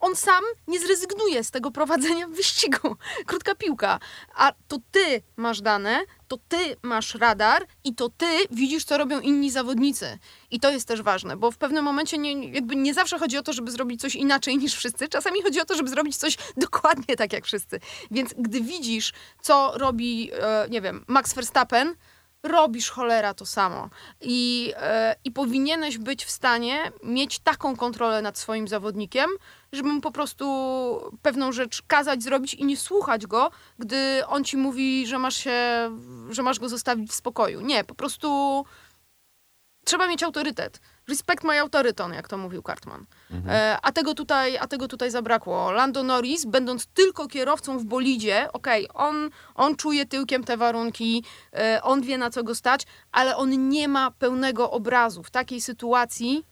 on 0.03 0.15
sam 0.15 0.43
nie 0.67 0.79
zrezygnuje 0.79 1.43
z 1.43 1.51
tego 1.51 1.71
prowadzenia 1.71 2.27
wyścigu. 2.37 2.95
Krótka 3.25 3.55
piłka. 3.55 3.99
A 4.35 4.53
to 4.67 4.77
ty 4.91 5.21
masz 5.37 5.61
dane, 5.61 6.01
to 6.27 6.37
ty 6.47 6.75
masz 6.81 7.15
radar 7.15 7.67
i 7.83 7.95
to 7.95 8.09
ty 8.09 8.25
widzisz, 8.51 8.85
co 8.85 8.97
robią 8.97 9.19
inni 9.19 9.51
zawodnicy. 9.51 10.19
I 10.51 10.59
to 10.59 10.71
jest 10.71 10.87
też 10.87 11.01
ważne, 11.01 11.37
bo 11.37 11.51
w 11.51 11.57
pewnym 11.57 11.83
momencie 11.83 12.17
nie, 12.17 12.49
jakby 12.49 12.75
nie 12.75 12.93
zawsze 12.93 13.19
chodzi 13.19 13.37
o 13.37 13.43
to, 13.43 13.53
żeby 13.53 13.71
zrobić 13.71 14.01
coś 14.01 14.15
inaczej 14.15 14.57
niż 14.57 14.75
wszyscy. 14.75 15.07
Czasami 15.07 15.41
chodzi 15.41 15.61
o 15.61 15.65
to, 15.65 15.75
żeby 15.75 15.89
zrobić 15.89 16.17
coś 16.17 16.37
dokładnie 16.57 17.15
tak 17.15 17.33
jak 17.33 17.45
wszyscy. 17.45 17.79
Więc 18.11 18.33
gdy 18.37 18.61
widzisz, 18.61 19.13
co 19.41 19.71
robi, 19.75 20.31
e, 20.33 20.67
nie 20.69 20.81
wiem, 20.81 21.05
Max 21.07 21.33
Verstappen, 21.33 21.95
robisz 22.43 22.89
cholera 22.89 23.33
to 23.33 23.45
samo. 23.45 23.89
I, 24.21 24.73
e, 24.77 25.15
I 25.23 25.31
powinieneś 25.31 25.97
być 25.97 26.25
w 26.25 26.29
stanie 26.31 26.91
mieć 27.03 27.39
taką 27.39 27.75
kontrolę 27.75 28.21
nad 28.21 28.37
swoim 28.37 28.67
zawodnikiem, 28.67 29.29
żeby 29.71 29.89
mu 29.89 30.01
po 30.01 30.11
prostu 30.11 30.45
pewną 31.21 31.51
rzecz 31.51 31.81
kazać 31.87 32.23
zrobić 32.23 32.53
i 32.53 32.65
nie 32.65 32.77
słuchać 32.77 33.27
go, 33.27 33.51
gdy 33.79 34.23
on 34.27 34.43
ci 34.43 34.57
mówi, 34.57 35.07
że 35.07 35.19
masz 35.19 35.35
się, 35.35 35.59
że 36.29 36.43
masz 36.43 36.59
go 36.59 36.69
zostawić 36.69 37.11
w 37.11 37.15
spokoju. 37.15 37.61
Nie, 37.61 37.83
po 37.83 37.95
prostu 37.95 38.65
trzeba 39.85 40.07
mieć 40.07 40.23
autorytet. 40.23 40.81
Respect 41.07 41.43
my 41.43 41.59
autoryton, 41.59 42.13
jak 42.13 42.27
to 42.27 42.37
mówił 42.37 42.61
Cartman. 42.61 43.05
E, 43.47 43.77
a, 43.81 43.91
tego 43.91 44.13
tutaj, 44.13 44.57
a 44.57 44.67
tego 44.67 44.87
tutaj 44.87 45.11
zabrakło. 45.11 45.71
Lando 45.71 46.03
Norris, 46.03 46.45
będąc 46.45 46.85
tylko 46.85 47.27
kierowcą 47.27 47.79
w 47.79 47.83
bolidzie, 47.83 48.51
okej, 48.53 48.87
on, 48.93 49.29
on 49.55 49.75
czuje 49.75 50.05
tyłkiem 50.05 50.43
te 50.43 50.57
warunki, 50.57 51.23
e, 51.53 51.79
on 51.83 52.01
wie 52.01 52.17
na 52.17 52.29
co 52.29 52.43
go 52.43 52.55
stać, 52.55 52.85
ale 53.11 53.37
on 53.37 53.69
nie 53.69 53.87
ma 53.87 54.11
pełnego 54.11 54.71
obrazu. 54.71 55.23
W 55.23 55.31
takiej 55.31 55.61
sytuacji 55.61 56.45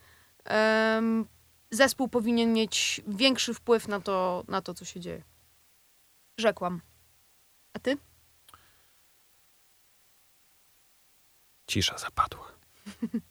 zespół 1.72 2.08
powinien 2.08 2.54
mieć 2.54 3.02
większy 3.08 3.54
wpływ 3.54 3.88
na 3.88 4.00
to, 4.00 4.44
na 4.48 4.62
to, 4.62 4.74
co 4.74 4.86
się 4.86 5.00
dzieje. 5.00 5.24
Rzekłam. 6.38 6.82
A 7.74 7.80
ty? 7.80 7.98
Cisza 11.68 11.98
zapadła. 11.98 12.52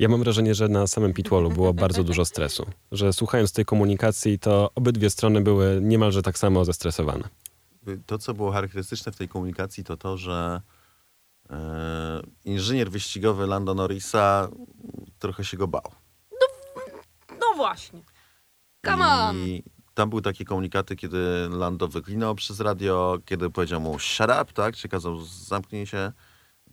Ja 0.00 0.08
mam 0.08 0.20
wrażenie, 0.20 0.54
że 0.54 0.68
na 0.68 0.86
samym 0.86 1.12
pitwallu 1.12 1.50
było 1.50 1.74
bardzo 1.74 2.04
dużo 2.04 2.24
stresu. 2.24 2.66
Że 2.92 3.12
słuchając 3.12 3.52
tej 3.52 3.64
komunikacji, 3.64 4.38
to 4.38 4.70
obydwie 4.74 5.10
strony 5.10 5.40
były 5.40 5.80
niemalże 5.82 6.22
tak 6.22 6.38
samo 6.38 6.64
zestresowane. 6.64 7.28
To, 8.06 8.18
co 8.18 8.34
było 8.34 8.52
charakterystyczne 8.52 9.12
w 9.12 9.16
tej 9.16 9.28
komunikacji, 9.28 9.84
to 9.84 9.96
to, 9.96 10.16
że 10.16 10.60
e, 11.50 12.22
inżynier 12.44 12.90
wyścigowy 12.90 13.46
Lando 13.46 13.74
Norrisa 13.74 14.48
trochę 15.18 15.44
się 15.44 15.56
go 15.56 15.68
bał. 15.68 15.92
No 17.30 17.56
właśnie. 17.56 18.02
Come 18.86 19.06
on. 19.06 19.36
I 19.36 19.62
tam 19.94 20.10
były 20.10 20.22
takie 20.22 20.44
komunikaty, 20.44 20.96
kiedy 20.96 21.48
Lando 21.50 21.88
wyklinał 21.88 22.34
przez 22.34 22.60
radio, 22.60 23.18
kiedy 23.24 23.50
powiedział 23.50 23.80
mu 23.80 23.98
shut 23.98 24.30
up, 24.42 24.52
tak? 24.54 24.76
Czy 24.76 24.88
kazał 24.88 25.24
zamknij 25.24 25.86
się. 25.86 26.12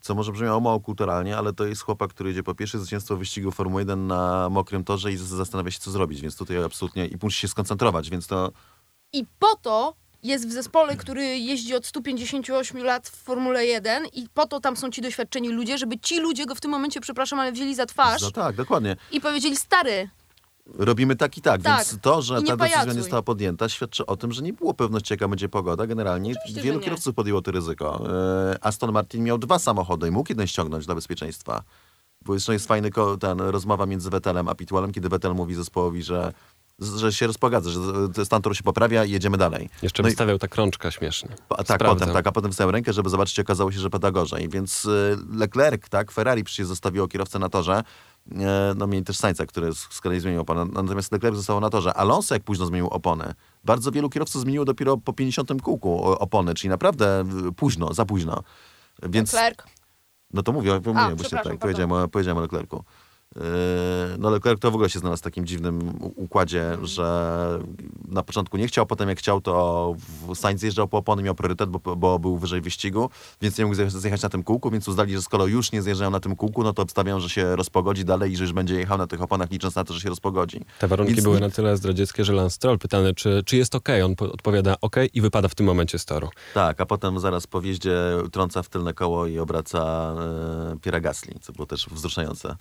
Co 0.08 0.16
może 0.16 0.32
brzmiało 0.32 0.60
mało 0.60 0.80
kulturalnie, 0.80 1.38
ale 1.38 1.54
to 1.54 1.66
jest 1.66 1.82
chłopak, 1.82 2.10
który 2.10 2.32
idzie 2.32 2.44
po 2.44 2.56
pierwsze 2.56 2.80
zwycięstwo 2.80 3.18
wyścigu 3.18 3.52
Formuły 3.52 3.82
1 3.82 4.08
na 4.08 4.50
mokrym 4.50 4.84
torze 4.84 5.12
i 5.12 5.18
zastanawia 5.18 5.72
się, 5.72 5.80
co 5.80 5.92
zrobić, 5.92 6.22
więc 6.22 6.38
tutaj 6.38 6.64
absolutnie 6.64 7.06
i 7.06 7.16
musi 7.22 7.40
się 7.40 7.48
skoncentrować, 7.48 8.10
więc 8.10 8.28
to 8.28 8.52
I 9.14 9.26
po 9.40 9.56
to 9.56 9.94
jest 10.24 10.48
w 10.48 10.52
zespole, 10.52 10.96
który 10.96 11.24
jeździ 11.24 11.76
od 11.76 11.86
158 11.86 12.84
lat 12.84 13.08
w 13.08 13.16
Formule 13.16 13.66
1 13.66 14.06
i 14.14 14.28
po 14.34 14.48
to 14.48 14.60
tam 14.60 14.78
są 14.78 14.90
ci 14.90 15.02
doświadczeni 15.02 15.50
ludzie, 15.50 15.78
żeby 15.78 16.00
ci 16.00 16.20
ludzie 16.20 16.46
go 16.46 16.56
w 16.56 16.62
tym 16.62 16.72
momencie, 16.72 17.02
przepraszam, 17.02 17.40
ale 17.40 17.52
wzięli 17.52 17.76
za 17.76 17.86
twarz 17.86 18.22
no 18.22 18.32
tak, 18.32 18.56
dokładnie. 18.56 18.96
i 19.12 19.22
powiedzieli, 19.22 19.56
stary, 19.56 20.10
Robimy 20.76 21.16
tak 21.16 21.38
i 21.38 21.42
tak, 21.42 21.62
Tak. 21.62 21.78
więc 21.78 22.02
to, 22.02 22.22
że 22.22 22.34
I 22.34 22.38
ta 22.38 22.42
decyzja 22.42 22.58
pajacuj. 22.58 22.96
nie 22.96 23.02
została 23.02 23.22
podjęta, 23.22 23.70
świadczy 23.70 24.06
o 24.06 24.18
tym, 24.18 24.32
że 24.32 24.42
nie 24.42 24.54
było 24.54 24.74
pewności, 24.74 25.14
jaka 25.14 25.28
będzie 25.28 25.50
pogoda. 25.50 25.88
Generalnie 25.88 26.34
Oczywiście, 26.40 26.62
wielu 26.62 26.80
kierowców 26.80 27.16
podjęło 27.16 27.42
to 27.42 27.52
ryzyko. 27.52 28.04
E, 28.54 28.58
Aston 28.66 28.92
Martin 28.92 29.24
miał 29.24 29.38
dwa 29.38 29.60
samochody 29.60 30.08
i 30.08 30.12
mógł 30.12 30.32
jeden 30.32 30.48
ściągnąć 30.48 30.86
dla 30.86 30.96
bezpieczeństwa. 30.96 31.64
Bo 32.26 32.34
zresztą 32.34 32.54
jest 32.54 32.68
fajny 32.68 32.90
ten 33.20 33.40
rozmowa 33.40 33.86
między 33.86 34.10
Vettelem 34.10 34.48
a 34.48 34.56
Pitwallem, 34.56 34.92
kiedy 34.92 35.10
Vettel 35.10 35.34
mówi 35.36 35.56
zespołowi, 35.56 36.04
że, 36.04 36.34
że 36.80 37.14
się 37.14 37.28
rozpogadza, 37.28 37.70
że 37.70 37.80
e, 38.22 38.26
stan 38.26 38.42
toru 38.42 38.56
się 38.56 38.64
poprawia 38.64 39.06
i 39.06 39.12
jedziemy 39.12 39.38
dalej. 39.38 39.70
Jeszcze 39.82 40.04
No 40.04 40.10
i- 40.10 40.12
wystawiał 40.12 40.38
tak 40.40 40.56
rączka 40.56 40.92
śmiesznie. 40.92 41.30
a, 41.50 41.64
tak, 41.64 41.84
potem, 41.84 42.10
tak, 42.14 42.28
a 42.28 42.32
potem 42.32 42.52
wstałem 42.52 42.76
rękę, 42.76 42.94
żeby 42.94 43.10
zobaczyć, 43.10 43.40
okazało 43.40 43.72
się, 43.72 43.80
że 43.80 43.90
pada 43.90 44.12
gorzej. 44.12 44.50
Więc 44.50 44.86
y, 44.86 45.18
Leclerc, 45.34 45.90
tak, 45.90 46.12
Ferrari 46.12 46.44
przecież 46.44 46.68
zostawiło 46.68 47.08
kierowcę 47.08 47.40
na 47.40 47.50
torze. 47.50 47.84
No 48.76 48.88
mieli 48.88 49.04
też 49.06 49.18
Sainza, 49.18 49.46
który 49.46 49.74
z, 49.74 50.02
kolei 50.02 50.20
zmienił 50.20 50.42
oponę. 50.42 50.66
Natomiast 50.66 51.12
Leclerc 51.12 51.36
został 51.38 51.60
na 51.60 51.70
torze. 51.70 51.94
Alonso 51.94 52.36
jak 52.36 52.44
późno 52.44 52.66
zmienił 52.66 52.88
opony. 52.88 53.34
Bardzo 53.64 53.92
wielu 53.92 54.10
kierowców 54.10 54.42
zmieniło 54.42 54.66
dopiero 54.66 54.98
po 54.98 55.14
50 55.14 55.62
kółku 55.62 56.04
opony, 56.04 56.54
czyli 56.54 56.70
naprawdę 56.70 57.24
y, 57.50 57.52
późno, 57.52 57.94
za 57.94 58.06
późno. 58.06 58.44
Więc, 59.04 59.34
Leclerc. 59.34 59.64
no 60.34 60.44
to 60.44 60.52
mówię, 60.52 60.74
mówię 60.86 61.16
właśnie 61.16 61.38
tak, 61.44 61.58
powiedziałem, 61.60 61.92
o- 61.92 62.08
powiedziałem 62.08 62.38
o 62.38 62.42
Leclercu. 62.42 62.84
Yy, 63.36 63.42
No 64.20 64.30
Leclerc 64.30 64.60
to 64.62 64.72
w 64.72 64.76
ogóle 64.76 64.90
się 64.90 65.00
znalazł 65.00 65.20
w 65.20 65.24
takim 65.24 65.46
dziwnym 65.46 65.94
układzie, 66.16 66.78
że 66.84 67.60
na 68.08 68.24
początku 68.24 68.58
nie 68.58 68.68
chciał, 68.68 68.86
potem 68.86 69.10
jak 69.10 69.20
chciał, 69.20 69.42
to 69.42 69.96
Sainz 70.36 70.60
zjeżdżał 70.62 70.88
po 70.88 70.98
opony, 70.98 71.24
miał 71.24 71.36
priorytet, 71.36 71.70
bo, 71.70 71.96
bo 71.96 72.20
był 72.20 72.38
wyżej 72.38 72.62
wyścigu, 72.62 73.10
więc 73.42 73.58
nie 73.58 73.66
mógł 73.66 73.76
zjechać- 73.76 74.24
na 74.24 74.30
tym 74.30 74.44
kółku, 74.44 74.70
więc 74.72 74.88
uznali, 74.88 75.14
że 75.14 75.22
skoro 75.22 75.46
już 75.48 75.72
nie 75.72 75.82
zjeżdżają 75.82 76.12
na 76.12 76.20
tym 76.20 76.36
kółku, 76.36 76.64
no 76.64 76.74
to 76.74 76.82
obstawiają, 76.82 77.20
że 77.20 77.30
się 77.30 77.56
rozpogodzi 77.56 78.06
dalej 78.06 78.32
i 78.32 78.36
że 78.36 78.44
już 78.44 78.54
będzie 78.54 78.76
jechał 78.76 78.98
na 78.98 79.08
tych 79.08 79.22
oponach, 79.22 79.52
licząc 79.52 79.76
na 79.76 79.84
to, 79.84 79.94
że 79.94 80.00
się 80.02 80.10
rozpogodzi. 80.10 80.66
Te 80.80 80.88
warunki 80.88 81.14
Więc 81.14 81.24
były 81.24 81.40
na 81.40 81.50
tyle 81.50 81.78
zdradzieckie, 81.78 82.24
że 82.24 82.34
Lance 82.34 82.56
Stroll 82.56 82.78
pytany, 82.80 83.14
czy, 83.14 83.42
czy 83.46 83.58
jest 83.58 83.76
okej. 83.76 84.02
On 84.02 84.16
po- 84.16 84.32
odpowiada 84.32 84.76
okej 84.82 85.10
i 85.14 85.22
wypada 85.22 85.48
w 85.48 85.56
tym 85.56 85.66
momencie 85.66 86.00
z 86.00 86.06
toru. 86.06 86.30
Tak, 86.54 86.82
a 86.82 86.86
potem 86.86 87.20
zaraz 87.20 87.48
po 87.48 87.62
wjeździe 87.62 87.96
trąca 88.32 88.64
w 88.64 88.70
tylne 88.70 88.94
koło 88.94 89.28
i 89.28 89.40
obraca 89.40 90.14
e, 90.74 90.78
Piera 90.82 91.00
Gasly, 91.00 91.34
co 91.42 91.54
było 91.54 91.66
też 91.66 91.88
wzruszające. 91.92 92.56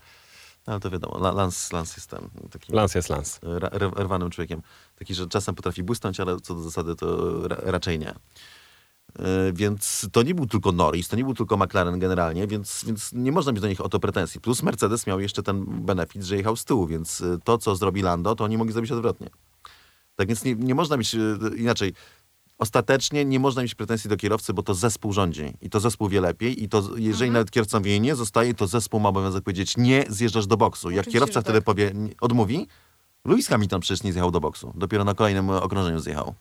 No, 0.66 0.72
ale 0.72 0.80
to 0.80 0.90
wiadomo, 0.90 1.16
La- 1.18 1.32
Lance, 1.32 1.76
Lance 1.76 1.94
jest 1.96 2.10
ten 2.10 2.28
takim 2.50 2.74
Lance 2.74 2.98
jest 2.98 3.08
Lance. 3.08 3.38
ra- 3.42 3.68
r- 3.72 3.92
rwanym 3.96 4.30
człowiekiem. 4.30 4.62
Taki, 4.98 5.14
że 5.14 5.26
czasem 5.26 5.54
potrafi 5.54 5.82
błysnąć, 5.82 6.20
ale 6.20 6.40
co 6.40 6.54
do 6.54 6.60
zasady 6.62 6.96
to 6.96 7.48
ra 7.48 7.56
raczej 7.62 7.98
nie. 7.98 8.14
Yy, 9.18 9.24
Więc 9.52 10.06
to 10.12 10.22
nie 10.22 10.34
był 10.34 10.46
tylko 10.46 10.72
Norris, 10.72 11.08
to 11.08 11.16
nie 11.16 11.24
był 11.24 11.34
tylko 11.34 11.56
McLaren 11.56 11.98
generalnie, 11.98 12.46
więc, 12.46 12.84
więc 12.86 13.12
nie 13.12 13.32
można 13.32 13.52
mieć 13.52 13.60
do 13.62 13.68
nich 13.68 13.80
o 13.80 13.88
to 13.88 14.00
pretensji. 14.00 14.40
Plus 14.40 14.62
Mercedes 14.62 15.06
miał 15.06 15.20
jeszcze 15.20 15.42
ten 15.42 15.64
benefit, 15.64 16.22
że 16.22 16.36
jechał 16.36 16.56
z 16.56 16.64
tyłu, 16.64 16.86
więc 16.86 17.20
y, 17.20 17.38
to, 17.44 17.58
co 17.58 17.76
zrobi 17.76 18.02
Lando, 18.02 18.34
to 18.34 18.44
oni 18.44 18.56
mogli 18.58 18.72
zrobić 18.72 18.92
odwrotnie. 18.92 19.30
Tak 20.16 20.28
więc 20.28 20.44
nie, 20.44 20.54
nie 20.54 20.74
można 20.74 20.96
mieć 20.96 21.16
inaczej. 21.56 21.94
Ostatecznie 22.58 23.24
nie 23.24 23.40
można 23.40 23.62
mieć 23.62 23.74
pretensji 23.74 24.10
do 24.10 24.16
kierowcy, 24.16 24.54
bo 24.54 24.62
to 24.62 24.74
zespół 24.74 25.12
rządzi 25.12 25.52
i 25.60 25.70
to 25.70 25.80
zespół 25.80 26.08
wie 26.08 26.20
lepiej 26.20 26.62
i 26.64 26.68
to 26.68 26.78
jeżeli 26.96 27.12
Mhm. 27.12 27.32
nawet 27.32 27.50
kierowca 27.50 27.80
wie 27.80 28.00
nie 28.00 28.14
zostaje, 28.14 28.54
to 28.54 28.66
zespół 28.66 29.00
ma 29.00 29.08
obowiązek 29.08 29.44
powiedzieć 29.44 29.76
nie, 29.76 30.04
zjeżdżasz 30.08 30.46
do 30.46 30.56
boksu. 30.56 30.90
Jak 30.90 31.00
Oczywiście, 31.00 31.12
kierowca 31.12 31.34
że 31.40 31.42
wtedy 31.42 31.58
tak. 31.58 31.64
powie, 31.64 31.92
odmówi, 32.20 32.66
Lewis 33.24 33.48
Hamilton 33.48 33.80
przecież 33.80 34.02
nie 34.04 34.12
zjechał 34.12 34.30
do 34.30 34.40
boksu. 34.40 34.72
Dopiero 34.74 35.04
na 35.04 35.14
kolejnym 35.14 35.50
okrążeniu 35.50 36.00
zjechał. 36.00 36.34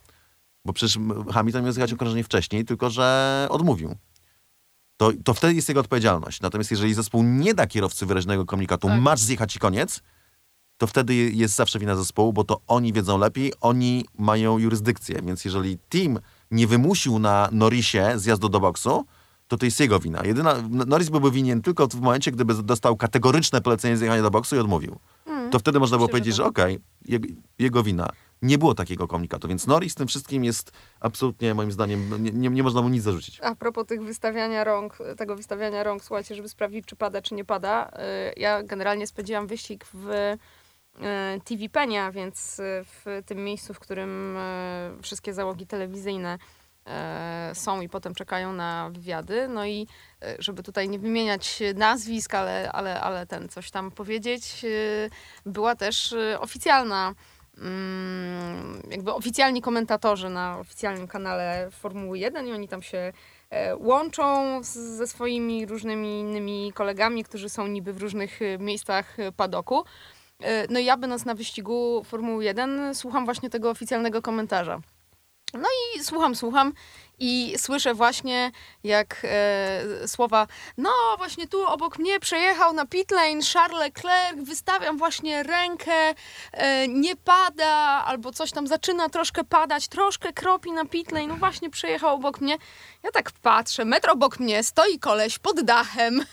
Bo 0.64 0.72
przecież 0.72 0.98
Hamilton 1.32 1.62
miał 1.64 1.72
zjechać 1.72 1.92
okrążenie 1.92 2.24
wcześniej, 2.24 2.64
tylko 2.64 2.90
że 2.90 3.46
odmówił. 3.50 3.94
To, 4.96 5.10
to 5.24 5.34
wtedy 5.34 5.54
jest 5.54 5.68
jego 5.68 5.80
odpowiedzialność. 5.80 6.40
Natomiast 6.40 6.70
jeżeli 6.70 6.94
zespół 6.94 7.22
nie 7.22 7.54
da 7.54 7.66
kierowcy 7.66 8.06
wyraźnego 8.06 8.46
komunikatu, 8.46 8.88
Tak. 8.88 9.00
masz 9.00 9.20
zjechać 9.20 9.56
i 9.56 9.58
koniec, 9.58 10.02
to 10.78 10.86
wtedy 10.86 11.14
je- 11.14 11.30
jest 11.30 11.54
zawsze 11.54 11.78
wina 11.78 11.96
zespołu, 11.96 12.32
bo 12.32 12.44
to 12.44 12.60
oni 12.66 12.92
wiedzą 12.92 13.18
lepiej, 13.18 13.52
oni 13.60 14.04
mają 14.18 14.58
jurysdykcję. 14.58 15.20
Więc 15.22 15.44
jeżeli 15.44 15.78
team 15.88 16.18
nie 16.50 16.66
wymusił 16.66 17.18
na 17.18 17.48
Norrisie 17.52 18.12
zjazdu 18.16 18.48
do 18.48 18.60
boksu, 18.60 19.06
to 19.48 19.56
to 19.56 19.64
jest 19.64 19.80
jego 19.80 20.00
wina. 20.00 20.22
Jedyna, 20.24 20.54
Norris 20.70 21.08
byłby 21.08 21.30
winien 21.30 21.62
tylko 21.62 21.86
w 21.86 22.00
momencie, 22.00 22.32
gdyby 22.32 22.54
dostał 22.54 22.96
kategoryczne 22.96 23.60
polecenie 23.60 23.96
zjechania 23.96 24.22
do 24.22 24.30
boksu 24.30 24.56
i 24.56 24.58
odmówił. 24.58 24.96
To 25.50 25.58
wtedy 25.58 25.78
można 25.80 25.96
było 25.96 26.06
że 26.06 26.10
powiedzieć, 26.10 26.34
że 26.34 26.42
tak. 26.42 26.50
okej, 26.50 26.78
jego, 27.04 27.28
jego 27.58 27.82
wina. 27.82 28.08
Nie 28.42 28.58
było 28.58 28.74
takiego 28.74 29.08
komunikatu, 29.08 29.48
więc 29.48 29.66
Norris 29.66 29.94
tym 29.94 30.06
wszystkim 30.08 30.44
jest 30.44 30.72
absolutnie, 31.00 31.54
moim 31.54 31.72
zdaniem, 31.72 32.24
nie, 32.24 32.30
nie, 32.32 32.48
nie 32.48 32.62
można 32.62 32.82
mu 32.82 32.88
nic 32.88 33.02
zarzucić. 33.02 33.40
A 33.40 33.54
propos 33.54 33.86
tych 33.86 34.02
wystawiania 34.02 34.64
rąk, 34.64 34.98
tego 35.16 35.36
wystawiania 35.36 35.82
rąk, 35.82 36.04
słuchajcie, 36.04 36.34
żeby 36.34 36.48
sprawdzić, 36.48 36.86
czy 36.86 36.96
pada, 36.96 37.22
czy 37.22 37.34
nie 37.34 37.44
pada. 37.44 37.88
y, 37.88 38.40
Ja 38.40 38.62
generalnie 38.62 39.06
spędziłam 39.06 39.46
wyścig 39.46 39.86
w 39.94 40.34
TV 41.44 41.68
Penia, 41.68 42.12
więc 42.12 42.58
y, 42.58 42.84
w 42.84 43.22
tym 43.26 43.44
miejscu, 43.44 43.74
w 43.74 43.80
którym 43.80 44.36
y, 44.36 45.02
wszystkie 45.02 45.34
załogi 45.34 45.66
telewizyjne 45.66 46.38
są 47.54 47.80
i 47.80 47.88
potem 47.88 48.14
czekają 48.14 48.52
na 48.52 48.90
wywiady. 48.90 49.48
No 49.48 49.66
i 49.66 49.86
żeby 50.38 50.62
tutaj 50.62 50.88
nie 50.88 50.98
wymieniać 50.98 51.62
nazwisk, 51.74 52.34
ale, 52.34 52.72
ale, 52.72 53.00
ale 53.00 53.26
ten 53.26 53.48
coś 53.48 53.70
tam 53.70 53.90
powiedzieć, 53.90 54.64
była 55.46 55.76
też 55.76 56.14
oficjalna 56.40 57.14
mm, 57.58 58.82
jakby 58.90 59.14
oficjalni 59.14 59.62
komentatorzy 59.62 60.28
na 60.28 60.58
oficjalnym 60.58 61.08
kanale 61.08 61.68
Formuły 61.70 62.18
1 62.18 62.46
i 62.46 62.52
oni 62.52 62.68
tam 62.68 62.82
się 62.82 63.12
e, 63.50 63.76
łączą 63.76 64.58
ze 64.62 65.06
swoimi 65.06 65.66
różnymi 65.66 66.20
innymi 66.20 66.72
kolegami, 66.74 67.24
którzy 67.24 67.48
są 67.48 67.66
niby 67.66 67.92
w 67.92 68.02
różnych 68.02 68.42
e, 68.42 68.58
miejscach 68.58 69.20
e, 69.20 69.32
padoku. 69.32 69.84
E, 70.42 70.66
No 70.70 70.78
i 70.78 70.84
ja 70.84 70.96
będąc 70.96 71.24
na 71.24 71.34
wyścigu 71.34 72.04
Formuły 72.04 72.44
1 72.44 72.94
słucham 72.94 73.24
właśnie 73.24 73.50
tego 73.50 73.70
oficjalnego 73.70 74.22
komentarza. 74.22 74.80
No 75.54 75.68
i 75.96 76.04
słucham, 76.04 76.34
słucham 76.34 76.72
i 77.18 77.54
słyszę 77.58 77.94
właśnie 77.94 78.50
jak 78.84 79.16
e, 79.24 80.08
słowa 80.08 80.46
no 80.78 80.90
właśnie 81.18 81.48
tu 81.48 81.66
obok 81.66 81.98
mnie 81.98 82.20
przejechał 82.20 82.72
na 82.72 82.86
pit 82.86 83.10
lane 83.10 83.40
Charles 83.52 83.80
Leclerc, 83.80 84.36
wystawiam 84.42 84.98
właśnie 84.98 85.42
rękę, 85.42 86.14
e, 86.52 86.88
nie 86.88 87.16
pada 87.16 88.04
albo 88.06 88.32
coś 88.32 88.52
tam 88.52 88.66
zaczyna 88.66 89.08
troszkę 89.08 89.44
padać, 89.44 89.88
troszkę 89.88 90.32
kropi 90.32 90.72
na 90.72 90.84
pit 90.84 91.12
lane, 91.12 91.26
no 91.26 91.36
właśnie 91.36 91.70
przejechał 91.70 92.14
obok 92.14 92.40
mnie. 92.40 92.58
Ja 93.02 93.10
tak 93.10 93.30
patrzę, 93.42 93.84
metr 93.84 94.10
obok 94.10 94.40
mnie 94.40 94.62
stoi 94.62 94.98
koleś 94.98 95.38
pod 95.38 95.60
dachem 95.60 96.24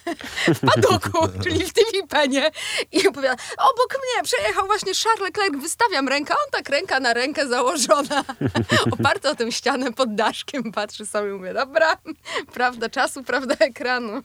w 0.47 0.59
padoku, 0.59 1.27
czyli 1.43 1.65
w 1.65 1.73
TV 1.73 2.07
Penie. 2.09 2.51
I 2.91 3.07
opowiada, 3.07 3.43
obok 3.57 3.97
mnie 4.03 4.23
przejechał 4.23 4.65
właśnie 4.67 4.91
Charles 5.03 5.21
Leclerc, 5.21 5.55
wystawiam 5.61 6.07
rękę, 6.07 6.34
on 6.34 6.51
tak 6.51 6.69
ręka 6.69 6.99
na 6.99 7.13
rękę 7.13 7.47
założona, 7.47 8.23
oparta 8.99 9.29
o 9.29 9.36
tę 9.36 9.51
ścianę 9.51 9.93
pod 9.93 10.15
daszkiem 10.15 10.72
patrzy 10.74 11.05
sobie 11.05 11.30
i 11.30 11.34
mówię, 11.34 11.53
dobra, 11.53 11.97
prawda 12.53 12.89
czasu, 12.89 13.24
prawda 13.24 13.55
ekranu. 13.59 14.21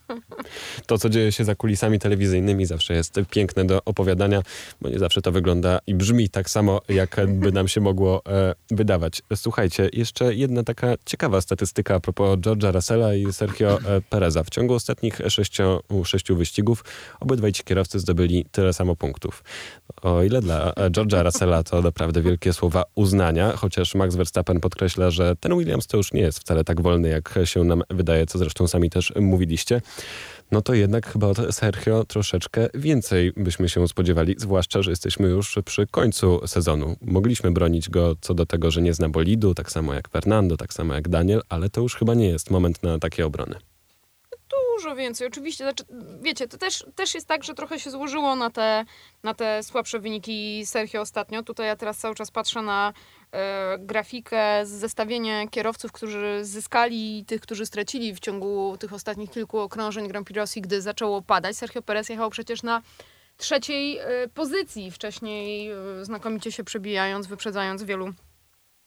To, 0.86 0.98
co 0.98 1.08
dzieje 1.08 1.32
się 1.32 1.44
za 1.44 1.54
kulisami 1.54 1.98
telewizyjnymi 1.98 2.66
zawsze 2.66 2.94
jest 2.94 3.14
piękne 3.30 3.64
do 3.64 3.84
opowiadania, 3.84 4.42
bo 4.80 4.88
nie 4.88 4.98
zawsze 4.98 5.22
to 5.22 5.32
wygląda 5.32 5.78
i 5.86 5.94
brzmi 5.94 6.28
tak 6.28 6.50
samo, 6.50 6.80
jak 6.88 7.16
by 7.26 7.52
nam 7.52 7.68
się 7.68 7.80
mogło 7.80 8.22
e, 8.26 8.54
wydawać. 8.70 9.22
Słuchajcie, 9.34 9.90
jeszcze 9.92 10.34
jedna 10.34 10.64
taka 10.64 10.94
ciekawa 11.04 11.40
statystyka 11.40 11.94
a 11.94 12.00
propos 12.00 12.38
George'a 12.38 12.72
Russella 12.72 13.14
i 13.14 13.32
Sergio 13.32 13.78
e, 13.80 14.00
Pereza. 14.00 14.44
W 14.44 14.50
ciągu 14.50 14.74
ostatnich 14.74 15.20
sześciu, 15.28 15.80
sześciu 16.04 16.36
wyścigów 16.36 16.84
obydwaj 17.20 17.52
ci 17.52 17.64
kierowcy 17.64 17.98
zdobyli 17.98 18.46
tyle 18.52 18.72
samo 18.72 18.96
punktów. 18.96 19.44
O 20.02 20.22
ile 20.22 20.40
dla 20.40 20.72
e, 20.72 20.90
George'a 20.90 21.24
Russella 21.24 21.62
to 21.62 21.82
naprawdę 21.82 22.22
wielkie 22.22 22.52
słowa 22.52 22.84
uznania, 22.94 23.52
chociaż 23.56 23.94
Max 23.94 24.16
Verstappen 24.16 24.60
podkreśla, 24.60 25.10
że 25.10 25.36
ten 25.36 25.58
Williams 25.58 25.86
to 25.86 25.96
już 25.96 26.12
nie 26.12 26.20
jest 26.20 26.37
wcale 26.38 26.64
tak 26.64 26.80
wolny, 26.80 27.08
jak 27.08 27.38
się 27.44 27.64
nam 27.64 27.82
wydaje, 27.90 28.26
co 28.26 28.38
zresztą 28.38 28.68
sami 28.68 28.90
też 28.90 29.12
mówiliście 29.20 29.80
no 30.50 30.62
to 30.62 30.74
jednak 30.74 31.12
chyba 31.12 31.26
od 31.26 31.38
Sergio 31.50 32.04
troszeczkę 32.04 32.68
więcej 32.74 33.32
byśmy 33.36 33.68
się 33.68 33.88
spodziewali, 33.88 34.34
zwłaszcza, 34.38 34.82
że 34.82 34.90
jesteśmy 34.90 35.28
już 35.28 35.58
przy 35.64 35.86
końcu 35.86 36.46
sezonu. 36.46 36.96
Mogliśmy 37.02 37.50
bronić 37.50 37.90
go 37.90 38.16
co 38.20 38.34
do 38.34 38.46
tego, 38.46 38.70
że 38.70 38.82
nie 38.82 38.94
zna 38.94 39.08
bolidu, 39.08 39.54
tak 39.54 39.70
samo 39.70 39.94
jak 39.94 40.08
Fernando, 40.08 40.56
tak 40.56 40.72
samo 40.72 40.94
jak 40.94 41.08
Daniel, 41.08 41.40
ale 41.48 41.70
to 41.70 41.80
już 41.80 41.94
chyba 41.94 42.14
nie 42.14 42.28
jest 42.28 42.50
moment 42.50 42.82
na 42.82 42.98
takie 42.98 43.26
obrony 43.26 43.54
dużo 44.78 44.96
więcej. 44.96 45.26
Oczywiście, 45.26 45.64
znaczy, 45.64 45.84
wiecie, 46.22 46.48
to 46.48 46.58
też, 46.58 46.84
też 46.94 47.14
jest 47.14 47.26
tak, 47.26 47.44
że 47.44 47.54
trochę 47.54 47.80
się 47.80 47.90
złożyło 47.90 48.36
na 48.36 48.50
te, 48.50 48.84
na 49.22 49.34
te 49.34 49.62
słabsze 49.62 49.98
wyniki 49.98 50.66
Sergio 50.66 51.00
ostatnio. 51.00 51.42
Tutaj 51.42 51.66
ja 51.66 51.76
teraz 51.76 51.98
cały 51.98 52.14
czas 52.14 52.30
patrzę 52.30 52.62
na 52.62 52.92
grafikę, 53.78 54.66
zestawienie 54.66 55.48
kierowców, 55.50 55.92
którzy 55.92 56.40
zyskali 56.42 57.18
i 57.18 57.24
tych, 57.24 57.40
którzy 57.40 57.66
stracili 57.66 58.14
w 58.14 58.20
ciągu 58.20 58.76
tych 58.80 58.92
ostatnich 58.92 59.30
kilku 59.30 59.58
okrążeń 59.58 60.08
Grand 60.08 60.26
Prix 60.26 60.38
Rosji, 60.38 60.62
gdy 60.62 60.82
zaczęło 60.82 61.22
padać. 61.22 61.56
Sergio 61.56 61.82
Perez 61.82 62.08
jechał 62.08 62.30
przecież 62.30 62.62
na 62.62 62.82
trzeciej 63.36 63.98
e, 63.98 64.28
pozycji, 64.34 64.90
wcześniej 64.90 65.70
e, 65.70 66.04
znakomicie 66.04 66.52
się 66.52 66.64
przebijając, 66.64 67.26
wyprzedzając 67.26 67.82
wielu 67.82 68.12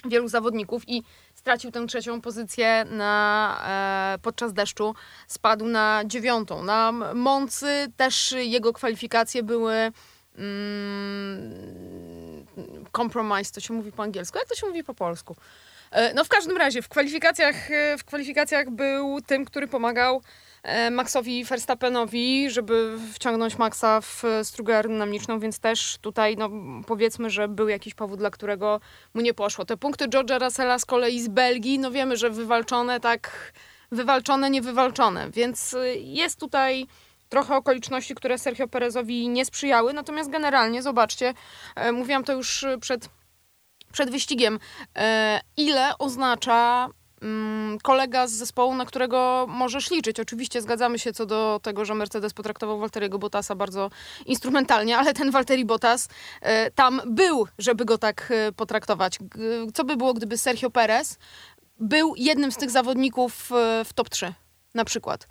wielu 0.05 0.27
zawodników 0.27 0.83
i 0.87 1.03
stracił 1.35 1.71
tę 1.71 1.87
trzecią 1.87 2.21
pozycję 2.21 2.85
na, 2.89 3.63
e, 4.15 4.19
podczas 4.21 4.53
deszczu. 4.53 4.95
Spadł 5.27 5.65
na 5.65 6.01
dziewiątą. 6.05 6.63
Na 6.63 6.91
Moncy 7.15 7.87
też 7.97 8.35
jego 8.37 8.73
kwalifikacje 8.73 9.43
były 9.43 9.91
compromise, 12.91 13.51
to 13.51 13.61
się 13.61 13.73
mówi 13.73 13.91
po 13.91 14.03
angielsku. 14.03 14.37
Jak 14.37 14.47
to 14.47 14.55
się 14.55 14.67
mówi 14.67 14.83
po 14.83 14.93
polsku? 14.93 15.35
E, 15.91 16.13
no 16.13 16.23
w 16.23 16.29
każdym 16.29 16.57
razie 16.57 16.81
w 16.81 16.89
kwalifikacjach, 16.89 17.71
e, 17.71 17.97
w 17.97 18.03
kwalifikacjach 18.03 18.69
był 18.69 19.21
tym, 19.21 19.45
który 19.45 19.67
pomagał 19.67 20.21
E, 20.63 20.91
Maxowi 20.91 21.43
Verstappenowi, 21.43 22.49
żeby 22.49 22.97
wciągnąć 23.13 23.57
Maxa 23.57 24.01
w 24.01 24.23
strugę 24.43 24.75
aerodynamiczną, 24.75 25.39
więc 25.39 25.59
też 25.59 25.97
tutaj 26.01 26.37
no, 26.37 26.49
powiedzmy, 26.87 27.29
że 27.29 27.47
był 27.47 27.69
jakiś 27.69 27.93
powód, 27.93 28.19
dla 28.19 28.29
którego 28.29 28.79
mu 29.13 29.21
nie 29.21 29.33
poszło. 29.33 29.65
Te 29.65 29.77
punkty 29.77 30.07
George'a 30.07 30.43
Russella 30.43 30.79
z 30.79 30.85
kolei 30.85 31.21
z 31.21 31.27
Belgii, 31.27 31.79
no 31.79 31.91
wiemy, 31.91 32.17
że 32.17 32.29
wywalczone 32.29 32.99
tak, 32.99 33.53
wywalczone, 33.91 34.49
niewywalczone, 34.49 35.29
więc 35.31 35.75
jest 35.95 36.39
tutaj 36.39 36.87
trochę 37.31 37.55
okoliczności, 37.55 38.15
które 38.15 38.37
Sergio 38.37 38.67
Perezowi 38.67 39.29
nie 39.29 39.45
sprzyjały, 39.45 39.93
natomiast 39.93 40.29
generalnie, 40.29 40.81
zobaczcie, 40.81 41.33
e, 41.75 41.91
mówiłam 41.91 42.23
to 42.23 42.33
już 42.33 42.65
przed, 42.81 43.09
przed 43.91 44.11
wyścigiem, 44.11 44.59
e, 44.97 45.41
ile 45.57 45.97
oznacza 45.97 46.89
Mm, 47.23 47.79
kolega 47.79 48.27
z 48.27 48.31
zespołu, 48.31 48.75
na 48.75 48.85
którego 48.85 49.45
możesz 49.49 49.91
liczyć. 49.91 50.19
Oczywiście 50.19 50.61
zgadzamy 50.61 50.99
się 50.99 51.13
co 51.13 51.25
do 51.25 51.59
tego, 51.63 51.85
że 51.85 51.95
Mercedes 51.95 52.33
potraktował 52.33 52.79
Walteriego 52.79 53.19
Bottasa 53.19 53.55
bardzo 53.55 53.89
instrumentalnie, 54.25 54.97
ale 54.97 55.13
ten 55.13 55.31
Walteri 55.31 55.65
Bottas 55.65 56.09
e, 56.41 56.71
tam 56.71 57.01
był, 57.05 57.47
żeby 57.57 57.85
go 57.85 57.97
tak 57.97 58.33
potraktować. 58.55 59.19
Co 59.73 59.83
by 59.83 59.97
było, 59.97 60.13
gdyby 60.13 60.37
Sergio 60.37 60.69
Perez 60.69 61.17
był 61.79 62.13
jednym 62.17 62.51
z 62.51 62.57
tych 62.57 62.71
zawodników 62.71 63.49
w 63.85 63.93
top 63.95 64.09
3 64.09 64.33
na 64.73 64.85
przykład? 64.85 65.27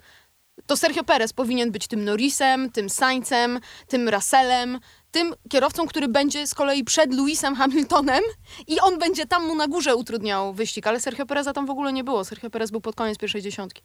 To 0.71 0.77
Sergio 0.77 1.03
Perez 1.03 1.33
powinien 1.33 1.71
być 1.71 1.87
tym 1.87 2.05
Norrisem, 2.05 2.71
tym 2.71 2.89
Saincem, 2.89 3.59
tym 3.87 4.09
Russellem, 4.09 4.79
tym 5.11 5.33
kierowcą, 5.49 5.87
który 5.87 6.07
będzie 6.07 6.47
z 6.47 6.55
kolei 6.55 6.83
przed 6.83 7.13
Lewisem 7.13 7.55
Hamiltonem 7.55 8.23
i 8.67 8.79
on 8.79 8.99
będzie 8.99 9.25
tam 9.25 9.47
mu 9.47 9.55
na 9.55 9.67
górze 9.67 9.95
utrudniał 9.95 10.53
wyścig, 10.53 10.87
ale 10.87 10.99
Sergio 10.99 11.25
Pereza 11.25 11.53
tam 11.53 11.65
w 11.65 11.69
ogóle 11.69 11.93
nie 11.93 12.03
było. 12.03 12.25
Sergio 12.25 12.49
Perez 12.49 12.71
był 12.71 12.81
pod 12.81 12.95
koniec 12.95 13.17
pierwszej 13.17 13.41
dziesiątki. 13.41 13.81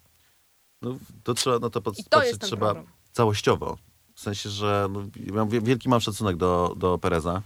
No, 0.81 0.97
to 1.23 1.33
trzeba 1.33 1.59
na 1.59 1.69
to 1.69 1.81
patrzeć 1.81 2.05
trzeba 2.39 2.65
problem. 2.65 2.85
całościowo. 3.11 3.77
W 4.15 4.19
sensie, 4.21 4.49
że 4.49 4.87
no, 4.89 5.47
wielki 5.47 5.89
mam 5.89 6.01
szacunek 6.01 6.37
do, 6.37 6.73
do 6.77 6.97
Pereza. 6.97 7.41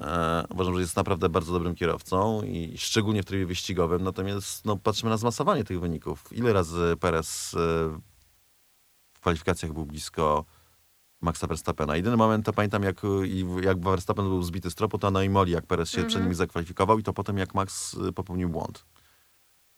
E, 0.00 0.44
uważam, 0.50 0.74
że 0.74 0.80
jest 0.80 0.96
naprawdę 0.96 1.28
bardzo 1.28 1.52
dobrym 1.52 1.74
kierowcą 1.74 2.42
i 2.42 2.78
szczególnie 2.78 3.22
w 3.22 3.26
trybie 3.26 3.46
wyścigowym. 3.46 4.02
Natomiast 4.02 4.64
no, 4.64 4.76
patrzymy 4.76 5.10
na 5.10 5.16
zmasowanie 5.16 5.64
tych 5.64 5.80
wyników. 5.80 6.24
Ile 6.32 6.52
razy 6.52 6.96
Perez 7.00 7.54
e, 7.54 8.13
kwalifikacjach 9.24 9.72
był 9.72 9.86
blisko 9.86 10.44
Maxa 11.20 11.46
Verstappena. 11.46 11.96
Jedyny 11.96 12.16
moment 12.16 12.46
to 12.46 12.52
pamiętam, 12.52 12.82
jak, 12.82 13.02
jak 13.62 13.80
Verstappen 13.80 14.24
był 14.24 14.42
zbity 14.42 14.70
z 14.70 14.74
tropu, 14.74 14.98
to 14.98 15.10
na 15.10 15.24
Imoli, 15.24 15.52
jak 15.52 15.66
Perez 15.66 15.90
się 15.90 15.98
mm 15.98 16.04
-hmm. 16.04 16.08
przed 16.08 16.16
mhm. 16.16 16.24
nimi 16.24 16.34
zakwalifikował 16.34 16.98
i 16.98 17.02
to 17.02 17.12
potem 17.12 17.38
jak 17.38 17.54
Max 17.54 17.94
y, 17.94 18.12
popełnił 18.12 18.48
błąd. 18.48 18.84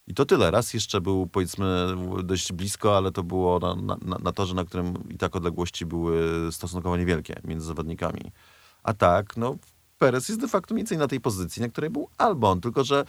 I 0.07 0.15
to 0.15 0.27
tyle. 0.27 0.51
Raz 0.51 0.75
jeszcze 0.75 1.01
był 1.01 1.27
powiedzmy 1.27 1.95
dość 2.25 2.53
blisko, 2.53 2.97
ale 2.97 3.13
to 3.13 3.23
było 3.23 3.59
na, 3.59 3.97
na, 4.03 4.19
na 4.19 4.33
torze, 4.33 4.55
na 4.55 4.65
którym 4.65 5.09
i 5.09 5.19
tak 5.19 5.37
odległości 5.37 5.87
były 5.87 6.49
stosunkowo 6.53 6.97
niewielkie 6.97 7.41
między 7.45 7.67
zawodnikami. 7.67 8.33
A 8.83 8.95
tak, 8.95 9.37
no 9.37 9.57
Perez 9.99 10.29
jest 10.29 10.41
de 10.41 10.49
facto 10.49 10.75
mniej 10.75 10.83
więcej 10.83 10.99
na 10.99 11.09
tej 11.09 11.21
pozycji, 11.21 11.63
na 11.63 11.69
której 11.69 11.91
był 11.91 12.09
Albon, 12.19 12.61
tylko 12.61 12.85
że 12.85 13.05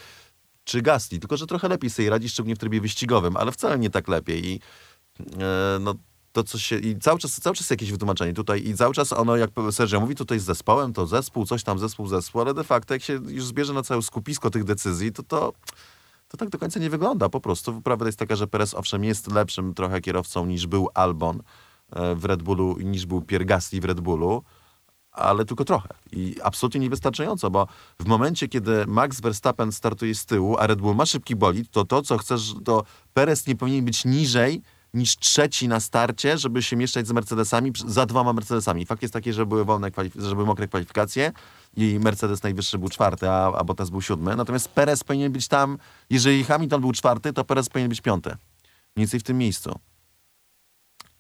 czy 0.64 0.82
Gasly, 0.82 1.20
tylko 1.20 1.38
że 1.38 1.48
trochę 1.48 1.68
lepiej 1.68 1.90
sobie 1.90 2.10
radzi, 2.10 2.30
szczególnie 2.30 2.56
w 2.56 2.60
trybie 2.60 2.82
wyścigowym, 2.82 3.38
ale 3.38 3.52
wcale 3.52 3.80
nie 3.80 3.90
tak 3.90 4.08
lepiej. 4.08 4.46
I 4.46 4.60
e, 5.40 5.78
no, 5.80 5.96
to, 6.38 6.44
co 6.44 6.60
się... 6.60 6.78
I 6.78 7.00
cały 7.00 7.20
czas, 7.20 7.36
cały 7.42 7.56
czas 7.56 7.70
jakieś 7.70 7.92
wytłumaczenie 7.92 8.34
tutaj 8.34 8.68
i 8.68 8.76
cały 8.76 8.94
czas 8.94 9.14
ono, 9.14 9.38
jak 9.38 9.50
Sergio 9.72 10.00
mówi, 10.00 10.16
tutaj 10.16 10.40
z 10.40 10.44
zespołem, 10.44 10.94
to 10.94 11.08
zespół, 11.08 11.46
coś 11.46 11.64
tam, 11.64 11.80
zespół, 11.80 12.08
zespół, 12.08 12.42
ale 12.42 12.54
de 12.54 12.64
facto 12.64 12.94
jak 12.94 13.04
się 13.04 13.14
już 13.14 13.46
zbierze 13.46 13.74
na 13.74 13.84
całe 13.84 14.02
skupisko 14.02 14.50
tych 14.50 14.64
decyzji, 14.64 15.12
to 15.12 15.24
to 15.24 15.54
to 16.28 16.38
tak 16.38 16.50
do 16.50 16.60
końca 16.60 16.80
nie 16.80 16.90
wygląda. 16.90 17.30
Po 17.30 17.40
prostu 17.42 17.82
prawda 17.82 18.06
jest 18.06 18.20
taka, 18.20 18.36
że 18.36 18.48
Perez 18.48 18.74
owszem 18.74 19.04
jest 19.04 19.32
lepszym 19.32 19.74
trochę 19.74 20.02
kierowcą 20.02 20.46
niż 20.46 20.68
był 20.68 20.90
Albon 20.94 21.42
e, 21.92 22.16
w 22.16 22.26
Red 22.26 22.44
Bullu, 22.44 22.78
niż 22.80 23.06
był 23.06 23.22
Pierre 23.22 23.46
Gasly 23.46 23.82
w 23.82 23.86
Red 23.86 24.00
Bullu, 24.00 24.44
ale 25.12 25.46
tylko 25.46 25.66
trochę. 25.66 25.90
I 26.12 26.36
absolutnie 26.44 26.80
niewystarczająco, 26.80 27.50
bo 27.50 27.68
w 28.00 28.06
momencie, 28.06 28.48
kiedy 28.48 28.88
Max 28.88 29.22
Verstappen 29.22 29.72
startuje 29.72 30.16
z 30.16 30.26
tyłu, 30.26 30.58
a 30.58 30.68
Red 30.68 30.82
Bull 30.82 30.96
ma 30.96 31.06
szybki 31.06 31.36
bolid, 31.36 31.72
to 31.72 31.86
to, 31.86 32.02
co 32.02 32.18
chcesz, 32.18 32.54
to 32.66 32.84
Perez 33.14 33.48
nie 33.48 33.56
powinien 33.56 33.86
być 33.86 34.06
niżej 34.06 34.62
niż 34.94 35.18
trzeci 35.18 35.68
na 35.68 35.80
starcie, 35.80 36.38
żeby 36.38 36.64
się 36.64 36.76
mieszczać 36.76 37.08
z 37.08 37.12
Mercedesami, 37.12 37.72
za 37.88 38.06
dwoma 38.06 38.34
Mercedesami. 38.34 38.86
Fakt 38.86 39.02
jest 39.02 39.14
taki, 39.14 39.34
że 39.34 39.46
były 39.46 39.66
wolne, 39.66 39.92
że 40.16 40.36
były 40.36 40.46
mokre 40.46 40.68
kwalifikacje 40.68 41.32
i 41.78 42.00
Mercedes 42.00 42.44
najwyższy 42.44 42.78
był 42.78 42.90
czwarty, 42.90 43.30
a, 43.30 43.52
a 43.54 43.64
Bottas 43.64 43.90
był 43.90 44.02
siódmy. 44.02 44.36
Natomiast 44.36 44.70
Perez 44.70 45.04
powinien 45.04 45.32
być 45.32 45.48
tam, 45.48 45.78
jeżeli 46.10 46.44
Hamilton 46.44 46.82
był 46.82 46.92
czwarty, 46.92 47.34
to 47.34 47.46
Perez 47.46 47.70
powinien 47.70 47.90
być 47.90 48.02
piąty. 48.02 48.30
Mniej 48.30 49.06
więcej 49.06 49.20
w 49.20 49.24
tym 49.24 49.38
miejscu. 49.38 49.80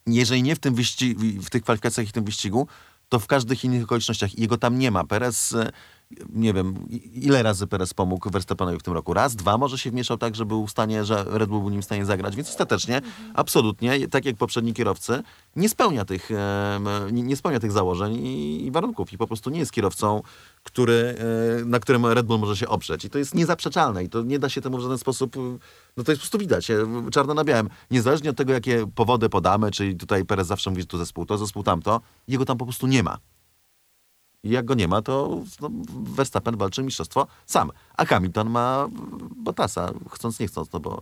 Jeżeli 0.07 0.43
nie 0.43 0.55
w, 0.55 0.59
tym 0.59 0.75
wyścigu, 0.75 1.21
w 1.41 1.49
tych 1.49 1.63
kwalifikacjach 1.63 2.07
i 2.07 2.09
w 2.09 2.13
tym 2.13 2.23
wyścigu, 2.23 2.67
to 3.09 3.19
w 3.19 3.27
każdych 3.27 3.63
innych 3.63 3.83
okolicznościach. 3.83 4.39
Jego 4.39 4.57
tam 4.57 4.79
nie 4.79 4.91
ma. 4.91 5.03
Perez 5.03 5.55
nie 6.29 6.53
wiem, 6.53 6.75
ile 7.13 7.43
razy 7.43 7.67
Perez 7.67 7.93
pomógł 7.93 8.29
Verstappenowi 8.29 8.79
w 8.79 8.83
tym 8.83 8.93
roku? 8.93 9.13
Raz, 9.13 9.35
dwa, 9.35 9.57
może 9.57 9.77
się 9.77 9.91
wmieszał 9.91 10.17
tak, 10.17 10.35
że 10.35 10.45
był 10.45 10.67
w 10.67 10.71
stanie, 10.71 11.05
że 11.05 11.25
Red 11.27 11.49
Bull 11.49 11.59
był 11.59 11.69
nim 11.69 11.81
w 11.81 11.85
stanie 11.85 12.05
zagrać, 12.05 12.35
więc 12.35 12.49
ostatecznie 12.49 13.01
absolutnie, 13.33 14.07
tak 14.07 14.25
jak 14.25 14.35
poprzedni 14.35 14.73
kierowcy, 14.73 15.23
nie 15.55 15.69
spełnia 15.69 16.05
tych, 16.05 16.29
nie 17.11 17.35
spełnia 17.35 17.59
tych 17.59 17.71
założeń 17.71 18.15
i 18.25 18.69
warunków 18.71 19.13
i 19.13 19.17
po 19.17 19.27
prostu 19.27 19.49
nie 19.49 19.59
jest 19.59 19.71
kierowcą, 19.71 20.21
który, 20.63 21.15
e, 21.61 21.65
na 21.65 21.79
którym 21.79 22.05
Red 22.05 22.25
Bull 22.25 22.39
może 22.39 22.57
się 22.57 22.67
oprzeć. 22.67 23.05
I 23.05 23.09
to 23.09 23.17
jest 23.17 23.35
niezaprzeczalne 23.35 24.03
i 24.03 24.09
to 24.09 24.21
nie 24.21 24.39
da 24.39 24.49
się 24.49 24.61
temu 24.61 24.77
w 24.77 24.81
żaden 24.81 24.97
sposób, 24.97 25.35
no 25.97 26.03
to 26.03 26.11
jest 26.11 26.21
po 26.21 26.23
prostu 26.23 26.37
widać, 26.37 26.71
e, 26.71 26.85
czarno 27.11 27.33
na 27.33 27.43
białym. 27.43 27.69
Niezależnie 27.91 28.29
od 28.29 28.37
tego, 28.37 28.53
jakie 28.53 28.87
powody 28.95 29.29
podamy, 29.29 29.71
czyli 29.71 29.95
tutaj 29.95 30.25
Perez 30.25 30.47
zawsze 30.47 30.69
mówi, 30.69 30.81
że 30.81 30.87
to 30.87 30.97
zespół, 30.97 31.25
to 31.25 31.37
zespół 31.37 31.63
tamto, 31.63 32.01
jego 32.27 32.45
tam 32.45 32.57
po 32.57 32.65
prostu 32.65 32.87
nie 32.87 33.03
ma. 33.03 33.17
I 34.47 34.51
jak 34.51 34.65
go 34.65 34.73
nie 34.73 34.87
ma, 34.87 35.01
to 35.01 35.41
no, 35.61 35.69
Verstappen 36.15 36.57
walczy 36.57 36.83
mistrzostwo 36.83 37.27
sam. 37.45 37.71
A 37.97 38.05
Hamilton 38.05 38.49
ma 38.49 38.87
Bottasa, 39.35 39.93
chcąc 40.11 40.39
nie 40.39 40.47
chcąc, 40.47 40.71
no 40.73 40.79
bo 40.79 41.01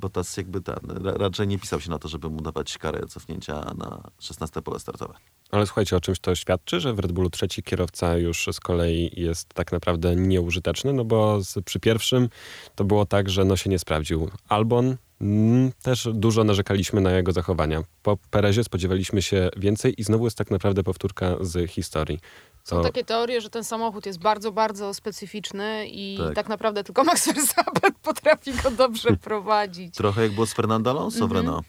Bottas 0.00 0.36
jakby 0.36 0.60
ten, 0.60 0.76
ra- 1.04 1.12
raczej 1.12 1.48
nie 1.48 1.58
pisał 1.58 1.80
się 1.80 1.90
na 1.90 1.98
to, 1.98 2.08
żeby 2.08 2.30
mu 2.30 2.40
dawać 2.40 2.78
karę 2.78 3.06
cofnięcia 3.06 3.74
na 3.78 4.10
16 4.18 4.62
pole 4.62 4.80
startowe. 4.80 5.14
Ale 5.50 5.66
słuchajcie, 5.66 5.96
o 5.96 6.00
czymś 6.00 6.18
to 6.18 6.34
świadczy, 6.34 6.80
że 6.80 6.94
w 6.94 6.98
Red 6.98 7.12
Bullu 7.12 7.30
trzeci 7.30 7.62
kierowca 7.62 8.16
już 8.16 8.48
z 8.52 8.60
kolei 8.60 9.10
jest 9.16 9.48
tak 9.48 9.72
naprawdę 9.72 10.16
nieużyteczny, 10.16 10.92
no 10.92 11.04
bo 11.04 11.42
z, 11.42 11.64
przy 11.64 11.80
pierwszym 11.80 12.28
to 12.74 12.84
było 12.84 13.06
tak, 13.06 13.30
że 13.30 13.44
no 13.44 13.56
się 13.56 13.70
nie 13.70 13.78
sprawdził. 13.78 14.30
Albon 14.48 14.96
mm, 15.20 15.72
też 15.82 16.08
dużo 16.12 16.44
narzekaliśmy 16.44 17.00
na 17.00 17.12
jego 17.12 17.32
zachowania. 17.32 17.82
Po 18.02 18.16
Perezie 18.30 18.64
spodziewaliśmy 18.64 19.22
się 19.22 19.50
więcej 19.56 20.00
i 20.00 20.04
znowu 20.04 20.24
jest 20.24 20.38
tak 20.38 20.50
naprawdę 20.50 20.82
powtórka 20.82 21.36
z 21.40 21.70
historii. 21.70 22.18
Są 22.64 22.82
takie 22.82 23.04
teorie, 23.04 23.40
że 23.40 23.50
ten 23.50 23.64
samochód 23.64 24.06
jest 24.06 24.18
bardzo, 24.18 24.52
bardzo 24.52 24.94
specyficzny 24.94 25.86
i 25.88 26.18
tak, 26.18 26.34
Tak. 26.34 26.48
naprawdę 26.48 26.84
tylko 26.84 27.04
Max 27.04 27.26
Verstappen 27.32 27.92
potrafi 28.02 28.52
go 28.52 28.70
dobrze 28.70 29.16
prowadzić. 29.16 29.94
Trochę 29.94 30.22
jak 30.22 30.32
było 30.32 30.46
z 30.46 30.52
Fernando 30.52 30.90
Alonso 30.90 31.28
w 31.28 31.32
Renault. 31.32 31.66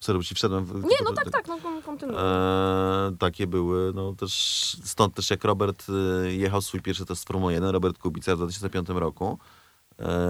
Sorry, 0.00 0.24
ci 0.24 0.34
wszedłem. 0.34 0.64
W... 0.64 0.70
Mhm. 0.70 0.90
Nie, 0.90 0.96
no 1.04 1.12
tak, 1.12 1.30
tak, 1.30 1.48
no 1.48 1.58
kon- 1.58 1.82
kontynuuj. 1.82 2.16
E, 2.20 3.16
takie 3.18 3.46
były, 3.46 3.92
no 3.94 4.12
też 4.14 4.32
stąd 4.84 5.14
też 5.14 5.30
jak 5.30 5.44
Robert 5.44 5.86
e, 6.24 6.32
jechał 6.32 6.62
swój 6.62 6.80
pierwszy 6.80 7.04
test 7.06 7.26
Formuły 7.28 7.52
1, 7.52 7.70
Robert 7.70 7.98
Kubica 7.98 8.34
w 8.34 8.38
2005 8.38 8.88
roku, 8.88 9.38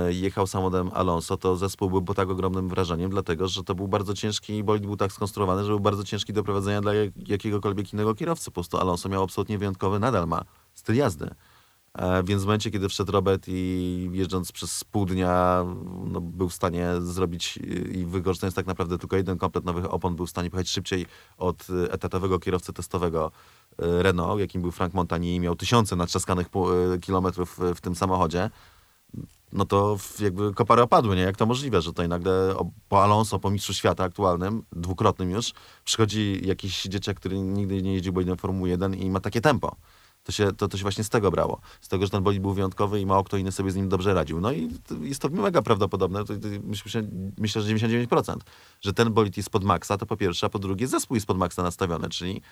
jechał 0.09 0.47
samochodem 0.47 0.91
Alonso, 0.95 1.37
to 1.37 1.57
zespół 1.57 1.91
był 2.03 2.15
tak 2.15 2.31
ogromnym 2.31 2.69
wrażeniem, 2.69 3.11
dlatego 3.11 3.49
że 3.49 3.65
to 3.65 3.75
był 3.75 3.89
bardzo 3.89 4.15
ciężki, 4.15 4.65
bolid 4.65 4.87
był 4.87 4.97
tak 4.97 5.13
skonstruowany, 5.13 5.63
że 5.65 5.69
był 5.69 5.81
bardzo 5.81 6.05
ciężki 6.05 6.33
do 6.33 6.45
prowadzenia 6.45 6.81
dla 6.81 6.95
jak- 6.95 7.29
jakiegokolwiek 7.29 7.93
innego 7.93 8.15
kierowcy. 8.15 8.45
Po 8.45 8.55
prostu 8.55 8.79
Alonso 8.79 9.09
miał 9.09 9.23
absolutnie 9.23 9.59
wyjątkowy, 9.59 9.99
nadal 9.99 10.27
ma 10.29 10.43
styl 10.75 10.97
jazdy. 10.97 11.31
E, 11.99 12.23
Więc 12.23 12.43
w 12.43 12.47
momencie, 12.47 12.71
kiedy 12.71 12.89
wszedł 12.89 13.13
Robert 13.13 13.45
i 13.49 14.11
jeżdżąc 14.13 14.53
przez 14.53 14.85
pół 14.85 15.07
dnia 15.07 15.65
no, 16.05 16.21
był 16.21 16.49
w 16.49 16.55
stanie 16.55 16.89
zrobić 17.01 17.57
i- 17.93 18.07
wykorzystując 18.07 18.55
tak 18.55 18.67
naprawdę 18.67 18.99
tylko 18.99 19.17
jeden 19.17 19.39
komplet 19.39 19.65
nowych 19.65 19.95
opon, 19.95 20.17
był 20.17 20.27
w 20.27 20.31
stanie 20.31 20.51
pojechać 20.51 20.69
szybciej 20.71 21.07
od 21.39 21.67
e, 21.71 21.93
etatowego 21.93 22.39
kierowcy 22.39 22.73
testowego 22.73 23.31
e, 23.79 24.03
Renault, 24.03 24.41
jakim 24.41 24.63
był 24.63 24.71
Frank 24.71 24.95
Montani 24.95 25.35
i 25.37 25.41
miał 25.41 25.57
tysiące 25.57 25.97
natrzaskanych 25.97 26.47
e, 26.95 26.99
kilometrów 26.99 27.59
w 27.75 27.81
tym 27.81 27.95
samochodzie, 27.95 28.51
no 29.53 29.65
to 29.65 29.99
jakby 30.21 30.55
kopary 30.55 30.83
opadły, 30.83 31.17
nie? 31.17 31.23
Jak 31.23 31.37
to 31.37 31.47
możliwe, 31.47 31.83
że 31.83 31.91
tutaj 31.91 32.09
nagle 32.09 32.55
po 32.89 33.05
Alonso, 33.05 33.39
po 33.39 33.51
mistrzu 33.51 33.75
świata 33.75 34.05
aktualnym, 34.05 34.63
dwukrotnym 34.73 35.31
już, 35.31 35.53
przychodzi 35.85 36.41
jakiś 36.45 36.83
dzieciak, 36.83 37.17
który 37.17 37.39
nigdy 37.39 37.83
nie 37.83 37.95
jeździł 37.95 38.13
bolidem 38.13 38.37
Formuły 38.37 38.69
1 38.69 38.95
i 38.95 39.11
ma 39.11 39.21
takie 39.21 39.41
tempo. 39.41 39.77
To 40.25 40.33
się, 40.33 40.53
to, 40.53 40.69
to 40.69 40.77
się 40.77 40.83
właśnie 40.83 41.05
z 41.05 41.09
tego 41.09 41.31
brało. 41.31 41.61
Z 41.81 41.89
tego, 41.89 42.05
że 42.05 42.11
ten 42.11 42.23
bolid 42.23 42.43
był 42.43 42.53
wyjątkowy 42.53 43.01
i 43.01 43.07
mało 43.07 43.25
kto 43.25 43.37
inny 43.37 43.53
sobie 43.53 43.71
z 43.71 43.77
nim 43.77 43.89
dobrze 43.89 44.15
radził. 44.15 44.41
No 44.41 44.53
i 44.53 44.71
jest 45.01 45.23
to 45.23 45.29
mega 45.29 45.63
prawdopodobne, 45.63 46.25
myślę, 46.65 47.03
myślę, 47.39 47.63
że 47.63 47.75
99%, 47.75 48.37
że 48.81 48.93
ten 48.93 49.13
bolid 49.13 49.37
jest 49.37 49.51
pod 49.51 49.65
maksa, 49.65 49.99
to 49.99 50.07
po 50.07 50.17
pierwsze, 50.17 50.47
a 50.47 50.51
po 50.51 50.59
drugie 50.59 50.89
zespół 50.89 51.15
jest 51.15 51.27
pod 51.27 51.39
maksa 51.39 51.63
nastawiony, 51.63 52.09
czyli 52.09 52.43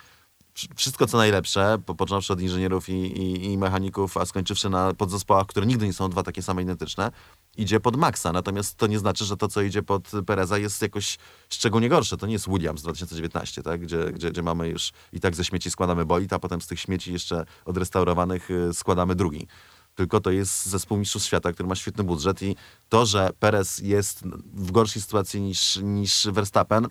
wszystko 0.77 1.07
co 1.07 1.17
najlepsze, 1.17 1.79
po- 1.87 1.95
począwszy 1.95 2.33
od 2.33 2.41
inżynierów 2.41 2.89
i, 2.89 2.93
i, 2.93 3.45
i 3.45 3.59
mechaników, 3.59 4.17
a 4.17 4.27
skończywszy 4.27 4.71
na 4.71 4.95
podzespołach, 4.95 5.47
które 5.47 5.67
nigdy 5.67 5.87
nie 5.87 5.93
są 5.93 6.09
dwa 6.09 6.23
takie 6.23 6.43
same 6.43 6.63
identyczne, 6.63 7.11
idzie 7.57 7.81
pod 7.81 7.97
maksa. 7.97 8.33
Natomiast 8.33 8.77
to 8.77 8.87
nie 8.87 8.99
znaczy, 8.99 9.25
że 9.25 9.37
to, 9.37 9.49
co 9.49 9.63
idzie 9.63 9.83
pod 9.83 10.11
Pereza 10.27 10.59
jest 10.59 10.83
jakoś 10.83 11.19
szczególnie 11.49 11.89
gorsze. 11.89 12.17
To 12.17 12.27
nie 12.27 12.33
jest 12.33 12.49
Williams 12.49 12.83
2019, 12.83 13.63
tak? 13.63 13.81
gdzie, 13.81 14.13
gdzie, 14.13 14.31
gdzie 14.31 14.43
mamy 14.43 14.69
już 14.69 14.93
i 15.13 15.21
tak 15.21 15.35
ze 15.35 15.45
śmieci 15.45 15.71
składamy 15.71 16.05
bolid, 16.05 16.33
a 16.33 16.39
potem 16.39 16.61
z 16.61 16.67
tych 16.67 16.81
śmieci 16.81 17.13
jeszcze 17.13 17.45
odrestaurowanych 17.65 18.51
y, 18.51 18.75
składamy 18.75 19.15
drugi. 19.15 19.47
Tylko 19.95 20.21
to 20.21 20.31
jest 20.31 20.67
zespół 20.67 20.99
mistrzów 20.99 21.23
świata, 21.23 21.53
który 21.53 21.69
ma 21.69 21.75
świetny 21.75 22.05
budżet 22.05 22.43
i 22.43 22.57
to, 22.89 23.07
że 23.07 23.31
Perez 23.41 23.79
jest 23.79 24.23
w 24.55 24.73
gorszej 24.73 25.03
sytuacji 25.03 25.41
niż, 25.41 25.77
niż 25.83 26.29
Verstappen, 26.33 26.87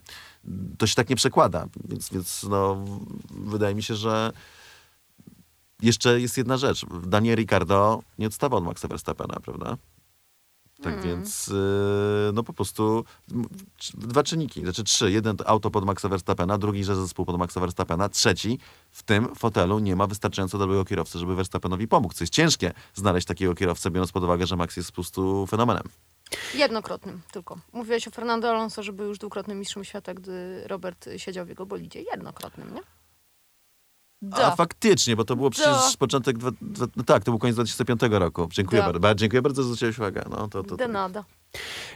to 0.77 0.87
się 0.87 0.95
tak 0.95 1.09
nie 1.09 1.15
przekłada. 1.15 1.67
Więc, 1.85 2.09
więc 2.09 2.43
no, 2.49 2.85
wydaje 3.31 3.75
mi 3.75 3.83
się, 3.83 3.95
że 3.95 4.31
jeszcze 5.81 6.21
jest 6.21 6.37
jedna 6.37 6.57
rzecz. 6.57 6.85
Daniel 7.03 7.35
Ricardo 7.35 8.01
nie 8.17 8.27
odstawał 8.27 8.59
od 8.59 8.65
Maxa 8.65 8.87
Verstappena, 8.87 9.39
prawda? 9.39 9.77
Tak 10.81 11.01
więc 11.01 11.47
yy, 11.47 12.31
no 12.33 12.43
po 12.43 12.53
prostu 12.53 13.05
dwa 13.93 14.23
czynniki, 14.23 14.61
znaczy 14.61 14.83
trzy. 14.83 15.11
Jeden 15.11 15.37
to 15.37 15.47
auto 15.47 15.71
pod 15.71 15.85
Maxa 15.85 16.09
Verstappena, 16.09 16.57
drugi 16.57 16.83
że 16.83 16.95
zespół 16.95 17.25
pod 17.25 17.37
Maxa 17.37 17.59
Verstappena, 17.59 18.09
trzeci 18.09 18.59
w 18.91 19.03
tym 19.03 19.35
fotelu 19.35 19.79
nie 19.79 19.95
ma 19.95 20.07
wystarczająco 20.07 20.57
dobrego 20.57 20.85
kierowcy, 20.85 21.19
żeby 21.19 21.35
Verstappenowi 21.35 21.87
pomógł. 21.87 22.13
Co 22.13 22.23
jest 22.23 22.33
ciężkie 22.33 22.73
znaleźć 22.93 23.27
takiego 23.27 23.55
kierowcę, 23.55 23.91
biorąc 23.91 24.11
pod 24.11 24.23
uwagę, 24.23 24.47
że 24.47 24.55
Max 24.55 24.77
jest 24.77 24.91
po 24.91 24.95
prostu 24.95 25.47
fenomenem. 25.47 25.83
Jednokrotnym 26.53 27.21
tylko. 27.31 27.57
Mówiłeś 27.73 28.07
o 28.07 28.11
Fernando 28.11 28.49
Alonso, 28.49 28.83
że 28.83 28.93
był 28.93 29.05
już 29.07 29.17
dwukrotnym 29.17 29.59
mistrzem 29.59 29.83
świata, 29.83 30.13
gdy 30.13 30.63
Robert 30.67 31.09
siedział 31.17 31.45
w 31.45 31.49
jego 31.49 31.65
bolidzie. 31.65 32.01
Jednokrotnym, 32.01 32.73
nie? 32.73 32.81
A 34.31 34.55
faktycznie, 34.55 35.15
bo 35.15 35.25
to 35.25 35.35
było 35.35 35.49
przecież 35.49 35.71
Da. 35.71 35.91
początek, 35.99 36.37
dwa, 36.37 36.51
dwa, 36.61 36.85
no 36.95 37.03
tak, 37.03 37.23
to 37.23 37.31
był 37.31 37.39
koniec 37.39 37.55
2005 37.55 38.01
roku. 38.11 38.47
Dziękuję 38.51 38.81
Da. 38.81 38.93
bardzo. 38.93 39.15
Dziękuję 39.15 39.41
bardzo, 39.41 39.61
że 39.61 39.65
zwróciłeś 39.67 39.97
uwagę. 39.97 40.25
No, 40.29 40.47
to, 40.47 40.63
to, 40.63 40.75
De 40.75 40.85
to. 40.85 40.91
nada. 40.91 41.23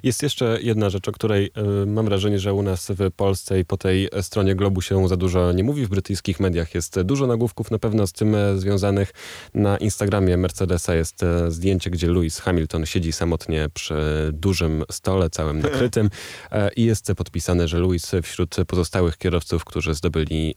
Jest 0.04 0.24
jeszcze 0.24 0.60
jedna 0.62 0.89
rzecz, 0.89 1.08
o 1.08 1.12
której 1.12 1.51
y, 1.84 1.86
mam 1.86 2.06
wrażenie, 2.06 2.39
że 2.39 2.54
u 2.54 2.62
nas 2.62 2.91
w 2.91 3.12
Polsce 3.12 3.60
i 3.60 3.66
po 3.66 3.78
tej 3.78 4.10
stronie 4.22 4.56
globu 4.56 4.82
się 4.82 5.08
za 5.08 5.18
dużo 5.18 5.51
nie 5.51 5.64
mówi. 5.64 5.86
W 5.86 5.89
brytyjskich 5.89 6.39
mediach 6.39 6.76
jest 6.76 7.01
dużo 7.01 7.28
nagłówków 7.28 7.72
na 7.72 7.80
pewno 7.80 8.08
z 8.08 8.14
tym 8.14 8.36
e, 8.36 8.58
związanych. 8.58 9.14
Na 9.54 9.78
Instagramie 9.78 10.38
Mercedesa 10.38 10.95
jest 10.95 11.24
e, 11.24 11.51
zdjęcie, 11.51 11.89
gdzie 11.89 12.08
Lewis 12.08 12.39
Hamilton 12.39 12.86
siedzi 12.86 13.12
samotnie 13.12 13.70
przy 13.74 14.30
dużym 14.34 14.84
stole, 14.91 15.30
całym 15.30 15.60
nakrytym 15.70 16.10
e, 16.51 16.70
i 16.76 16.84
jest 16.84 17.12
podpisane, 17.18 17.68
że 17.68 17.80
Lewis 17.80 18.12
wśród 18.24 18.56
pozostałych 18.68 19.18
kierowców, 19.18 19.66
którzy 19.66 19.93
zdobyli 19.93 20.56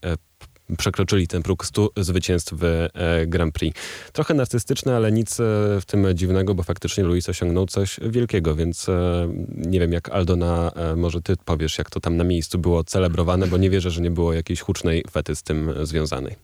przekroczyli 0.78 1.28
ten 1.28 1.42
próg 1.42 1.66
100 1.66 1.90
zwycięstw 1.96 2.54
w 2.54 2.64
e, 2.64 3.26
Grand 3.26 3.54
Prix. 3.54 3.80
Trochę 4.12 4.34
narcystyczne, 4.34 4.96
ale 4.96 5.12
nic 5.12 5.40
e, 5.40 5.44
w 5.80 5.84
tym 5.86 6.06
dziwnego, 6.14 6.54
bo 6.54 6.62
faktycznie 6.62 7.04
Luis 7.04 7.28
osiągnął 7.28 7.66
coś 7.66 8.00
wielkiego, 8.02 8.54
więc 8.54 8.88
e, 8.88 9.28
nie 9.48 9.80
wiem 9.80 9.92
jak 9.92 10.08
Aldona, 10.08 10.72
może 10.96 11.22
ty 11.22 11.36
powiesz, 11.44 11.78
jak 11.78 11.90
to 11.90 12.00
tam 12.00 12.16
na 12.16 12.24
miejscu 12.24 12.58
było 12.58 12.84
celebrowane, 12.84 13.46
bo 13.46 13.56
nie 13.56 13.70
wierzę, 13.70 13.90
że 13.90 14.00
nie 14.00 14.10
było 14.10 14.32
jakiejś 14.32 14.60
hucznej 14.60 15.04
fety 15.10 15.36
z 15.36 15.42
tym 15.42 15.72
związanej. 15.82 16.36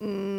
Mm, 0.00 0.37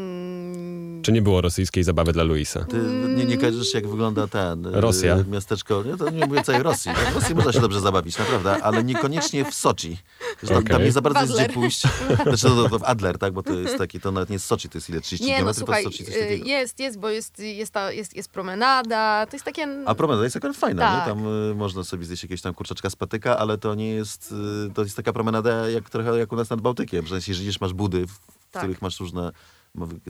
Czy 1.02 1.12
nie 1.12 1.22
było 1.22 1.41
rosyjskiej 1.41 1.84
zabawy 1.84 2.14
dla 2.14 2.24
Luisa? 2.24 2.66
Ty 2.66 2.78
nie, 3.18 3.26
nie 3.26 3.38
kojarzysz, 3.38 3.74
jak 3.74 3.88
wygląda 3.88 4.28
ten... 4.28 4.66
y, 4.66 4.82
Rosja. 4.82 5.18
Miasteczko, 5.32 5.84
nie, 5.84 5.97
to 5.97 6.10
nie 6.10 6.26
mówię 6.26 6.43
całej 6.43 6.64
Rosji. 6.64 6.91
tak? 6.95 7.12
W 7.12 7.16
Rosji 7.16 7.36
można 7.36 7.54
się 7.54 7.60
dobrze 7.60 7.82
zabawić, 7.82 8.18
naprawdę, 8.18 8.64
ale 8.64 8.84
niekoniecznie 8.84 9.45
w 9.45 9.54
Soczi. 9.54 9.97
Tam, 10.41 10.50
tam 10.50 10.58
Okej. 10.76 10.86
nie 10.86 10.91
za 10.91 11.02
bardzo 11.02 11.20
jest 11.22 11.34
gdzie 11.34 11.50
pójść. 11.54 11.82
Znaczy, 12.24 12.47
no, 12.50 12.64
to, 12.64 12.70
to 12.70 12.80
w 12.80 12.84
Adler, 12.84 13.18
tak, 13.18 13.34
bo 13.34 13.43
to 13.43 13.54
jest 13.54 13.78
taki, 13.78 14.00
to 14.00 14.12
nawet 14.12 14.30
nie 14.30 14.36
jest 14.36 14.45
Soczi, 14.45 14.70
to 14.70 14.78
jest 14.78 14.89
ile, 14.89 15.02
30 15.02 15.28
Nie, 15.28 15.43
no 15.43 15.54
słuchaj, 15.54 15.86
od 15.86 15.91
Soczi, 15.93 16.06
coś 16.06 16.16
y, 16.16 16.20
takiego. 16.20 16.45
jest, 16.45 16.80
jest, 16.80 17.00
bo 17.00 17.10
jest, 17.10 17.39
jest, 17.39 17.72
ta, 17.74 17.91
jest, 17.91 18.16
jest 18.16 18.30
promenada, 18.30 19.26
to 19.30 19.36
jest 19.36 19.45
takie... 19.45 19.68
A 19.86 19.95
promenada 19.95 20.24
jest 20.24 20.36
akurat 20.36 20.58
fajna, 20.58 20.82
Tak. 20.82 21.08
nie? 21.08 21.14
Tam 21.14 21.50
y, 21.52 21.56
można 21.56 21.84
sobie 21.84 22.06
zjeść 22.06 22.24
jakieś 22.24 22.41
tam 22.41 22.54
kurczaczka 22.54 22.89
z 22.89 22.95
patyka, 22.95 23.38
ale 23.38 23.58
to 23.58 23.76
nie 23.76 23.89
jest, 23.89 24.34
y, 24.70 24.74
to 24.74 24.84
jest 24.84 24.95
taka 24.95 25.14
promenada 25.14 25.70
jak 25.70 25.89
trochę 25.89 26.18
jak 26.20 26.32
u 26.32 26.36
nas 26.36 26.50
nad 26.50 26.62
Bałtykiem, 26.62 27.08
że 27.08 27.16
jeśli 27.16 27.34
jedziesz, 27.38 27.62
masz 27.62 27.74
budy, 27.74 28.08
w, 28.08 28.12
w 28.12 28.52
Tak. 28.52 28.62
których 28.64 28.82
masz 28.82 29.00
różne, 29.00 29.32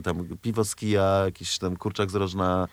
tam 0.02 0.28
piwo 0.42 0.64
z 0.64 0.74
kija, 0.74 1.22
jakiś 1.24 1.58
tam 1.58 1.76
kurczak 1.76 2.10
z 2.10 2.14
rożna, 2.14 2.68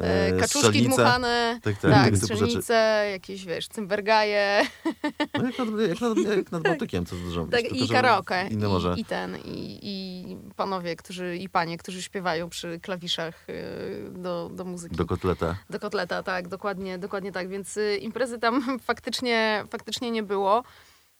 E, 0.00 0.26
e, 0.26 0.32
kaczuszki 0.32 0.58
strzelnice. 0.58 0.86
dmuchane, 0.96 1.58
Tak, 1.62 1.78
tak, 1.78 1.90
tak, 1.92 2.16
strzelnice, 2.16 3.08
jakieś, 3.12 3.44
wiesz, 3.44 3.68
cymbergaje, 3.68 4.62
No 5.38 5.44
jak, 5.44 5.58
nad, 5.58 5.68
jak, 5.88 6.00
nad, 6.00 6.36
jak 6.36 6.52
nad 6.52 6.62
Bałtykiem, 6.68 7.06
co 7.06 7.16
dużo 7.16 7.44
tak, 7.46 7.60
tylko, 7.60 7.76
i 7.76 7.88
karaoke, 7.88 8.48
Inne 8.50 8.68
morze. 8.68 8.94
i, 8.96 9.00
i 9.00 9.04
ten, 9.04 9.36
i, 9.44 9.78
i 9.82 10.36
panowie, 10.56 10.96
którzy, 10.96 11.36
i 11.36 11.48
panie, 11.48 11.78
którzy 11.78 12.02
śpiewają 12.02 12.48
przy 12.48 12.80
klawiszach 12.80 13.48
y, 13.48 14.10
do, 14.10 14.50
do 14.54 14.64
muzyki. 14.64 14.96
Do 14.96 15.06
kotleta. 15.06 15.56
Do 15.70 15.80
kotleta, 15.80 16.22
tak, 16.22 16.48
dokładnie, 16.48 16.98
dokładnie 16.98 17.32
tak. 17.32 17.48
Więc 17.48 17.76
y, 17.76 17.96
imprezy 17.96 18.38
tam 18.38 18.78
faktycznie, 18.88 19.64
faktycznie 19.70 20.10
nie 20.10 20.22
było. 20.22 20.62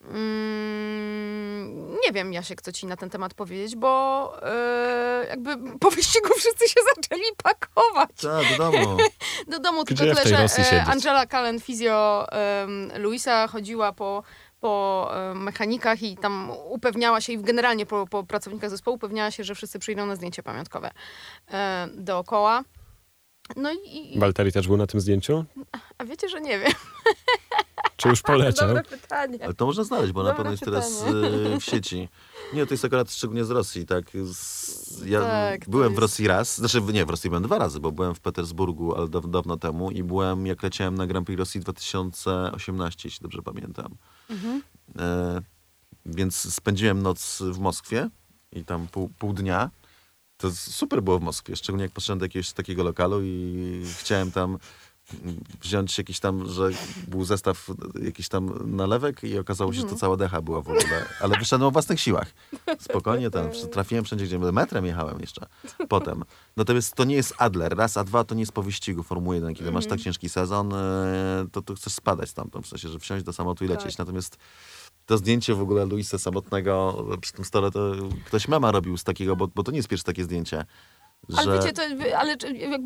Mm, 0.02 1.90
nie 2.06 2.12
wiem, 2.12 2.32
Jasiek, 2.32 2.62
co 2.62 2.72
ci 2.72 2.86
na 2.86 2.96
ten 2.96 3.10
temat 3.10 3.34
powiedzieć, 3.34 3.76
bo 3.76 4.34
y, 5.22 5.26
jakby 5.26 5.78
po 5.78 5.90
wyścigu 5.90 6.28
wszyscy 6.38 6.68
się 6.68 6.80
zaczęli 6.96 7.22
pakować 7.42 8.10
Tak, 8.22 8.58
do 8.58 8.70
domu. 8.70 8.96
do 9.52 9.58
domu. 9.58 9.84
Gdzie 9.84 10.04
Tylko 10.04 10.22
tyle, 10.22 10.48
że 10.48 10.62
e? 10.76 10.84
Angela 10.84 11.26
Callen, 11.26 11.60
fizjo 11.60 12.26
Luisa, 12.98 13.48
chodziła 13.48 13.92
po, 13.92 14.22
po 14.60 15.10
mechanikach 15.34 16.02
i 16.02 16.16
tam 16.16 16.50
upewniała 16.50 17.20
się, 17.20 17.32
i 17.32 17.38
generalnie 17.38 17.86
po, 17.86 18.06
po 18.06 18.24
pracownikach 18.24 18.70
zespołu, 18.70 18.94
upewniała 18.96 19.30
się, 19.30 19.44
że 19.44 19.54
wszyscy 19.54 19.78
przyjdą 19.78 20.06
na 20.06 20.16
zdjęcie 20.16 20.42
pamiątkowe 20.42 20.90
e, 21.52 21.88
dookoła. 21.94 22.64
No 23.56 23.72
i, 23.72 24.16
i 24.16 24.18
Walteri 24.18 24.52
też 24.52 24.68
był 24.68 24.76
na 24.76 24.86
tym 24.86 25.00
zdjęciu? 25.00 25.44
a 25.98 26.04
wiecie, 26.04 26.28
że 26.28 26.40
nie 26.40 26.58
wiem. 26.58 26.72
Czy 27.96 28.08
już 28.08 28.22
poleciał? 28.22 28.68
Dobre 28.68 28.84
pytanie. 28.84 29.38
Ale 29.44 29.54
to 29.54 29.66
można 29.66 29.84
znaleźć, 29.84 30.12
bo 30.12 30.22
na 30.22 30.28
Dobre 30.28 30.36
pewno 30.36 30.50
jest 30.50 30.64
teraz 30.64 31.04
e, 31.54 31.60
w 31.60 31.64
sieci. 31.64 32.08
Nie, 32.54 32.66
to 32.66 32.74
jest 32.74 32.84
akurat 32.84 33.12
szczególnie 33.12 33.44
z 33.44 33.50
Rosji, 33.50 33.86
tak. 33.86 34.04
Z, 34.24 35.06
ja 35.06 35.20
Tak, 35.20 35.68
byłem 35.68 35.94
w 35.94 35.98
Rosji 35.98 36.26
raz, 36.26 36.56
znaczy 36.56 36.80
nie, 36.92 37.06
w 37.06 37.10
Rosji 37.10 37.30
byłem 37.30 37.42
dwa 37.42 37.58
razy, 37.58 37.80
bo 37.80 37.92
byłem 37.92 38.14
w 38.14 38.20
Petersburgu, 38.20 38.94
ale 38.96 39.08
daw, 39.08 39.30
dawno 39.30 39.56
temu 39.56 39.90
i 39.90 40.02
byłem, 40.02 40.46
jak 40.46 40.62
leciałem 40.62 40.94
na 40.94 41.06
Grand 41.06 41.26
Prix 41.26 41.38
Rosji 41.38 41.60
2018, 41.60 43.08
jeśli 43.08 43.22
dobrze 43.22 43.42
pamiętam. 43.42 43.94
Mhm. 44.30 44.62
E, 44.98 45.40
więc 46.06 46.54
spędziłem 46.54 47.02
noc 47.02 47.42
w 47.42 47.58
Moskwie 47.58 48.08
i 48.52 48.64
tam 48.64 48.88
pół, 48.88 49.08
pół 49.18 49.32
dnia. 49.32 49.70
To 50.36 50.50
super 50.50 51.02
było 51.02 51.18
w 51.18 51.22
Moskwie, 51.22 51.56
szczególnie 51.56 51.82
jak 51.82 51.92
poszedłem 51.92 52.18
do 52.18 52.24
jakiegoś 52.24 52.52
takiego 52.52 52.82
lokalu 52.82 53.20
i 53.22 53.82
chciałem 54.00 54.32
tam 54.32 54.58
wziąć 55.60 55.98
jakiś 55.98 56.20
tam, 56.20 56.48
że 56.48 56.70
był 57.08 57.24
zestaw 57.24 57.70
jakiś 58.02 58.28
tam 58.28 58.76
nalewek 58.76 59.24
i 59.24 59.38
okazało 59.38 59.72
się, 59.72 59.80
że 59.80 59.86
to 59.86 59.96
cała 59.96 60.16
decha 60.16 60.42
była 60.42 60.60
w 60.60 60.68
ogóle. 60.68 61.06
Ale 61.20 61.38
wyszedłem 61.38 61.68
o 61.68 61.70
własnych 61.70 62.00
siłach. 62.00 62.34
Spokojnie 62.80 63.30
tam, 63.30 63.48
trafiłem 63.72 64.04
wszędzie, 64.04 64.24
gdzie 64.24 64.38
metrem 64.38 64.86
jechałem 64.86 65.20
jeszcze 65.20 65.46
potem. 65.88 66.24
Natomiast 66.56 66.94
to 66.94 67.04
nie 67.04 67.14
jest 67.14 67.34
Adler. 67.38 67.76
Raz, 67.76 67.96
a 67.96 68.04
dwa 68.04 68.24
to 68.24 68.34
nie 68.34 68.42
jest 68.42 68.52
po 68.52 68.62
wyścigu 68.62 69.02
Formuły 69.02 69.34
1. 69.34 69.54
Kiedy 69.54 69.72
masz 69.72 69.86
tak 69.86 70.00
ciężki 70.00 70.28
sezon, 70.28 70.74
e, 70.74 71.46
to, 71.52 71.62
to 71.62 71.74
chcesz 71.74 71.92
spadać 71.92 72.28
stamtąd. 72.28 72.66
W 72.66 72.68
sensie, 72.68 72.88
że 72.88 72.98
wsiąść 72.98 73.24
do 73.24 73.32
samochodu 73.32 73.64
i 73.64 73.68
lecieć. 73.68 73.96
Tak. 73.96 73.98
Natomiast 73.98 74.36
to 75.06 75.18
zdjęcie 75.18 75.54
w 75.54 75.60
ogóle 75.60 75.86
Luisa 75.86 76.18
samotnego 76.18 77.06
przy 77.20 77.32
tym 77.32 77.44
stole, 77.44 77.70
to 77.70 77.92
ktoś 78.24 78.48
mema 78.48 78.72
robił 78.72 78.96
z 78.96 79.04
takiego, 79.04 79.36
bo, 79.36 79.48
bo 79.48 79.62
to 79.62 79.70
nie 79.70 79.76
jest 79.76 79.88
pierwsze 79.88 80.04
takie 80.04 80.24
zdjęcie. 80.24 80.64
Ale 81.36 81.44
Że... 81.44 81.58
wiecie, 81.58 81.72
to, 81.72 81.82
ale 82.18 82.36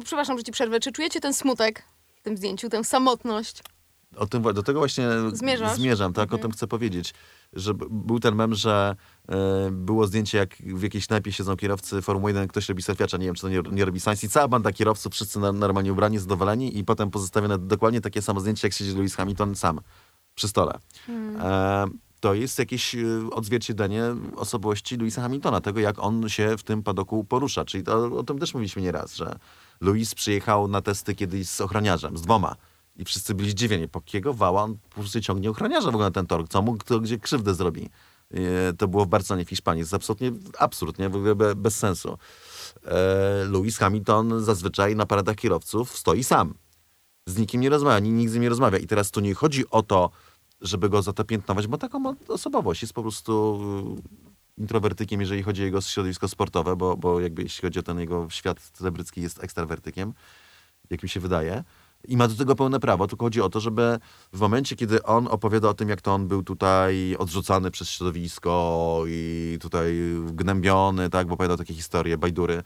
przepraszam, 0.04 0.38
że 0.38 0.44
ci 0.44 0.52
przerwę. 0.52 0.80
Czy 0.80 0.92
czujecie 0.92 1.20
ten 1.20 1.34
smutek 1.34 1.82
tym 2.26 2.36
zdjęciu, 2.36 2.68
tę 2.68 2.84
samotność? 2.84 3.62
O 4.16 4.26
tym, 4.26 4.42
do 4.42 4.62
tego 4.62 4.80
właśnie 4.80 5.08
Zmierzasz? 5.32 5.76
zmierzam, 5.76 6.12
tak? 6.12 6.22
Mhm. 6.22 6.40
O 6.40 6.42
tym 6.42 6.52
chcę 6.52 6.66
powiedzieć. 6.66 7.14
Że 7.52 7.74
był 7.90 8.20
ten 8.20 8.34
mem, 8.34 8.54
że 8.54 8.96
e, 9.28 9.36
było 9.70 10.06
zdjęcie, 10.06 10.38
jak 10.38 10.56
w 10.56 10.82
jakiejś 10.82 11.06
knajpie 11.06 11.32
siedzą 11.32 11.56
kierowcy 11.56 12.02
Formuły 12.02 12.30
1, 12.30 12.48
ktoś 12.48 12.68
robi 12.68 12.82
selfiacza, 12.82 13.16
nie 13.16 13.26
wiem, 13.26 13.34
czy 13.34 13.42
to 13.42 13.48
nie, 13.48 13.62
nie 13.72 13.84
robi 13.84 14.00
Sainz 14.00 14.24
i 14.24 14.28
cała 14.28 14.48
banda 14.48 14.72
kierowców, 14.72 15.12
wszyscy 15.12 15.40
na, 15.40 15.52
normalnie 15.52 15.92
ubrani, 15.92 16.18
zadowoleni 16.18 16.78
i 16.78 16.84
potem 16.84 17.10
pozostawione 17.10 17.58
dokładnie 17.58 18.00
takie 18.00 18.22
samo 18.22 18.40
zdjęcie, 18.40 18.66
jak 18.66 18.74
siedzi 18.74 18.94
Lewis 18.94 19.14
Hamilton 19.14 19.54
sam 19.54 19.80
przy 20.34 20.48
stole. 20.48 20.78
E, 21.38 21.86
to 22.20 22.34
jest 22.34 22.58
jakieś 22.58 22.94
e, 22.94 22.98
odzwierciedlenie 23.32 24.02
osobowości 24.36 24.96
Louisa 24.96 25.22
Hamiltona, 25.22 25.60
tego 25.60 25.80
jak 25.80 25.98
on 25.98 26.28
się 26.28 26.58
w 26.58 26.62
tym 26.62 26.82
padoku 26.82 27.24
porusza. 27.24 27.64
Czyli 27.64 27.84
to, 27.84 28.18
o 28.18 28.22
tym 28.22 28.38
też 28.38 28.54
mówiliśmy 28.54 28.82
nieraz, 28.82 29.14
że 29.14 29.38
Louis 29.80 30.14
przyjechał 30.14 30.68
na 30.68 30.82
testy 30.82 31.14
kiedyś 31.14 31.48
z 31.48 31.60
ochroniarzem, 31.60 32.16
z 32.16 32.22
dwoma. 32.22 32.56
I 32.96 33.04
wszyscy 33.04 33.34
byli 33.34 33.50
zdziwieni, 33.50 33.88
po 33.88 33.98
jakiego 33.98 34.34
wała 34.34 34.62
on 34.62 34.76
po 34.90 34.94
prostu 35.00 35.20
ciągnie 35.20 35.50
ochroniarza 35.50 35.86
w 35.86 35.94
ogóle 35.94 36.04
na 36.06 36.10
ten 36.10 36.26
tor. 36.26 36.48
Co 36.48 36.62
mu 36.62 36.74
kto 36.76 37.00
gdzie 37.00 37.18
krzywdę 37.18 37.54
zrobi. 37.54 37.88
E, 38.30 38.72
To 38.72 38.88
było 38.88 39.04
w 39.04 39.08
Barcelonie 39.08 39.44
w 39.44 39.48
Hiszpanii. 39.48 39.82
To 39.82 39.84
jest 39.84 39.94
absolutnie 39.94 40.32
absurd, 40.58 40.98
nie? 40.98 41.08
W 41.08 41.16
ogóle 41.16 41.34
be, 41.34 41.54
bez 41.54 41.76
sensu. 41.78 42.18
E, 42.86 43.70
Hamilton 43.78 44.44
zazwyczaj 44.44 44.96
na 44.96 45.06
paradach 45.06 45.36
kierowców 45.36 45.98
stoi 45.98 46.24
sam 46.24 46.54
z 47.28 47.38
nikim 47.38 47.60
nie 47.60 47.68
rozmawia, 47.70 47.98
ni- 47.98 48.12
nikt 48.12 48.30
z 48.30 48.34
nim 48.34 48.42
nie 48.42 48.48
rozmawia. 48.48 48.78
I 48.78 48.86
teraz 48.86 49.10
tu 49.10 49.20
nie 49.20 49.34
chodzi 49.34 49.70
o 49.70 49.82
to, 49.82 50.10
żeby 50.60 50.88
go 50.88 51.02
za 51.02 51.12
to 51.12 51.24
piętnować, 51.24 51.66
bo 51.66 51.78
taką 51.78 52.14
osobowość. 52.28 52.82
Jest 52.82 52.94
po 52.94 53.02
prostu 53.02 53.60
introwertykiem, 54.58 55.20
jeżeli 55.20 55.42
chodzi 55.42 55.62
o 55.62 55.64
jego 55.64 55.80
środowisko 55.80 56.28
sportowe, 56.28 56.76
bo, 56.76 56.96
bo 56.96 57.20
jakby 57.20 57.42
jeśli 57.42 57.62
chodzi 57.62 57.78
o 57.78 57.82
ten 57.82 58.00
jego 58.00 58.30
świat 58.30 58.60
celebrycki, 58.60 59.22
jest 59.22 59.44
ekstrawertykiem, 59.44 60.12
jak 60.90 61.02
mi 61.02 61.08
się 61.08 61.20
wydaje. 61.20 61.64
I 62.08 62.16
ma 62.16 62.28
do 62.28 62.34
tego 62.34 62.56
pełne 62.56 62.80
prawo, 62.80 63.06
tylko 63.06 63.26
chodzi 63.26 63.40
o 63.40 63.48
to, 63.48 63.60
żeby 63.60 63.98
w 64.32 64.40
momencie, 64.40 64.76
kiedy 64.76 65.02
on 65.02 65.28
opowiada 65.28 65.68
o 65.68 65.74
tym, 65.74 65.88
jak 65.88 66.00
to 66.00 66.14
on 66.14 66.28
był 66.28 66.42
tutaj 66.42 67.16
odrzucany 67.18 67.70
przez 67.70 67.90
środowisko 67.90 69.02
i 69.06 69.58
tutaj 69.60 69.94
gnębiony, 70.32 71.10
tak, 71.10 71.26
bo 71.26 71.34
opowiada 71.34 71.56
takie 71.56 71.74
historie, 71.74 72.18
bajdury, 72.18 72.62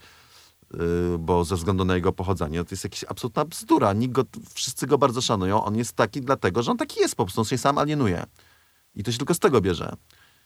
yy, 0.73 0.79
bo 1.19 1.45
ze 1.45 1.55
względu 1.55 1.85
na 1.85 1.95
jego 1.95 2.11
pochodzenie, 2.11 2.63
to 2.63 2.67
jest 2.71 2.83
jakaś 2.83 3.03
absolutna 3.03 3.45
bzdura. 3.45 3.93
Nikt 3.93 4.13
go, 4.13 4.23
wszyscy 4.53 4.87
go 4.87 4.97
bardzo 4.97 5.21
szanują. 5.21 5.63
On 5.63 5.75
jest 5.75 5.93
taki 5.93 6.21
dlatego, 6.21 6.63
że 6.63 6.71
on 6.71 6.77
taki 6.77 6.99
jest 6.99 7.15
po 7.15 7.25
prostu, 7.25 7.41
on 7.41 7.45
się 7.45 7.57
sam 7.57 7.77
alienuje. 7.77 8.23
I 8.95 9.03
to 9.03 9.11
się 9.11 9.17
tylko 9.17 9.33
z 9.33 9.39
tego 9.39 9.61
bierze. 9.61 9.95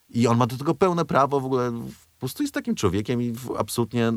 I 0.10 0.28
on 0.28 0.38
ma 0.38 0.48
do 0.48 0.58
tego 0.58 0.76
pełne 0.76 1.06
prawo, 1.06 1.40
w 1.40 1.46
ogóle 1.46 1.72
po 1.72 2.20
prostu 2.20 2.44
jest 2.44 2.54
takim 2.54 2.76
człowiekiem 2.76 3.22
i 3.22 3.34
absolutnie 3.58 4.14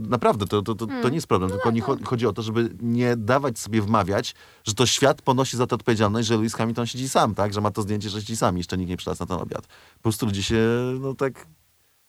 naprawdę 0.00 0.46
to, 0.46 0.62
to, 0.62 0.74
to, 0.74 0.86
to 0.86 1.08
nie 1.08 1.14
jest 1.14 1.26
problem, 1.26 1.50
tylko 1.50 1.70
nie 1.70 1.82
cho- 1.82 2.04
chodzi 2.04 2.26
o 2.26 2.32
to, 2.32 2.42
żeby 2.42 2.76
nie 2.82 3.16
dawać 3.16 3.58
sobie 3.58 3.82
wmawiać, 3.82 4.34
że 4.64 4.74
to 4.74 4.86
świat 4.86 5.22
ponosi 5.22 5.56
za 5.56 5.66
to 5.66 5.76
odpowiedzialność, 5.76 6.28
że 6.28 6.36
Lewis 6.36 6.54
Hamilton 6.54 6.86
siedzi 6.86 7.08
sam, 7.08 7.34
tak? 7.34 7.52
Że 7.52 7.60
ma 7.60 7.70
to 7.70 7.82
zdjęcie, 7.82 8.10
że 8.10 8.20
siedzi 8.20 8.36
sam 8.36 8.56
i 8.56 8.58
jeszcze 8.58 8.78
nikt 8.78 8.90
nie 8.90 8.96
przylasł 8.96 9.22
na 9.22 9.26
ten 9.26 9.36
obiad. 9.36 9.66
Po 9.96 10.02
prostu 10.02 10.26
ludzie 10.26 10.42
się, 10.42 10.66
no 11.00 11.14
tak, 11.14 11.46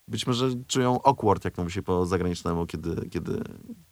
być 0.08 0.28
może 0.28 0.50
czują 0.68 1.02
awkward, 1.04 1.46
jak 1.46 1.58
mówi 1.58 1.72
się 1.72 1.82
po 1.84 2.06
zagranicznemu, 2.06 2.66
kiedy, 2.66 3.10
kiedy, 3.10 3.42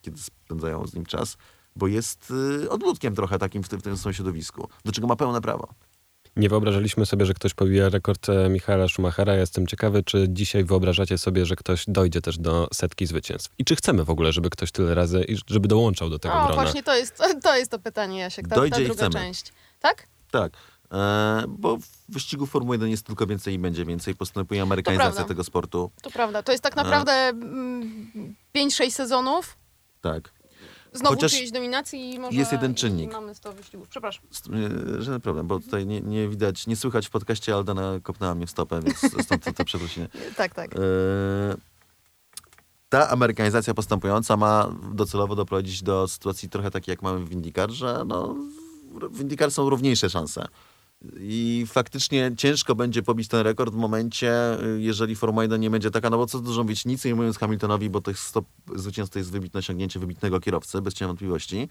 kiedy 0.01 0.17
spędzają 0.17 0.87
z 0.87 0.93
nim 0.93 1.05
czas, 1.05 1.37
bo 1.75 1.87
jest 1.87 2.33
y, 2.63 2.69
odludkiem 2.69 3.15
trochę 3.15 3.39
takim 3.39 3.63
w 3.63 3.69
tym, 3.69 3.79
w 3.79 3.83
tym 3.83 3.97
swoim 3.97 4.13
środowisku, 4.13 4.67
do 4.85 4.91
czego 4.91 5.07
ma 5.07 5.15
pełne 5.15 5.41
prawo. 5.41 5.67
Nie 6.35 6.49
wyobrażaliśmy 6.49 7.05
sobie, 7.05 7.25
że 7.25 7.33
ktoś 7.33 7.53
pobije 7.53 7.89
rekord 7.89 8.29
e, 8.29 8.49
Michaela 8.49 8.87
Schumachera. 8.87 9.33
Ja 9.33 9.39
jestem 9.39 9.67
ciekawy, 9.67 10.03
czy 10.03 10.25
dzisiaj 10.29 10.63
wyobrażacie 10.63 11.17
sobie, 11.17 11.45
że 11.45 11.55
ktoś 11.55 11.85
dojdzie 11.87 12.21
też 12.21 12.37
do 12.37 12.67
setki 12.73 13.05
zwycięstw. 13.05 13.51
I 13.57 13.65
czy 13.65 13.75
chcemy 13.75 14.03
w 14.05 14.09
ogóle, 14.09 14.31
żeby 14.33 14.49
ktoś 14.49 14.71
tyle 14.71 14.95
razy, 14.95 15.23
i 15.23 15.35
żeby 15.47 15.67
dołączał 15.67 16.09
do 16.09 16.19
tego 16.19 16.35
O, 16.35 16.45
grona? 16.47 16.61
właśnie 16.61 16.83
to 16.83 16.95
jest, 16.95 17.21
to 17.43 17.55
jest 17.57 17.71
to 17.71 17.79
pytanie, 17.79 18.19
Jasiek. 18.19 18.47
Ta, 18.47 18.55
Dojdzie 18.55 18.75
ta 18.77 18.83
druga 18.83 19.09
chcemy. 19.09 19.25
część. 19.25 19.53
Tak? 19.79 20.07
Tak. 20.31 20.53
E, 20.91 21.43
bo 21.47 21.77
w 21.77 21.83
wyścigu 22.09 22.45
Formuły 22.45 22.75
1 22.75 22.89
jest 22.89 23.05
tylko 23.05 23.27
więcej 23.27 23.53
i 23.53 23.59
będzie 23.59 23.85
więcej. 23.85 24.15
Postępuje 24.15 24.61
amerykanizacja 24.61 25.23
tego 25.23 25.43
sportu. 25.43 25.91
To 26.01 26.11
prawda. 26.11 26.43
To 26.43 26.51
jest 26.51 26.63
tak 26.63 26.75
naprawdę 26.75 27.11
mm, 27.11 28.35
5-6 28.55 28.91
sezonów. 28.91 29.57
Tak. 30.01 30.31
Znowu 30.93 31.15
Chociaż 31.15 31.31
czyjejś 31.31 31.51
dominacji 31.51 32.13
i 32.13 32.19
może... 32.19 32.37
jest 32.37 32.51
jeden 32.51 32.75
czynnik. 32.75 33.11
Mamy 33.11 33.35
100 33.35 33.53
wyścigów. 33.53 33.87
Przepraszam. 33.87 34.25
E, 34.97 35.01
Żaden 35.01 35.21
problem, 35.21 35.47
bo 35.47 35.59
tutaj 35.59 35.85
nie, 35.85 36.01
nie 36.01 36.27
widać, 36.27 36.67
nie 36.67 36.75
słychać 36.75 37.07
w 37.07 37.09
podcaście 37.09 37.55
Aldana 37.55 37.99
kopnęła 38.03 38.35
mnie 38.35 38.47
w 38.47 38.51
stopę, 38.51 38.79
więc 38.83 38.97
stąd 39.25 39.43
to, 39.43 39.53
to 39.53 39.65
przeprosiny. 39.65 40.07
Tak, 40.37 40.53
tak. 40.53 40.75
E, 40.75 40.77
ta 42.89 43.09
amerykanizacja 43.09 43.73
postępująca 43.73 44.37
ma 44.37 44.71
docelowo 44.93 45.35
doprowadzić 45.35 45.83
do 45.83 46.07
sytuacji 46.07 46.49
trochę 46.49 46.71
takiej, 46.71 46.91
jak 46.91 47.01
mamy 47.01 47.25
w 47.25 47.31
IndyCar, 47.31 47.71
że 47.71 48.03
no, 48.07 48.35
w 49.11 49.21
IndyCar 49.21 49.51
są 49.51 49.69
równiejsze 49.69 50.09
szanse. 50.09 50.47
I 51.19 51.65
faktycznie 51.67 52.31
ciężko 52.37 52.75
będzie 52.75 53.03
pobić 53.03 53.27
ten 53.27 53.39
rekord 53.39 53.73
w 53.73 53.77
momencie, 53.77 54.63
y, 54.63 54.81
jeżeli 54.81 55.15
Formuła 55.15 55.43
1 55.43 55.61
nie 55.61 55.69
będzie 55.69 55.91
taka, 55.91 56.09
no 56.09 56.17
bo 56.17 56.27
co 56.27 56.39
dużo 56.39 56.63
mówić, 56.63 56.85
nic 56.85 57.05
nie 57.05 57.15
mówiąc 57.15 57.37
Hamiltonowi, 57.37 57.89
bo 57.89 58.01
tych 58.01 58.19
100 58.19 58.43
zwycięstw 58.75 59.13
to 59.13 59.19
jest 59.19 59.31
wybitne 59.31 59.57
osiągnięcie 59.57 59.99
wybitnego 59.99 60.39
kierowcy, 60.39 60.81
bez 60.81 60.93
cienia 60.93 61.07
wątpliwości, 61.07 61.69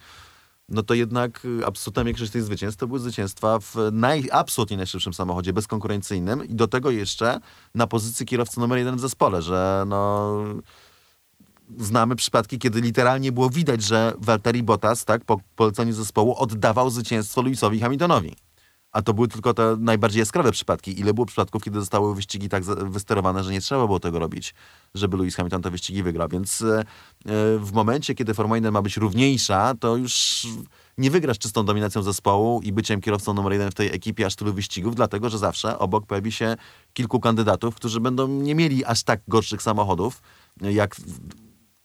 no 0.68 0.82
to 0.82 0.94
jednak 0.94 1.44
y, 1.44 1.66
absolutna 1.66 2.04
większość 2.04 2.32
tych 2.32 2.42
zwycięstw 2.42 2.80
to 2.80 2.86
były 2.86 2.98
zwycięstwa 2.98 3.58
w 3.58 3.74
naj, 3.92 4.28
absolutnie 4.32 4.76
najszybszym 4.76 5.14
samochodzie, 5.14 5.52
bezkonkurencyjnym 5.52 6.44
i 6.44 6.54
do 6.54 6.68
tego 6.68 6.90
jeszcze 6.90 7.40
na 7.74 7.86
pozycji 7.86 8.26
kierowcy 8.26 8.60
numer 8.60 8.78
jeden 8.78 8.96
w 8.96 9.00
zespole, 9.00 9.42
że 9.42 9.84
no 9.86 10.34
znamy 11.78 12.16
przypadki, 12.16 12.58
kiedy 12.58 12.80
literalnie 12.80 13.32
było 13.32 13.50
widać, 13.50 13.82
że 13.82 14.12
Valtteri 14.18 14.62
Bottas, 14.62 15.04
tak, 15.04 15.24
po 15.24 15.40
poleceniu 15.56 15.92
zespołu 15.92 16.34
oddawał 16.34 16.90
zwycięstwo 16.90 17.42
Lewisowi 17.42 17.80
Hamiltonowi. 17.80 18.47
A 18.92 19.02
to 19.02 19.14
były 19.14 19.28
tylko 19.28 19.54
te 19.54 19.76
najbardziej 19.78 20.20
jaskrawe 20.20 20.52
przypadki. 20.52 21.00
Ile 21.00 21.14
było 21.14 21.26
przypadków, 21.26 21.62
kiedy 21.62 21.80
zostały 21.80 22.14
wyścigi 22.14 22.48
tak 22.48 22.64
wysterowane, 22.64 23.44
że 23.44 23.52
nie 23.52 23.60
trzeba 23.60 23.86
było 23.86 24.00
tego 24.00 24.18
robić, 24.18 24.54
żeby 24.94 25.16
Lewis 25.16 25.36
Hamilton 25.36 25.62
te 25.62 25.70
wyścigi 25.70 26.02
wygrał. 26.02 26.28
Więc 26.28 26.62
e, 26.62 26.80
e, 26.80 26.84
w 27.58 27.70
momencie, 27.72 28.14
kiedy 28.14 28.34
Formuła 28.34 28.56
1 28.56 28.72
ma 28.72 28.82
być 28.82 28.96
równiejsza, 28.96 29.74
to 29.80 29.96
już 29.96 30.46
nie 30.98 31.10
wygrasz 31.10 31.38
czystą 31.38 31.64
dominacją 31.64 32.02
zespołu 32.02 32.60
i 32.62 32.72
byciem 32.72 33.00
kierowcą 33.00 33.34
numer 33.34 33.52
jeden 33.52 33.70
w 33.70 33.74
tej 33.74 33.94
ekipie 33.94 34.26
aż 34.26 34.36
tylu 34.36 34.52
wyścigów, 34.52 34.94
dlatego 34.94 35.30
że 35.30 35.38
zawsze 35.38 35.78
obok 35.78 36.06
pojawi 36.06 36.32
się 36.32 36.56
kilku 36.92 37.20
kandydatów, 37.20 37.74
którzy 37.74 38.00
będą 38.00 38.28
nie 38.28 38.54
mieli 38.54 38.84
aż 38.84 39.02
tak 39.02 39.20
gorszych 39.28 39.62
samochodów, 39.62 40.22
jak 40.60 40.96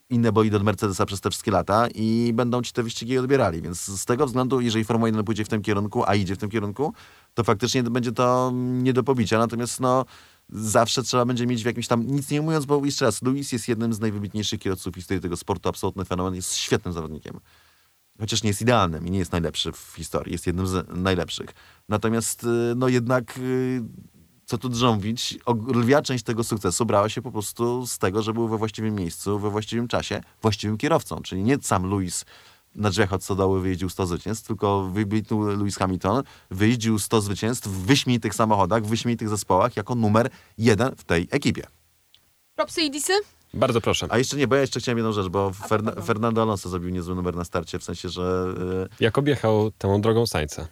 inne 0.10 0.32
bolidy 0.32 0.58
od 0.58 0.64
Mercedesa 0.64 1.06
przez 1.06 1.22
te 1.22 1.30
wszystkie 1.30 1.52
lata 1.52 1.88
i 1.96 2.32
będą 2.34 2.62
ci 2.62 2.74
te 2.74 2.84
wyścigi 2.84 3.18
odbierali. 3.18 3.62
Więc 3.62 3.82
z 3.82 4.06
tego 4.06 4.26
względu, 4.26 4.62
jeżeli 4.62 4.86
Formuła 4.86 5.08
1 5.08 5.24
pójdzie 5.24 5.46
w 5.46 5.50
tym 5.50 5.62
kierunku, 5.62 6.04
a 6.08 6.16
idzie 6.16 6.36
w 6.36 6.38
tym 6.38 6.50
kierunku, 6.50 6.94
to 7.34 7.44
faktycznie 7.44 7.84
będzie 7.84 8.12
to 8.12 8.52
nie 8.56 8.94
do 8.94 9.04
pobicia. 9.04 9.38
Natomiast 9.38 9.80
no, 9.80 10.06
zawsze 10.50 11.04
trzeba 11.04 11.26
będzie 11.26 11.48
mieć 11.48 11.64
w 11.64 11.66
jakimś 11.66 11.88
tam, 11.88 12.08
nic 12.08 12.32
nie 12.32 12.42
mówiąc, 12.42 12.66
bo 12.66 12.86
jeszcze 12.86 13.06
raz, 13.06 13.22
Luis 13.22 13.52
jest 13.52 13.68
jednym 13.68 13.94
z 13.94 14.00
najwybitniejszych 14.00 14.60
kierowców 14.60 14.94
w 14.94 14.96
historii 14.96 15.22
tego 15.22 15.38
sportu, 15.38 15.70
absolutny 15.70 16.06
fenomen, 16.06 16.36
jest 16.36 16.56
świetnym 16.56 16.94
zawodnikiem. 16.94 17.40
Chociaż 18.20 18.44
nie 18.44 18.50
jest 18.50 18.62
idealnym 18.62 19.08
i 19.08 19.12
nie 19.12 19.20
jest 19.20 19.32
najlepszy 19.32 19.72
w 19.72 19.94
historii, 19.96 20.32
jest 20.32 20.48
jednym 20.48 20.68
z 20.68 20.88
najlepszych. 20.90 21.50
Natomiast 21.90 22.44
y, 22.44 22.48
no 22.76 22.88
jednak 22.88 23.38
y, 23.38 23.82
co 24.46 24.58
tu 24.58 24.70
drząbić, 24.70 25.40
lwia 25.68 26.02
część 26.02 26.24
tego 26.24 26.44
sukcesu 26.44 26.86
brała 26.86 27.10
się 27.10 27.22
po 27.22 27.32
prostu 27.32 27.88
z 27.88 27.98
tego, 27.98 28.22
że 28.22 28.34
był 28.34 28.48
we 28.48 28.58
właściwym 28.58 28.96
miejscu, 28.96 29.40
we 29.40 29.50
właściwym 29.50 29.88
czasie, 29.88 30.22
właściwym 30.42 30.78
kierowcą. 30.78 31.22
Czyli 31.22 31.44
nie 31.44 31.58
sam 31.62 31.90
Louis 31.90 32.26
na 32.76 32.90
drzwiach 32.90 33.14
od 33.14 33.24
stodoły 33.24 33.62
wyjeździł 33.62 33.90
100 33.90 34.06
zwycięstw, 34.06 34.48
tylko 34.48 34.84
wybitny 34.84 35.56
Lewis 35.58 35.78
Hamilton 35.78 36.24
wyjeździł 36.52 37.00
100 37.00 37.22
zwycięstw 37.22 37.68
w 37.68 37.86
wyśmienitych 37.86 38.36
samochodach, 38.36 38.84
w 38.84 38.88
wyśmienitych 38.88 39.30
zespołach 39.30 39.78
jako 39.78 39.96
numer 39.96 40.30
jeden 40.58 40.96
w 40.96 41.04
tej 41.04 41.28
ekipie. 41.32 41.68
Propsy 42.56 42.82
i 42.82 42.92
disy? 42.92 43.14
Bardzo 43.54 43.82
proszę. 43.82 44.08
A 44.10 44.18
jeszcze 44.18 44.38
nie, 44.38 44.48
bo 44.48 44.56
ja 44.56 44.62
jeszcze 44.62 44.80
chciałem 44.80 44.98
jedną 44.98 45.12
rzecz, 45.12 45.28
bo 45.28 45.52
Ferna 45.52 45.92
Fernando 45.92 46.42
Alonso 46.42 46.70
zrobił 46.70 46.90
niezły 46.90 47.16
numer 47.16 47.36
na 47.36 47.44
starcie, 47.44 47.80
w 47.80 47.84
sensie, 47.84 48.10
że... 48.10 48.54
Yy... 48.58 48.90
Jak 49.00 49.18
objechał 49.18 49.72
tą 49.78 50.02
drogą 50.02 50.28
Sańca. 50.28 50.68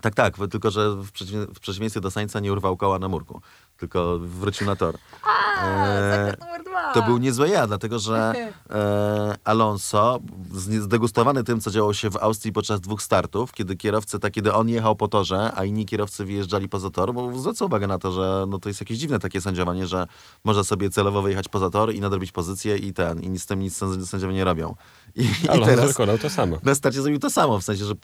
Tak, 0.00 0.14
tak, 0.14 0.34
tylko 0.50 0.70
że 0.70 0.90
w, 0.96 1.12
przeciw, 1.12 1.34
w 1.54 1.60
przeciwieństwie 1.60 2.00
do 2.00 2.10
Sańca 2.10 2.40
nie 2.40 2.52
urwał 2.52 2.76
koła 2.76 2.98
na 2.98 3.08
murku, 3.08 3.40
tylko 3.76 4.18
wrócił 4.18 4.66
na 4.66 4.76
tor. 4.76 4.98
A, 5.22 5.64
e, 5.66 6.36
numer 6.40 6.64
dwa. 6.64 6.92
To 6.92 7.02
był 7.02 7.18
niezły 7.18 7.48
ja, 7.48 7.66
dlatego 7.66 7.98
że 7.98 8.34
e, 8.70 9.36
Alonso, 9.44 10.20
zdegustowany 10.52 11.44
tym, 11.44 11.60
co 11.60 11.70
działo 11.70 11.94
się 11.94 12.10
w 12.10 12.16
Austrii 12.16 12.52
podczas 12.52 12.80
dwóch 12.80 13.02
startów, 13.02 13.52
kiedy 13.52 13.76
kierowcy, 13.76 14.18
tak, 14.18 14.32
kiedy 14.32 14.52
on 14.52 14.68
jechał 14.68 14.96
po 14.96 15.08
torze, 15.08 15.52
a 15.54 15.64
inni 15.64 15.86
kierowcy 15.86 16.24
wyjeżdżali 16.24 16.68
poza 16.68 16.90
tor, 16.90 17.14
bo 17.14 17.38
zwracał 17.38 17.68
uwagę 17.68 17.86
na 17.86 17.98
to, 17.98 18.12
że 18.12 18.44
no, 18.48 18.58
to 18.58 18.68
jest 18.68 18.80
jakieś 18.80 18.98
dziwne 18.98 19.18
takie 19.18 19.40
sędziowanie, 19.40 19.86
że 19.86 20.06
można 20.44 20.64
sobie 20.64 20.90
celowo 20.90 21.22
wyjechać 21.22 21.48
poza 21.48 21.70
tor 21.70 21.94
i 21.94 22.00
nadrobić 22.00 22.32
pozycję 22.32 22.76
i 22.76 22.92
ten, 22.92 23.20
i 23.20 23.30
nic 23.30 23.42
z 23.42 23.46
tym 23.46 23.60
nic 23.60 23.76
sędziowie 24.04 24.34
nie 24.34 24.44
robią. 24.44 24.74
I, 25.14 25.28
Alonso 25.48 25.72
i 25.72 25.74
teraz 25.74 25.88
wykonał 25.88 26.18
to 26.18 26.30
samo. 26.30 26.58
Na 26.62 26.74
starcie 26.74 27.02
zrobił 27.02 27.20
to 27.20 27.30
samo, 27.30 27.58
w 27.58 27.64
sensie, 27.64 27.84
że 27.84 27.94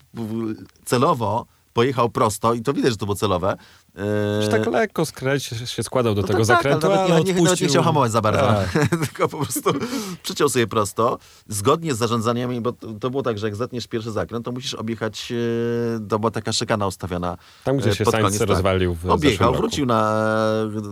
celowo 0.84 1.46
pojechał 1.72 2.10
prosto 2.10 2.54
i 2.54 2.62
to 2.62 2.72
widać, 2.72 2.90
że 2.90 2.96
to 2.96 3.06
było 3.06 3.16
celowe. 3.16 3.56
Że 4.40 4.48
tak 4.50 4.66
lekko 4.66 5.06
skręć 5.06 5.44
się 5.64 5.82
składał 5.82 6.14
do 6.14 6.20
no 6.20 6.26
tego 6.26 6.38
tak, 6.38 6.46
zakrętu, 6.46 6.86
ale, 6.86 7.00
ale 7.00 7.24
nie, 7.24 7.34
nie, 7.34 7.42
nie 7.42 7.68
chciał 7.68 7.82
hamować 7.82 8.12
za 8.12 8.20
bardzo. 8.20 8.40
Tak. 8.40 8.88
Tylko 9.06 9.28
po 9.28 9.38
prostu 9.38 9.70
przyciął 10.22 10.48
sobie 10.48 10.66
prosto. 10.66 11.18
Zgodnie 11.48 11.94
z 11.94 11.98
zarządzaniami, 11.98 12.60
bo 12.60 12.72
to 12.72 13.10
było 13.10 13.22
tak, 13.22 13.38
że 13.38 13.46
jak 13.46 13.56
zatniesz 13.56 13.86
pierwszy 13.86 14.10
zakręt, 14.10 14.44
to 14.44 14.52
musisz 14.52 14.74
objechać, 14.74 15.32
e, 15.32 16.06
to 16.08 16.18
była 16.18 16.30
taka 16.30 16.52
szykana 16.52 16.86
ustawiona 16.86 17.36
Tam, 17.64 17.76
gdzie 17.76 17.90
e, 17.90 17.94
się 17.94 18.04
Sainz 18.04 18.38
tak. 18.38 18.48
rozwalił 18.48 18.94
w 18.94 19.10
Objechał, 19.10 19.54
wrócił 19.54 19.86
na, 19.86 20.24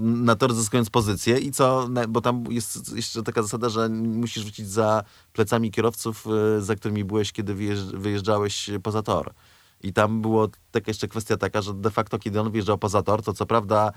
na 0.01 0.37
tor, 0.37 0.55
zyskując 0.55 0.91
pozycję 0.91 1.39
i 1.39 1.53
co, 1.53 1.89
bo 2.09 2.21
tam 2.21 2.45
jest 2.51 2.97
jeszcze 2.97 3.23
taka 3.23 3.43
zasada, 3.43 3.69
że 3.69 3.89
musisz 3.89 4.43
wrócić 4.43 4.69
za 4.69 5.05
plecami 5.33 5.71
kierowców, 5.71 6.27
za 6.59 6.77
którymi 6.77 7.05
byłeś, 7.05 7.33
kiedy 7.33 7.55
wyjeżdżałeś 7.95 8.71
poza 8.83 9.03
tor. 9.03 9.33
I 9.81 9.93
tam 9.93 10.23
było 10.23 10.49
taka 10.71 10.91
jeszcze 10.91 11.09
kwestia 11.09 11.37
taka, 11.37 11.63
że 11.63 11.75
de 11.75 11.91
facto 11.91 12.19
kiedy 12.19 12.41
on 12.41 12.53
wjeżdżał 12.53 12.79
poza 12.79 13.03
tor, 13.03 13.23
to 13.23 13.33
co 13.33 13.47
prawda 13.47 13.93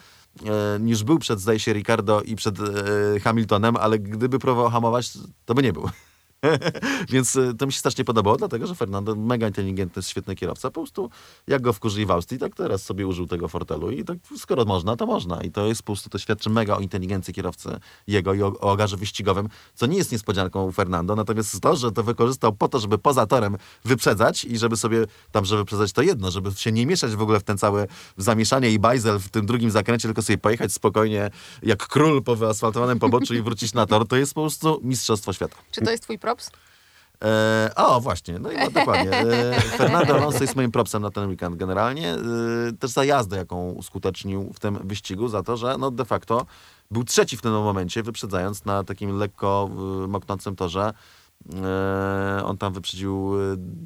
e, 0.46 0.80
niż 0.80 1.04
był 1.04 1.20
przed, 1.20 1.40
zdaje 1.40 1.60
się, 1.60 1.74
Ricardo 1.74 2.22
i 2.22 2.36
przed 2.36 2.60
e, 2.60 3.20
Hamiltonem, 3.20 3.78
ale 3.78 4.00
gdyby 4.00 4.40
próbował 4.40 4.70
hamować, 4.70 5.12
to 5.46 5.54
by 5.54 5.64
nie 5.64 5.74
był. 5.74 5.90
Więc 7.14 7.36
e, 7.36 7.54
to 7.54 7.66
mi 7.66 7.74
się 7.74 7.80
strasznie 7.80 8.04
podobało, 8.04 8.38
dlatego 8.38 8.68
że 8.68 8.76
Fernando 8.76 9.16
mega 9.16 9.48
inteligentny, 9.48 10.04
świetny 10.04 10.36
kierowca. 10.36 10.72
Po 10.72 10.82
prostu 10.82 11.10
jak 11.48 11.62
go 11.62 11.74
wkurzyli 11.74 12.06
w 12.06 12.12
Austrii, 12.12 12.40
tak 12.40 12.56
teraz 12.56 12.84
sobie 12.84 13.08
użył 13.08 13.28
tego 13.28 13.48
fortelu 13.48 13.92
i 13.92 14.04
tak 14.04 14.18
skoro 14.38 14.66
można, 14.66 14.96
to 14.96 15.06
można. 15.06 15.42
I 15.42 15.52
to 15.52 15.68
jest 15.68 15.82
po 15.82 15.86
prostu, 15.86 16.10
to 16.10 16.20
świadczy 16.20 16.50
mega 16.50 16.78
o 16.78 16.80
inteligencji 16.80 17.34
kierowcy 17.34 17.80
jego 18.08 18.34
i 18.34 18.42
o, 18.42 18.60
o 18.60 18.78
wyścigowym, 18.98 19.50
co 19.74 19.86
nie 19.86 19.98
jest 19.98 20.12
niespodzianką 20.12 20.68
u 20.68 20.72
Fernando, 20.72 21.16
natomiast 21.16 21.62
to, 21.62 21.76
że 21.76 21.92
to 21.92 22.04
wykorzystał 22.04 22.54
po 22.54 22.68
to, 22.68 22.80
żeby 22.80 22.98
poza 22.98 23.26
torem 23.26 23.58
wyprzedzać 23.86 24.46
i 24.46 24.58
żeby 24.58 24.78
sobie 24.78 25.06
tam, 25.32 25.46
żeby 25.46 25.62
wyprzedzać 25.62 25.92
to 25.92 26.02
jedno, 26.02 26.32
żeby 26.32 26.52
się 26.52 26.72
nie 26.72 26.86
mieszać 26.86 27.16
w 27.16 27.22
ogóle 27.22 27.40
w 27.40 27.44
ten 27.44 27.58
cały 27.58 27.88
zamieszanie 28.18 28.72
i 28.72 28.80
bajzel 28.80 29.20
w 29.20 29.30
tym 29.30 29.46
drugim 29.46 29.72
zakręcie, 29.72 30.08
tylko 30.08 30.22
sobie 30.22 30.38
pojechać 30.38 30.74
spokojnie 30.74 31.30
jak 31.64 31.88
król 31.88 32.24
po 32.24 32.36
wyasfaltowanym 32.36 33.00
poboczu 33.00 33.34
i 33.34 33.42
wrócić 33.42 33.74
na 33.74 33.86
tor, 33.86 34.08
to 34.08 34.16
jest 34.16 34.34
po 34.34 34.42
prostu 34.42 34.80
mistrzostwo 34.84 35.34
świata. 35.34 35.56
Czy 35.72 35.82
to 35.82 35.92
jest 35.92 36.04
twój 36.04 36.20
props? 36.36 36.52
E, 37.24 37.72
o, 37.76 38.02
właśnie, 38.02 38.40
no 38.40 38.52
i 38.52 38.58
no, 38.58 38.72
dokładnie. 38.72 39.12
E, 39.12 39.62
Fernando 39.78 40.16
Alonso 40.16 40.42
jest 40.42 40.56
moim 40.56 40.72
propsem 40.72 41.02
na 41.02 41.10
ten 41.10 41.30
weekend 41.30 41.56
generalnie. 41.56 42.14
E, 42.14 42.18
też 42.80 42.92
za 42.92 43.06
jazdę, 43.06 43.38
jaką 43.38 43.72
uskutecznił 43.72 44.54
w 44.54 44.60
tym 44.60 44.88
wyścigu, 44.88 45.28
za 45.28 45.44
to, 45.44 45.58
że 45.58 45.78
no 45.78 45.92
de 45.92 46.06
facto 46.06 46.46
był 46.92 47.04
trzeci 47.04 47.38
w 47.38 47.42
tym 47.42 47.52
momencie, 47.52 48.04
wyprzedzając 48.04 48.66
na 48.66 48.84
takim 48.84 49.18
lekko 49.18 49.70
e, 49.72 50.08
moknącym 50.08 50.56
torze. 50.56 50.94
E, 51.64 52.42
on 52.46 52.58
tam 52.58 52.74
wyprzedził 52.74 53.34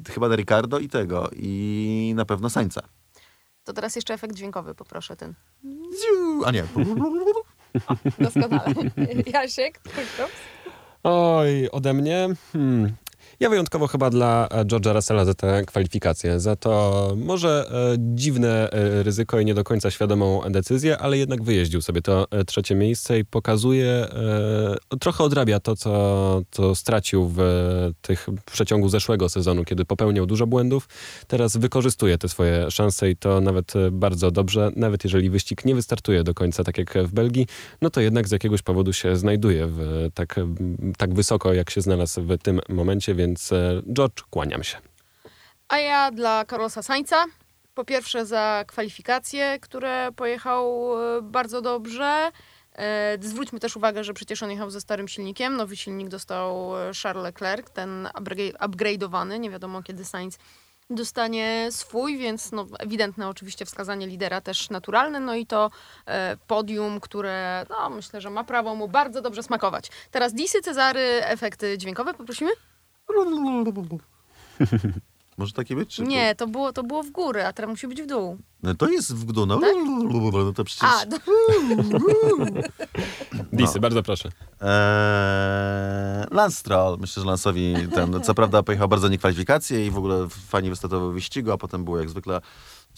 e, 0.08 0.12
chyba 0.12 0.36
Ricardo 0.36 0.78
i 0.78 0.88
tego, 0.88 1.30
i 1.32 2.12
na 2.16 2.24
pewno 2.24 2.50
Sańca. 2.50 2.80
To 3.64 3.72
teraz 3.72 3.96
jeszcze 3.96 4.14
efekt 4.14 4.34
dźwiękowy, 4.34 4.74
poproszę 4.74 5.16
ten. 5.16 5.34
A 6.44 6.50
nie. 6.50 6.64
O, 7.88 7.94
doskonale. 8.18 8.74
Jasiek, 9.32 9.78
twój 9.78 10.04
props? 10.16 10.57
Oj, 11.10 11.68
ode 11.72 11.94
mnie? 11.94 12.28
Hmm. 12.52 12.92
Ja 13.40 13.50
wyjątkowo 13.50 13.86
chyba 13.86 14.10
dla 14.10 14.48
e, 14.48 14.64
George'a 14.64 14.94
Russella 14.94 15.24
za 15.24 15.34
tę 15.34 15.62
kwalifikację, 15.66 16.40
za 16.40 16.56
to 16.56 17.12
może 17.16 17.70
e, 17.70 17.96
dziwne 17.98 18.70
e, 18.70 19.02
ryzyko 19.02 19.40
i 19.40 19.44
nie 19.44 19.54
do 19.54 19.64
końca 19.64 19.90
świadomą 19.90 20.42
decyzję, 20.50 20.98
ale 20.98 21.18
jednak 21.18 21.42
wyjeździł 21.42 21.82
sobie 21.82 22.02
to 22.02 22.26
trzecie 22.46 22.74
miejsce 22.74 23.18
i 23.18 23.24
pokazuje, 23.24 24.08
trochę 25.00 25.24
odrabia 25.24 25.60
to, 25.60 25.76
co, 25.76 26.42
co 26.50 26.74
stracił 26.74 27.32
w 27.36 27.40
tych 28.02 28.26
w 28.46 28.52
przeciągu 28.52 28.88
zeszłego 28.88 29.28
sezonu, 29.28 29.64
kiedy 29.64 29.84
popełniał 29.84 30.26
dużo 30.26 30.46
błędów. 30.46 30.88
Teraz 31.26 31.56
wykorzystuje 31.56 32.18
te 32.18 32.28
swoje 32.28 32.70
szanse 32.70 33.10
i 33.10 33.16
to 33.16 33.40
nawet 33.40 33.72
bardzo 33.92 34.30
dobrze, 34.30 34.70
nawet 34.76 35.04
jeżeli 35.04 35.30
wyścig 35.30 35.64
nie 35.64 35.74
wystartuje 35.74 36.24
do 36.24 36.34
końca, 36.34 36.64
tak 36.64 36.78
jak 36.78 36.94
w 36.94 37.12
Belgii, 37.12 37.46
no 37.82 37.90
to 37.90 38.00
jednak 38.00 38.28
z 38.28 38.30
jakiegoś 38.30 38.62
powodu 38.62 38.92
się 38.92 39.16
znajduje 39.16 39.66
w, 39.66 40.08
tak, 40.14 40.40
tak 40.96 41.14
wysoko, 41.14 41.54
jak 41.54 41.70
się 41.70 41.80
znalazł 41.80 42.22
w 42.22 42.38
tym 42.38 42.60
momencie, 42.68 43.14
więc 43.14 43.27
więc 43.28 43.52
e, 43.52 43.82
George, 43.92 44.22
kłaniam 44.30 44.64
się. 44.64 44.78
A 45.68 45.78
ja 45.78 46.10
dla 46.10 46.44
Carlosa 46.44 46.82
Sańca. 46.82 47.24
Po 47.74 47.84
pierwsze 47.84 48.26
za 48.26 48.64
kwalifikacje, 48.66 49.58
które 49.60 50.08
pojechał 50.16 50.94
e, 51.18 51.22
bardzo 51.22 51.62
dobrze. 51.62 52.30
E, 52.74 53.18
zwróćmy 53.20 53.60
też 53.60 53.76
uwagę, 53.76 54.04
że 54.04 54.14
przecież 54.14 54.42
on 54.42 54.50
jechał 54.50 54.70
ze 54.70 54.80
starym 54.80 55.08
silnikiem. 55.08 55.56
Nowy 55.56 55.76
silnik 55.76 56.08
dostał 56.08 56.70
Charles 57.02 57.24
Leclerc, 57.24 57.70
ten 57.70 58.08
upgrade'owany. 58.60 59.38
Nie 59.38 59.50
wiadomo 59.50 59.82
kiedy 59.82 60.04
Sainz 60.04 60.38
dostanie 60.90 61.68
swój, 61.70 62.18
więc 62.18 62.52
no, 62.52 62.66
ewidentne 62.78 63.28
oczywiście 63.28 63.64
wskazanie 63.64 64.06
lidera 64.06 64.40
też 64.40 64.70
naturalne, 64.70 65.20
no 65.20 65.34
i 65.34 65.46
to 65.46 65.70
podium, 66.46 67.00
które 67.00 67.66
no, 67.70 67.90
myślę, 67.90 68.20
że 68.20 68.30
ma 68.30 68.44
prawo 68.44 68.74
mu 68.74 68.88
bardzo 68.88 69.22
dobrze 69.22 69.42
smakować. 69.42 69.90
Teraz 70.10 70.34
Disy, 70.34 70.60
Cezary, 70.62 71.20
efekty 71.24 71.78
dźwiękowe 71.78 72.14
poprosimy? 72.14 72.50
Może 75.38 75.52
takie 75.52 75.76
być? 75.76 75.94
Czy 75.94 76.02
Nie, 76.02 76.34
to 76.34 76.46
było, 76.46 76.72
to 76.72 76.82
było 76.82 77.02
w 77.02 77.10
górę, 77.10 77.48
a 77.48 77.52
teraz 77.52 77.70
musi 77.70 77.88
być 77.88 78.02
w 78.02 78.06
dół. 78.06 78.38
No 78.62 78.74
to 78.74 78.88
jest 78.88 79.14
w 79.14 79.32
dół, 79.32 79.46
no. 79.46 79.58
Tak? 79.58 79.74
no 80.32 80.52
to 80.52 80.64
przecież... 80.64 80.90
A, 80.90 81.06
do... 81.10 81.16
Disy, 83.52 83.74
no. 83.74 83.80
bardzo 83.80 84.02
proszę. 84.02 84.28
Eee, 84.60 86.26
Lance 86.30 86.56
Stroll, 86.56 86.98
myślę, 87.00 87.22
że 87.22 87.28
Lansowi 87.28 87.74
ten, 87.94 88.22
co 88.22 88.34
prawda 88.34 88.62
pojechał 88.62 88.88
bardzo 88.88 89.08
niekwalifikacje 89.08 89.86
i 89.86 89.90
w 89.90 89.98
ogóle 89.98 90.28
fajnie 90.28 90.70
wystartował 90.70 91.10
w 91.10 91.14
wyścigu, 91.14 91.52
a 91.52 91.58
potem 91.58 91.84
było 91.84 91.98
jak 91.98 92.10
zwykle 92.10 92.40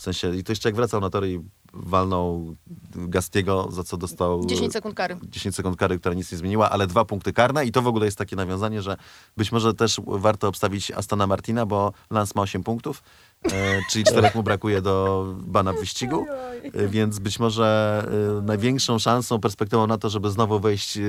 w 0.00 0.02
sensie, 0.02 0.36
i 0.36 0.44
to 0.44 0.52
jeszcze 0.52 0.68
jak 0.68 0.76
wracał 0.76 1.00
na 1.00 1.10
tory 1.10 1.32
i 1.32 1.40
walnął 1.72 2.56
Gastiego, 2.94 3.68
za 3.70 3.84
co 3.84 3.96
dostał... 3.96 4.46
10 4.46 4.72
sekund 4.72 4.94
kary. 4.94 5.16
10 5.22 5.54
sekund 5.54 5.76
kary, 5.76 5.98
która 5.98 6.14
nic 6.14 6.32
nie 6.32 6.38
zmieniła, 6.38 6.70
ale 6.70 6.86
dwa 6.86 7.04
punkty 7.04 7.32
karne 7.32 7.66
i 7.66 7.72
to 7.72 7.82
w 7.82 7.86
ogóle 7.86 8.04
jest 8.04 8.18
takie 8.18 8.36
nawiązanie, 8.36 8.82
że 8.82 8.96
być 9.36 9.52
może 9.52 9.74
też 9.74 10.00
warto 10.06 10.48
obstawić 10.48 10.90
Astona 10.90 11.26
Martina, 11.26 11.66
bo 11.66 11.92
Lance 12.10 12.32
ma 12.36 12.42
8 12.42 12.62
punktów, 12.62 13.02
e, 13.44 13.80
czyli 13.90 14.04
czterech 14.04 14.34
mu 14.34 14.42
brakuje 14.42 14.82
do 14.82 15.24
bana 15.38 15.72
w 15.72 15.76
wyścigu, 15.76 16.26
e, 16.62 16.88
więc 16.88 17.18
być 17.18 17.38
może 17.38 18.02
e, 18.38 18.42
największą 18.42 18.98
szansą, 18.98 19.40
perspektywą 19.40 19.86
na 19.86 19.98
to, 19.98 20.10
żeby 20.10 20.30
znowu 20.30 20.60
wejść 20.60 20.96
e, 20.96 21.00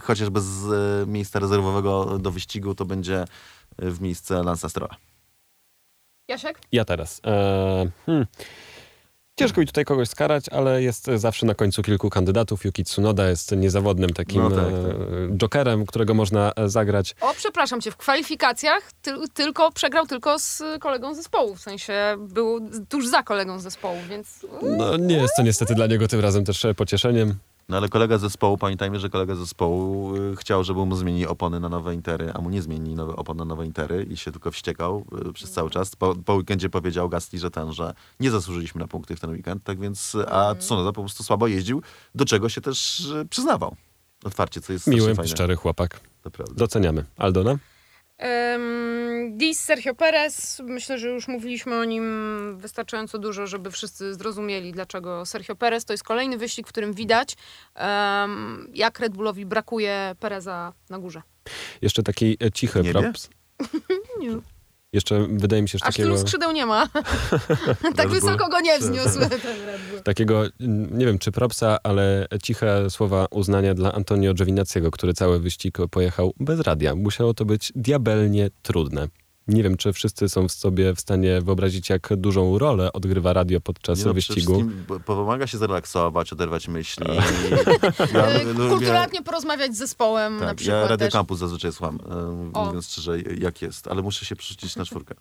chociażby 0.00 0.40
z 0.40 0.66
e, 0.66 1.06
miejsca 1.10 1.38
rezerwowego 1.38 2.18
do 2.18 2.30
wyścigu, 2.30 2.74
to 2.74 2.84
będzie 2.84 3.24
e, 3.78 3.90
w 3.90 4.00
miejsce 4.00 4.34
Lance'a 4.34 4.68
Strolla. 4.68 5.07
Jasiek? 6.28 6.58
Ja 6.72 6.84
teraz. 6.84 7.20
Eee, 7.24 7.90
hmm. 8.06 8.26
Ciężko 9.38 9.60
mi 9.60 9.66
tutaj 9.66 9.84
kogoś 9.84 10.08
skarać, 10.08 10.48
ale 10.48 10.82
jest 10.82 11.06
zawsze 11.14 11.46
na 11.46 11.54
końcu 11.54 11.82
kilku 11.82 12.10
kandydatów. 12.10 12.64
Yuki 12.64 12.84
Tsunoda 12.84 13.28
jest 13.28 13.56
niezawodnym 13.56 14.10
takim 14.10 14.42
no 14.42 14.50
tak, 14.50 14.64
tak. 14.64 15.36
jokerem, 15.36 15.86
którego 15.86 16.14
można 16.14 16.52
e, 16.56 16.68
zagrać. 16.68 17.14
O, 17.20 17.34
przepraszam 17.36 17.80
cię, 17.80 17.90
w 17.90 17.96
kwalifikacjach 17.96 18.92
ty, 19.02 19.12
tylko 19.34 19.72
przegrał 19.72 20.06
tylko 20.06 20.38
z 20.38 20.62
kolegą 20.80 21.14
zespołu, 21.14 21.54
w 21.54 21.60
sensie 21.60 22.16
był 22.18 22.70
tuż 22.88 23.06
za 23.06 23.22
kolegą 23.22 23.58
zespołu, 23.58 23.98
więc... 24.08 24.46
No 24.62 24.96
nie 24.96 25.16
jest 25.16 25.34
to 25.36 25.42
niestety 25.42 25.74
dla 25.74 25.86
niego 25.86 26.08
tym 26.08 26.20
razem 26.20 26.44
też 26.44 26.66
pocieszeniem. 26.76 27.34
No 27.68 27.76
ale 27.76 27.88
kolega 27.88 28.18
z 28.18 28.20
zespołu, 28.20 28.58
pamiętajmy, 28.58 29.00
że 29.00 29.10
kolega 29.10 29.34
z 29.34 29.38
zespołu 29.38 30.16
y, 30.16 30.36
chciał, 30.36 30.64
żeby 30.64 30.86
mu 30.86 30.96
zmienili 30.96 31.26
opony 31.26 31.60
na 31.60 31.68
nowe 31.68 31.94
intery, 31.94 32.32
a 32.34 32.40
mu 32.40 32.50
nie 32.50 32.62
zmienili 32.62 32.94
nowe 32.94 33.16
opon 33.16 33.36
na 33.36 33.44
nowe 33.44 33.66
intery 33.66 34.06
i 34.10 34.16
się 34.16 34.32
tylko 34.32 34.50
wściekał 34.50 35.04
y, 35.28 35.32
przez 35.32 35.50
cały 35.50 35.70
czas. 35.70 35.96
Po, 35.96 36.14
po 36.14 36.34
weekendzie 36.34 36.70
powiedział 36.70 37.08
Gasti, 37.08 37.38
że 37.38 37.50
ten, 37.50 37.72
że 37.72 37.94
nie 38.20 38.30
zasłużyliśmy 38.30 38.80
na 38.80 38.88
punkty 38.88 39.16
w 39.16 39.20
ten 39.20 39.30
weekend, 39.30 39.64
tak 39.64 39.80
więc, 39.80 40.16
a 40.30 40.54
Tsunoda 40.54 40.92
po 40.92 41.00
prostu 41.00 41.24
słabo 41.24 41.46
jeździł, 41.46 41.82
do 42.14 42.24
czego 42.24 42.48
się 42.48 42.60
też 42.60 43.00
y, 43.00 43.26
przyznawał. 43.30 43.76
Otwarcie, 44.24 44.60
co 44.60 44.72
jest 44.72 44.86
Miły, 44.86 45.14
szczery 45.26 45.56
chłopak. 45.56 46.00
Doceniamy. 46.56 47.04
Aldona? 47.16 47.58
Um, 48.18 49.36
Dis 49.36 49.60
Sergio 49.60 49.94
Perez, 49.94 50.62
myślę, 50.64 50.98
że 50.98 51.08
już 51.08 51.28
mówiliśmy 51.28 51.78
o 51.78 51.84
nim 51.84 52.58
wystarczająco 52.58 53.18
dużo, 53.18 53.46
żeby 53.46 53.70
wszyscy 53.70 54.14
zrozumieli, 54.14 54.72
dlaczego 54.72 55.26
Sergio 55.26 55.56
Perez 55.56 55.84
to 55.84 55.92
jest 55.92 56.04
kolejny 56.04 56.38
wyścig, 56.38 56.66
w 56.66 56.68
którym 56.68 56.92
widać, 56.92 57.36
jak 58.74 59.00
Red 59.00 59.12
Bullowi 59.12 59.46
brakuje 59.46 60.14
Pereza 60.20 60.72
na 60.90 60.98
górze. 60.98 61.22
Jeszcze 61.82 62.02
taki 62.02 62.36
e, 62.40 62.50
cichy 62.50 62.80
Nie 62.82 62.92
props. 62.92 63.30
Jeszcze 64.92 65.26
wydaje 65.30 65.62
mi 65.62 65.68
się, 65.68 65.78
że 65.78 65.84
Aż 65.84 65.94
takiego, 65.94 66.08
tylu 66.08 66.20
skrzydeł 66.20 66.52
nie 66.52 66.66
ma. 66.66 66.88
tak 67.96 68.08
wysoko 68.08 68.48
go 68.48 68.60
nie 68.60 68.78
wzniósł 68.78 69.18
takiego, 70.04 70.42
nie 70.90 71.06
wiem 71.06 71.18
czy 71.18 71.32
propsa, 71.32 71.78
ale 71.82 72.26
ciche 72.42 72.90
słowa 72.90 73.26
uznania 73.30 73.74
dla 73.74 73.92
Antonio 73.92 74.34
Giovinazziego, 74.34 74.90
który 74.90 75.14
cały 75.14 75.40
wyścig 75.40 75.78
pojechał 75.90 76.32
bez 76.40 76.60
radia. 76.60 76.94
Musiało 76.94 77.34
to 77.34 77.44
być 77.44 77.72
diabelnie 77.74 78.50
trudne. 78.62 79.08
Nie 79.48 79.62
wiem, 79.62 79.76
czy 79.76 79.92
wszyscy 79.92 80.28
są 80.28 80.48
w 80.48 80.52
sobie 80.52 80.94
w 80.94 81.00
stanie 81.00 81.40
wyobrazić, 81.40 81.88
jak 81.90 82.08
dużą 82.16 82.58
rolę 82.58 82.92
odgrywa 82.92 83.32
radio 83.32 83.60
podczas 83.60 83.98
Nie 83.98 84.04
no, 84.04 84.14
wyścigu. 84.14 84.62
Pomaga 85.06 85.46
się 85.46 85.58
zrelaksować, 85.58 86.32
oderwać 86.32 86.68
myśli. 86.68 87.06
E, 87.98 88.18
ja 88.18 88.44
lubię- 88.44 88.68
Kulturalnie 88.68 89.22
porozmawiać 89.22 89.74
z 89.74 89.78
zespołem 89.78 90.36
na 90.40 90.46
Tak, 90.46 90.56
przykład 90.56 90.82
ja 90.82 90.88
Radio 90.88 91.06
też. 91.06 91.12
Campus 91.12 91.38
zazwyczaj 91.38 91.72
słucham, 91.72 91.98
e, 92.10 92.50
O. 92.58 92.64
mówiąc 92.66 92.86
szczerze, 92.92 93.20
jak 93.20 93.62
jest, 93.62 93.88
ale 93.88 94.02
muszę 94.02 94.24
się 94.26 94.36
przerzucić 94.36 94.76
na 94.76 94.84
czwórkę. 94.84 95.14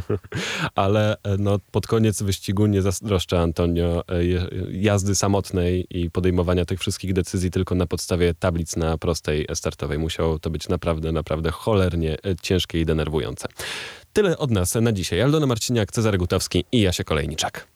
ale 0.74 1.16
e, 1.22 1.36
no, 1.38 1.58
pod 1.70 1.86
koniec 1.86 2.22
wyścigu 2.22 2.66
nie 2.66 2.82
zazdroszczę 2.82 3.40
Antonio 3.40 4.04
jazdy 4.70 5.14
samotnej 5.14 5.86
i 5.90 6.10
podejmowania 6.10 6.64
tych 6.64 6.80
wszystkich 6.80 7.12
decyzji 7.12 7.50
tylko 7.50 7.74
na 7.74 7.86
podstawie 7.86 8.34
tablic 8.34 8.76
na 8.76 8.98
prostej 8.98 9.46
startowej. 9.54 9.98
Musiało 9.98 10.38
to 10.38 10.50
być 10.50 10.68
naprawdę, 10.68 11.12
naprawdę 11.12 11.50
cholernie 11.50 12.16
ciężkie 12.42 12.80
i 12.80 12.86
denerwujące. 12.86 13.29
Tyle 14.12 14.38
od 14.38 14.50
nas 14.50 14.74
na 14.74 14.92
dzisiaj. 14.92 15.22
Aldona 15.22 15.46
Marciniak, 15.46 15.92
Cezary 15.92 16.18
Gutowski 16.18 16.64
i 16.72 16.80
Jasiek 16.80 17.10
Olejniczak. 17.10 17.66